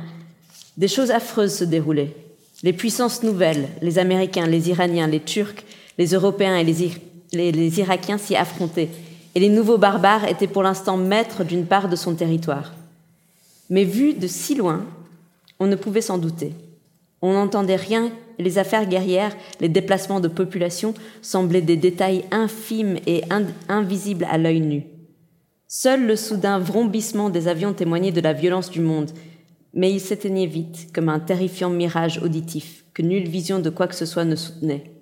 des 0.76 0.88
choses 0.88 1.10
affreuses 1.10 1.54
se 1.54 1.64
déroulaient. 1.64 2.14
Les 2.62 2.72
puissances 2.72 3.22
nouvelles, 3.22 3.68
les 3.82 3.98
Américains, 3.98 4.46
les 4.46 4.70
Iraniens, 4.70 5.06
les 5.06 5.20
Turcs, 5.20 5.64
Les 5.98 6.14
Européens 6.14 6.56
et 6.56 6.64
les, 6.64 6.92
les, 7.32 7.52
les 7.52 7.80
Irakiens 7.80 8.18
s'y 8.18 8.36
affrontaient, 8.36 8.88
et 9.34 9.40
les 9.40 9.48
nouveaux 9.48 9.78
barbares 9.78 10.26
étaient 10.26 10.46
pour 10.46 10.62
l'instant 10.62 10.96
maîtres 10.96 11.44
d'une 11.44 11.66
part 11.66 11.88
de 11.88 11.96
son 11.96 12.14
territoire. 12.14 12.72
Mais 13.68 13.84
vu 13.84 14.14
de 14.14 14.26
si 14.26 14.54
loin, 14.54 14.86
on 15.58 15.66
ne 15.66 15.76
pouvait 15.76 16.00
s'en 16.00 16.18
douter. 16.18 16.54
On 17.20 17.32
n'entendait 17.32 17.76
rien, 17.76 18.10
les 18.38 18.58
affaires 18.58 18.86
guerrières, 18.86 19.36
les 19.60 19.68
déplacements 19.68 20.20
de 20.20 20.28
population 20.28 20.94
semblaient 21.22 21.60
des 21.60 21.76
détails 21.76 22.24
infimes 22.30 22.98
et 23.06 23.22
invisibles 23.68 24.26
à 24.30 24.38
l'œil 24.38 24.60
nu. 24.60 24.86
Seul 25.66 26.06
le 26.06 26.16
soudain 26.16 26.58
vrombissement 26.58 27.30
des 27.30 27.46
avions 27.48 27.74
témoignait 27.74 28.12
de 28.12 28.20
la 28.20 28.32
violence 28.32 28.70
du 28.70 28.80
monde, 28.80 29.10
mais 29.74 29.92
il 29.92 30.00
s'éteignait 30.00 30.46
vite, 30.46 30.88
comme 30.94 31.08
un 31.08 31.20
terrifiant 31.20 31.70
mirage 31.70 32.18
auditif, 32.22 32.84
que 32.94 33.02
nulle 33.02 33.28
vision 33.28 33.58
de 33.58 33.70
quoi 33.70 33.86
que 33.86 33.94
ce 33.94 34.06
soit 34.06 34.24
ne 34.24 34.36
soutenait. 34.36 34.92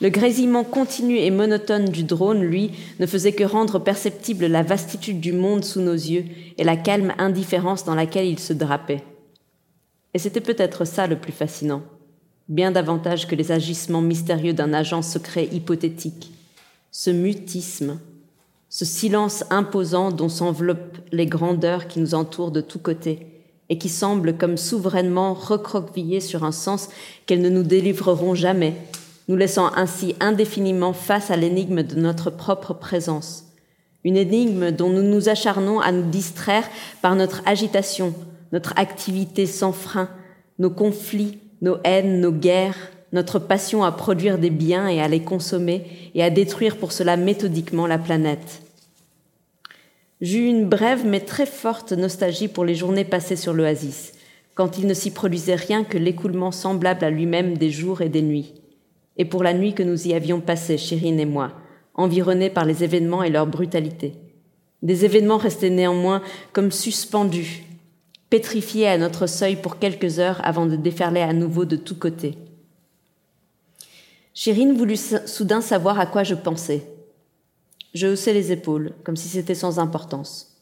Le 0.00 0.08
grésillement 0.08 0.64
continu 0.64 1.18
et 1.18 1.30
monotone 1.30 1.86
du 1.86 2.04
drone, 2.04 2.42
lui, 2.42 2.70
ne 3.00 3.06
faisait 3.06 3.32
que 3.32 3.44
rendre 3.44 3.78
perceptible 3.78 4.46
la 4.46 4.62
vastitude 4.62 5.20
du 5.20 5.32
monde 5.32 5.64
sous 5.64 5.80
nos 5.80 5.92
yeux 5.92 6.24
et 6.56 6.64
la 6.64 6.76
calme 6.76 7.12
indifférence 7.18 7.84
dans 7.84 7.94
laquelle 7.94 8.26
il 8.26 8.38
se 8.38 8.54
drapait. 8.54 9.02
Et 10.14 10.18
c'était 10.18 10.40
peut-être 10.40 10.86
ça 10.86 11.06
le 11.06 11.16
plus 11.16 11.32
fascinant, 11.32 11.82
bien 12.50 12.72
davantage 12.72 13.28
que 13.28 13.36
les 13.36 13.52
agissements 13.52 14.02
mystérieux 14.02 14.52
d'un 14.52 14.72
agent 14.72 15.02
secret 15.02 15.48
hypothétique, 15.52 16.32
ce 16.90 17.10
mutisme, 17.10 18.00
ce 18.68 18.84
silence 18.84 19.44
imposant 19.50 20.10
dont 20.10 20.28
s'enveloppent 20.28 20.98
les 21.12 21.26
grandeurs 21.26 21.86
qui 21.86 22.00
nous 22.00 22.14
entourent 22.14 22.50
de 22.50 22.60
tous 22.60 22.80
côtés 22.80 23.26
et 23.68 23.78
qui 23.78 23.88
semblent 23.88 24.36
comme 24.36 24.56
souverainement 24.56 25.32
recroquevillées 25.32 26.20
sur 26.20 26.42
un 26.42 26.50
sens 26.50 26.88
qu'elles 27.24 27.40
ne 27.40 27.48
nous 27.48 27.62
délivreront 27.62 28.34
jamais, 28.34 28.74
nous 29.28 29.36
laissant 29.36 29.72
ainsi 29.76 30.16
indéfiniment 30.18 30.92
face 30.92 31.30
à 31.30 31.36
l'énigme 31.36 31.84
de 31.84 31.94
notre 31.94 32.30
propre 32.30 32.74
présence, 32.74 33.44
une 34.02 34.16
énigme 34.16 34.72
dont 34.72 34.90
nous 34.90 35.04
nous 35.04 35.28
acharnons 35.28 35.78
à 35.78 35.92
nous 35.92 36.10
distraire 36.10 36.68
par 37.00 37.14
notre 37.14 37.42
agitation, 37.46 38.12
notre 38.50 38.72
activité 38.76 39.46
sans 39.46 39.70
frein, 39.70 40.08
nos 40.58 40.70
conflits, 40.70 41.38
nos 41.60 41.78
haines, 41.84 42.20
nos 42.20 42.32
guerres, 42.32 42.90
notre 43.12 43.38
passion 43.38 43.82
à 43.82 43.92
produire 43.92 44.38
des 44.38 44.50
biens 44.50 44.88
et 44.88 45.00
à 45.00 45.08
les 45.08 45.20
consommer 45.20 45.84
et 46.14 46.22
à 46.22 46.30
détruire 46.30 46.76
pour 46.76 46.92
cela 46.92 47.16
méthodiquement 47.16 47.86
la 47.86 47.98
planète. 47.98 48.62
J'eus 50.20 50.46
une 50.46 50.68
brève 50.68 51.04
mais 51.06 51.20
très 51.20 51.46
forte 51.46 51.92
nostalgie 51.92 52.48
pour 52.48 52.64
les 52.64 52.74
journées 52.74 53.04
passées 53.04 53.36
sur 53.36 53.54
l'oasis, 53.54 54.12
quand 54.54 54.78
il 54.78 54.86
ne 54.86 54.94
s'y 54.94 55.10
produisait 55.10 55.54
rien 55.54 55.82
que 55.82 55.96
l'écoulement 55.96 56.52
semblable 56.52 57.04
à 57.04 57.10
lui-même 57.10 57.56
des 57.56 57.70
jours 57.70 58.02
et 58.02 58.10
des 58.10 58.22
nuits, 58.22 58.54
et 59.16 59.24
pour 59.24 59.42
la 59.42 59.54
nuit 59.54 59.72
que 59.72 59.82
nous 59.82 60.08
y 60.08 60.14
avions 60.14 60.40
passée, 60.40 60.76
Chérine 60.76 61.20
et 61.20 61.26
moi, 61.26 61.52
environnés 61.94 62.50
par 62.50 62.64
les 62.64 62.84
événements 62.84 63.22
et 63.22 63.30
leur 63.30 63.46
brutalité. 63.46 64.12
Des 64.82 65.04
événements 65.04 65.36
restés 65.36 65.70
néanmoins 65.70 66.22
comme 66.52 66.70
suspendus, 66.70 67.64
pétrifiés 68.30 68.88
à 68.88 68.96
notre 68.96 69.26
seuil 69.26 69.56
pour 69.56 69.78
quelques 69.78 70.18
heures 70.18 70.40
avant 70.44 70.66
de 70.66 70.76
déferler 70.76 71.20
à 71.20 71.32
nouveau 71.32 71.64
de 71.64 71.76
tous 71.76 71.96
côtés. 71.96 72.38
Chérine 74.32 74.76
voulut 74.76 74.98
soudain 75.26 75.60
savoir 75.60 75.98
à 76.00 76.06
quoi 76.06 76.22
je 76.22 76.34
pensais. 76.34 76.86
Je 77.92 78.06
haussai 78.06 78.32
les 78.32 78.52
épaules, 78.52 78.92
comme 79.04 79.16
si 79.16 79.28
c'était 79.28 79.54
sans 79.54 79.78
importance. 79.80 80.56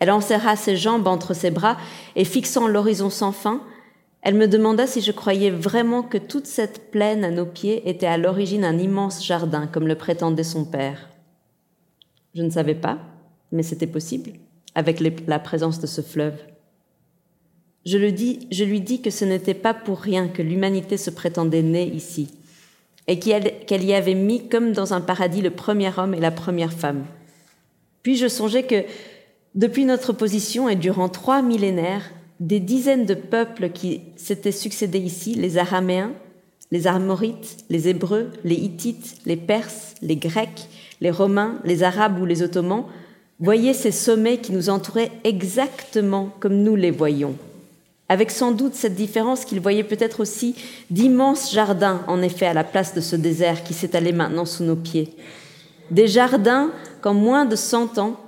Elle 0.00 0.10
enserra 0.10 0.56
ses 0.56 0.76
jambes 0.76 1.06
entre 1.06 1.32
ses 1.32 1.52
bras 1.52 1.76
et 2.16 2.24
fixant 2.24 2.66
l'horizon 2.66 3.08
sans 3.08 3.30
fin, 3.30 3.62
elle 4.22 4.36
me 4.36 4.46
demanda 4.46 4.86
si 4.86 5.00
je 5.00 5.10
croyais 5.10 5.50
vraiment 5.50 6.04
que 6.04 6.16
toute 6.16 6.46
cette 6.46 6.92
plaine 6.92 7.24
à 7.24 7.30
nos 7.32 7.44
pieds 7.44 7.88
était 7.88 8.06
à 8.06 8.16
l'origine 8.16 8.64
un 8.64 8.78
immense 8.78 9.24
jardin, 9.24 9.66
comme 9.66 9.88
le 9.88 9.96
prétendait 9.96 10.44
son 10.44 10.64
père. 10.64 11.08
Je 12.34 12.42
ne 12.42 12.50
savais 12.50 12.76
pas, 12.76 12.98
mais 13.50 13.64
c'était 13.64 13.88
possible, 13.88 14.30
avec 14.76 15.00
la 15.26 15.38
présence 15.40 15.80
de 15.80 15.88
ce 15.88 16.02
fleuve. 16.02 16.38
Je, 17.84 17.96
lui 17.96 18.80
dis 18.80 19.02
que 19.02 19.10
ce 19.10 19.24
n'était 19.24 19.54
pas 19.54 19.74
pour 19.74 19.98
rien 19.98 20.28
que 20.28 20.42
l'humanité 20.42 20.96
se 20.96 21.10
prétendait 21.10 21.62
née 21.62 21.90
ici, 21.92 22.28
et 23.08 23.18
qu'elle 23.18 23.84
y 23.84 23.94
avait 23.94 24.14
mis 24.14 24.48
comme 24.48 24.72
dans 24.72 24.94
un 24.94 25.00
paradis 25.00 25.42
le 25.42 25.50
premier 25.50 25.90
homme 25.96 26.14
et 26.14 26.20
la 26.20 26.30
première 26.30 26.72
femme. 26.72 27.04
Puis 28.04 28.16
je 28.16 28.28
songeais 28.28 28.62
que, 28.62 28.84
depuis 29.56 29.84
notre 29.84 30.12
position 30.12 30.68
et 30.68 30.76
durant 30.76 31.08
trois 31.08 31.42
millénaires, 31.42 32.12
des 32.38 32.60
dizaines 32.60 33.06
de 33.06 33.14
peuples 33.14 33.70
qui 33.70 34.00
s'étaient 34.16 34.52
succédés 34.52 35.00
ici, 35.00 35.34
les 35.34 35.58
Araméens, 35.58 36.12
les 36.70 36.86
Armorites, 36.86 37.58
les 37.68 37.88
Hébreux, 37.88 38.30
les 38.44 38.54
Hittites, 38.54 39.16
les 39.26 39.36
Perses, 39.36 39.94
les 40.02 40.16
Grecs, 40.16 40.68
les 41.00 41.10
Romains, 41.10 41.58
les 41.64 41.82
Arabes 41.82 42.20
ou 42.20 42.24
les 42.24 42.42
Ottomans, 42.42 42.86
voyaient 43.40 43.74
ces 43.74 43.90
sommets 43.90 44.38
qui 44.38 44.52
nous 44.52 44.70
entouraient 44.70 45.10
exactement 45.24 46.30
comme 46.40 46.62
nous 46.62 46.76
les 46.76 46.92
voyons 46.92 47.34
avec 48.08 48.30
sans 48.30 48.52
doute 48.52 48.74
cette 48.74 48.94
différence 48.94 49.44
qu'il 49.44 49.60
voyait 49.60 49.84
peut-être 49.84 50.20
aussi 50.20 50.54
d'immenses 50.90 51.52
jardins, 51.52 52.02
en 52.06 52.20
effet, 52.22 52.46
à 52.46 52.54
la 52.54 52.64
place 52.64 52.94
de 52.94 53.00
ce 53.00 53.16
désert 53.16 53.64
qui 53.64 53.74
s'étalait 53.74 54.12
maintenant 54.12 54.44
sous 54.44 54.64
nos 54.64 54.76
pieds. 54.76 55.16
Des 55.90 56.06
jardins 56.06 56.70
qu'en 57.00 57.14
moins 57.14 57.44
de 57.44 57.56
cent 57.56 57.98
ans, 57.98 58.18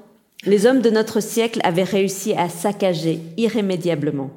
les 0.44 0.66
hommes 0.66 0.80
de 0.80 0.90
notre 0.90 1.20
siècle 1.20 1.60
avaient 1.64 1.82
réussi 1.82 2.34
à 2.34 2.48
saccager 2.48 3.20
irrémédiablement. 3.36 4.30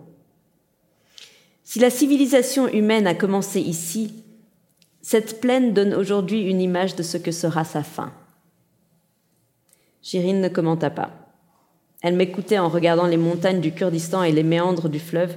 Si 1.64 1.80
la 1.80 1.90
civilisation 1.90 2.68
humaine 2.70 3.08
a 3.08 3.14
commencé 3.14 3.60
ici, 3.60 4.24
cette 5.02 5.42
plaine 5.42 5.74
donne 5.74 5.94
aujourd'hui 5.94 6.42
une 6.42 6.62
image 6.62 6.96
de 6.96 7.04
ce 7.04 7.18
que 7.18 7.32
sera 7.32 7.64
sa 7.64 7.84
fin. 7.84 8.14
Chirine 10.02 10.40
ne 10.40 10.48
commenta 10.48 10.90
pas. 10.90 11.27
Elle 12.02 12.16
m'écoutait 12.16 12.60
en 12.60 12.70
regardant 12.70 13.08
les 13.08 13.18
montagnes 13.18 13.62
du 13.62 13.72
Kurdistan 13.72 14.24
et 14.24 14.32
les 14.32 14.44
méandres 14.44 14.90
du 14.90 15.00
fleuve, 15.00 15.36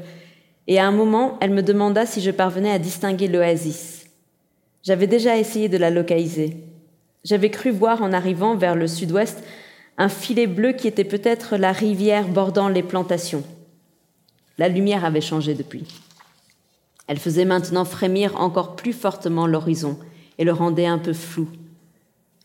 et 0.67 0.79
à 0.79 0.87
un 0.87 0.93
moment, 0.93 1.39
elle 1.41 1.51
me 1.51 1.63
demanda 1.63 2.07
si 2.07 2.21
je 2.21 2.31
parvenais 2.31 2.71
à 2.71 2.79
distinguer 2.79 3.29
l'oasis. 3.29 4.07
J'avais 4.83 5.07
déjà 5.07 5.37
essayé 5.37 5.69
de 5.69 5.77
la 5.77 5.91
localiser. 5.91 6.57
J'avais 7.25 7.51
cru 7.51 7.71
voir 7.71 8.03
en 8.03 8.13
arrivant 8.13 8.57
vers 8.57 8.75
le 8.75 8.87
sud-ouest 8.87 9.43
un 9.99 10.09
filet 10.09 10.47
bleu 10.47 10.73
qui 10.73 10.89
était 10.89 11.05
peut-être 11.05 11.57
la 11.57 11.73
rivière 11.73 12.29
bordant 12.29 12.69
les 12.69 12.83
plantations. 12.83 13.45
La 14.57 14.69
lumière 14.69 15.05
avait 15.05 15.21
changé 15.21 15.55
depuis. 15.55 15.85
Elle 17.07 17.19
faisait 17.19 17.45
maintenant 17.45 17.85
frémir 17.85 18.41
encore 18.41 18.77
plus 18.77 18.93
fortement 18.93 19.47
l'horizon 19.47 19.99
et 20.39 20.45
le 20.45 20.53
rendait 20.53 20.87
un 20.87 20.99
peu 20.99 21.13
flou. 21.13 21.49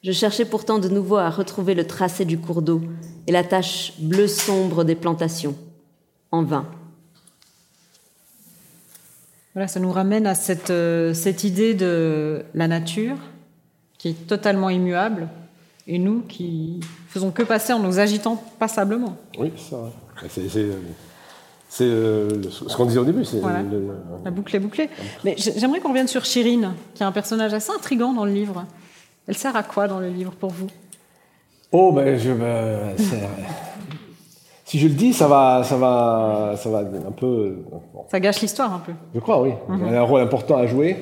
Je 0.06 0.12
cherchais 0.12 0.46
pourtant 0.46 0.78
de 0.78 0.88
nouveau 0.88 1.16
à 1.16 1.32
retrouver 1.32 1.74
le 1.74 1.88
tracé 1.88 2.26
du 2.26 2.38
cours 2.38 2.62
d'eau 2.62 2.80
et 3.26 3.32
la 3.32 3.44
tache 3.44 3.94
bleu 3.98 4.28
sombre 4.28 4.84
des 4.84 4.94
plantations. 4.94 5.56
En 6.32 6.44
vain. 6.44 6.68
Voilà, 9.56 9.68
ça 9.68 9.80
nous 9.80 9.92
ramène 9.92 10.28
à 10.28 10.36
cette, 10.36 10.70
euh, 10.70 11.16
cette 11.16 11.44
idée 11.44 11.74
de 11.74 12.44
la 12.54 12.68
nature 12.68 13.18
qui 13.98 14.10
est 14.10 14.28
totalement 14.28 14.70
immuable 14.70 15.28
et 15.88 15.98
nous 15.98 16.22
qui 16.22 16.82
faisons 17.08 17.32
que 17.32 17.42
passer 17.42 17.74
en 17.74 17.80
nous 17.80 17.98
agitant 17.98 18.36
passablement. 18.60 19.18
Oui, 19.40 19.54
ça. 19.58 19.92
C'est 21.68 21.84
euh, 21.84 22.30
ce 22.52 22.76
qu'on 22.76 22.86
disait 22.86 23.00
au 23.00 23.06
début. 23.06 23.24
La 24.24 24.30
boucle 24.30 24.56
est 24.56 24.60
bouclée. 24.60 24.88
Mais 25.24 25.34
j'aimerais 25.36 25.80
qu'on 25.80 25.90
revienne 25.90 26.08
sur 26.08 26.26
Chirine, 26.26 26.74
qui 26.94 27.02
est 27.02 27.08
un 27.08 27.12
personnage 27.12 27.56
assez 27.56 27.72
intrigant 27.72 28.14
dans 28.14 28.26
le 28.26 28.32
livre. 28.32 28.68
Elle 29.28 29.36
sert 29.36 29.56
à 29.56 29.64
quoi 29.64 29.88
dans 29.88 30.00
le 30.00 30.10
livre 30.10 30.32
pour 30.32 30.52
vous? 30.52 30.68
Oh, 31.72 31.92
ben, 31.92 32.18
je, 32.18 32.32
ben, 32.32 32.96
si 34.66 34.80
je 34.80 34.88
le 34.88 34.94
dis, 34.94 35.14
ça 35.14 35.28
va, 35.28 35.62
ça 35.64 35.78
va, 35.78 36.54
ça 36.58 36.70
va 36.70 36.80
un 36.80 37.12
peu. 37.12 37.58
Ça 38.10 38.20
gâche 38.20 38.42
l'histoire 38.42 38.74
un 38.74 38.80
peu. 38.80 38.94
Je 39.14 39.20
crois, 39.20 39.42
oui. 39.42 39.52
Mhm. 39.70 39.86
Elle 39.88 39.96
a 39.96 40.02
un 40.02 40.04
rôle 40.04 40.22
important 40.22 40.58
à 40.58 40.66
jouer. 40.66 40.98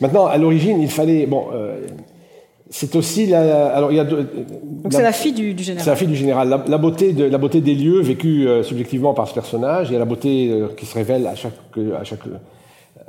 Maintenant, 0.00 0.26
à 0.26 0.36
l'origine, 0.36 0.80
il 0.80 0.90
fallait. 0.90 1.26
Bon, 1.26 1.46
euh, 1.54 1.80
c'est 2.68 2.94
aussi 2.94 3.26
la. 3.26 3.74
Alors, 3.74 3.90
il 3.90 3.96
y 3.96 4.00
a 4.00 4.04
Donc, 4.04 4.26
c'est 4.90 5.02
la 5.02 5.12
fille 5.12 5.32
du, 5.32 5.56
général. 5.56 5.84
C'est 5.84 5.90
la 5.90 5.96
fille 5.96 6.08
du 6.08 6.16
général. 6.16 6.48
La, 6.66 6.78
beauté 6.78 7.12
de, 7.12 7.24
la 7.24 7.38
beauté 7.38 7.60
des 7.60 7.74
lieux 7.74 8.00
vécus 8.00 8.46
euh, 8.46 8.62
subjectivement 8.62 9.14
par 9.14 9.28
ce 9.28 9.34
personnage. 9.34 9.88
Il 9.88 9.94
y 9.94 9.96
a 9.96 9.98
la 10.00 10.04
beauté 10.04 10.50
euh, 10.50 10.68
qui 10.76 10.84
se 10.84 10.94
révèle 10.94 11.26
à 11.26 11.34
chaque, 11.34 11.54
à 11.98 12.04
chaque, 12.04 12.20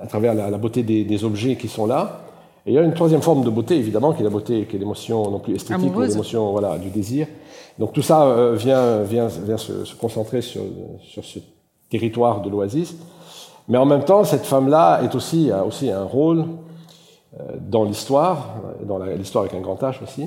à 0.02 0.08
travers 0.08 0.34
la, 0.36 0.50
beauté 0.58 0.84
des, 0.84 1.04
des, 1.04 1.24
objets 1.26 1.56
qui 1.56 1.68
sont 1.68 1.86
là. 1.86 2.22
Et 2.68 2.72
il 2.72 2.74
y 2.74 2.78
a 2.78 2.82
une 2.82 2.94
troisième 2.94 3.22
forme 3.22 3.46
de 3.46 3.50
beauté, 3.50 3.78
évidemment, 3.78 4.12
qui 4.12 4.20
est 4.20 4.26
la 4.26 4.30
beauté, 4.30 4.66
qui 4.66 4.76
est 4.76 4.80
l'émotion 4.80 5.32
non 5.32 5.40
plus 5.40 5.56
esthétique, 5.56 5.90
mais 5.96 6.08
l'émotion 6.08 6.52
voilà, 6.52 6.78
du 6.78 6.90
désir. 6.90 7.28
Donc 7.80 7.94
tout 7.94 8.02
ça 8.02 8.24
euh, 8.24 8.56
vient, 8.56 9.04
vient, 9.04 9.28
vient 9.28 9.58
se, 9.58 9.86
se, 9.86 9.96
concentrer 9.96 10.42
sur, 10.42 10.64
sur 11.00 11.24
ce 11.24 11.40
territoire 11.90 12.42
de 12.42 12.50
l'oasis. 12.50 12.94
Mais 13.70 13.78
en 13.78 13.86
même 13.86 14.04
temps, 14.04 14.26
cette 14.26 14.46
femme-là 14.46 15.02
est 15.02 15.16
aussi, 15.16 15.50
a 15.50 15.66
aussi 15.66 15.90
un 15.90 16.04
rôle 16.04 16.40
euh, 17.40 17.44
dans 17.58 17.86
l'histoire, 17.86 18.56
dans 18.84 18.98
l'histoire 19.00 19.46
avec 19.46 19.56
un 19.56 19.62
grand 19.62 19.82
H 19.82 20.04
aussi. 20.04 20.24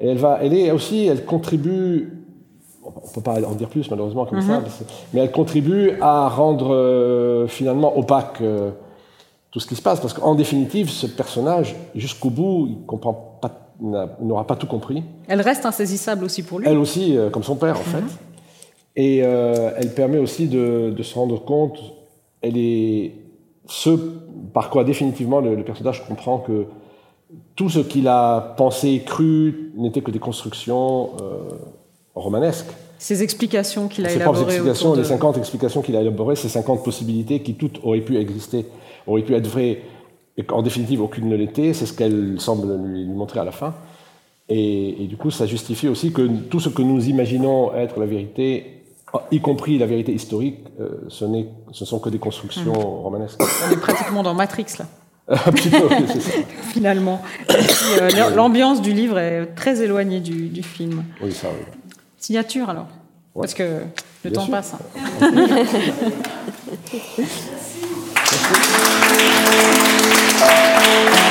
Et 0.00 0.08
elle, 0.08 0.18
va, 0.18 0.40
elle 0.42 0.54
est 0.54 0.72
aussi, 0.72 1.06
elle 1.06 1.24
contribue, 1.24 2.24
on 2.84 2.90
ne 2.90 3.14
peut 3.14 3.20
pas 3.20 3.40
en 3.46 3.54
dire 3.54 3.68
plus 3.68 3.88
malheureusement 3.88 4.26
comme 4.26 4.40
ça, 4.40 4.58
mhm. 4.60 4.66
mais 5.12 5.20
elle 5.20 5.30
contribue 5.30 5.92
à 6.00 6.28
rendre 6.28 6.74
euh, 6.74 7.46
finalement 7.46 7.96
opaque 7.96 8.42
tout 9.58 9.62
ce 9.62 9.66
qui 9.66 9.74
se 9.74 9.82
passe. 9.82 9.98
Parce 9.98 10.14
qu'en 10.14 10.36
définitive, 10.36 10.88
ce 10.88 11.06
personnage, 11.08 11.74
jusqu'au 11.96 12.30
bout, 12.30 12.68
il 12.70 12.86
comprend 12.86 13.12
pas, 13.40 13.72
il 13.80 14.26
n'aura 14.26 14.46
pas 14.46 14.54
tout 14.54 14.68
compris. 14.68 15.02
Elle 15.26 15.40
reste 15.40 15.66
insaisissable 15.66 16.24
aussi 16.24 16.44
pour 16.44 16.60
lui. 16.60 16.66
Elle 16.68 16.78
aussi, 16.78 17.16
euh, 17.16 17.28
comme 17.28 17.42
son 17.42 17.56
père, 17.56 17.76
en 17.78 17.82
fait. 17.82 18.04
Et 18.94 19.22
euh, 19.24 19.72
elle 19.76 19.92
permet 19.94 20.18
aussi 20.18 20.46
de, 20.46 20.94
de, 20.96 21.02
se 21.02 21.14
rendre 21.14 21.44
compte, 21.44 21.78
elle 22.40 22.56
est 22.56 23.14
ce 23.66 23.90
par 24.54 24.70
quoi 24.70 24.82
définitivement 24.84 25.40
le, 25.40 25.54
le 25.54 25.64
personnage 25.64 26.06
comprend 26.06 26.38
que 26.38 26.66
tout 27.54 27.68
ce 27.68 27.80
qu'il 27.80 28.08
a 28.08 28.54
pensé, 28.56 29.02
cru, 29.04 29.72
n'était 29.76 30.00
que 30.00 30.10
des 30.10 30.18
constructions 30.18 31.10
euh, 31.20 31.50
romanesques. 32.14 32.70
Ces 32.98 33.22
explications 33.22 33.88
qu'il 33.88 34.06
a 34.06 34.08
Ses 34.08 34.16
élaborées. 34.16 34.38
propres 34.38 34.52
explications, 34.52 34.92
de... 34.92 34.98
les 34.98 35.04
50 35.04 35.38
explications 35.38 35.82
qu'il 35.82 35.96
a 35.96 36.00
élaborées, 36.00 36.36
ces 36.36 36.48
50 36.48 36.82
possibilités 36.82 37.42
qui 37.42 37.54
toutes 37.54 37.80
auraient 37.84 38.00
pu 38.00 38.16
exister, 38.16 38.66
auraient 39.08 39.22
pu 39.22 39.34
être 39.34 39.46
vraies, 39.46 39.82
et 40.36 40.44
qu'en 40.44 40.62
définitive 40.62 41.02
aucune 41.02 41.28
ne 41.28 41.36
l'était, 41.36 41.72
c'est 41.72 41.86
ce 41.86 41.92
qu'elle 41.92 42.40
semble 42.40 42.76
lui, 42.86 43.04
lui, 43.04 43.12
montrer 43.12 43.40
à 43.40 43.44
la 43.44 43.52
fin. 43.52 43.74
Et, 44.48 45.02
et, 45.02 45.06
du 45.06 45.16
coup, 45.16 45.30
ça 45.30 45.46
justifie 45.46 45.88
aussi 45.88 46.12
que 46.12 46.26
tout 46.48 46.60
ce 46.60 46.68
que 46.68 46.80
nous 46.80 47.08
imaginons 47.08 47.74
être 47.74 48.00
la 48.00 48.06
vérité, 48.06 48.78
y 49.30 49.40
compris 49.40 49.78
la 49.78 49.86
vérité 49.86 50.12
historique, 50.12 50.60
euh, 50.80 50.88
ce, 51.08 51.24
ce 51.72 51.84
sont 51.84 51.98
que 51.98 52.08
des 52.08 52.18
constructions 52.18 52.72
mmh. 52.72 53.02
romanesques. 53.02 53.40
On 53.40 53.72
est 53.72 53.76
pratiquement 53.76 54.22
dans 54.22 54.34
Matrix, 54.34 54.66
là. 54.78 54.86
Finalement. 56.72 57.20
Euh, 57.50 58.30
L'ambiance 58.34 58.80
du 58.80 58.92
livre 58.92 59.18
est 59.18 59.46
très 59.54 59.82
éloignée 59.82 60.20
du, 60.20 60.48
du, 60.48 60.62
film. 60.62 61.04
Oui, 61.22 61.32
ça, 61.32 61.48
oui. 61.48 61.64
Signature, 62.16 62.70
alors 62.70 62.86
ouais. 63.34 63.42
Parce 63.42 63.54
que 63.54 63.62
le 64.24 64.30
Bien 64.30 64.32
temps 64.32 64.46
sûr. 64.46 64.50
passe. 64.50 64.74
Hein. 65.20 65.30
Thank 68.40 68.54
you. 71.22 71.27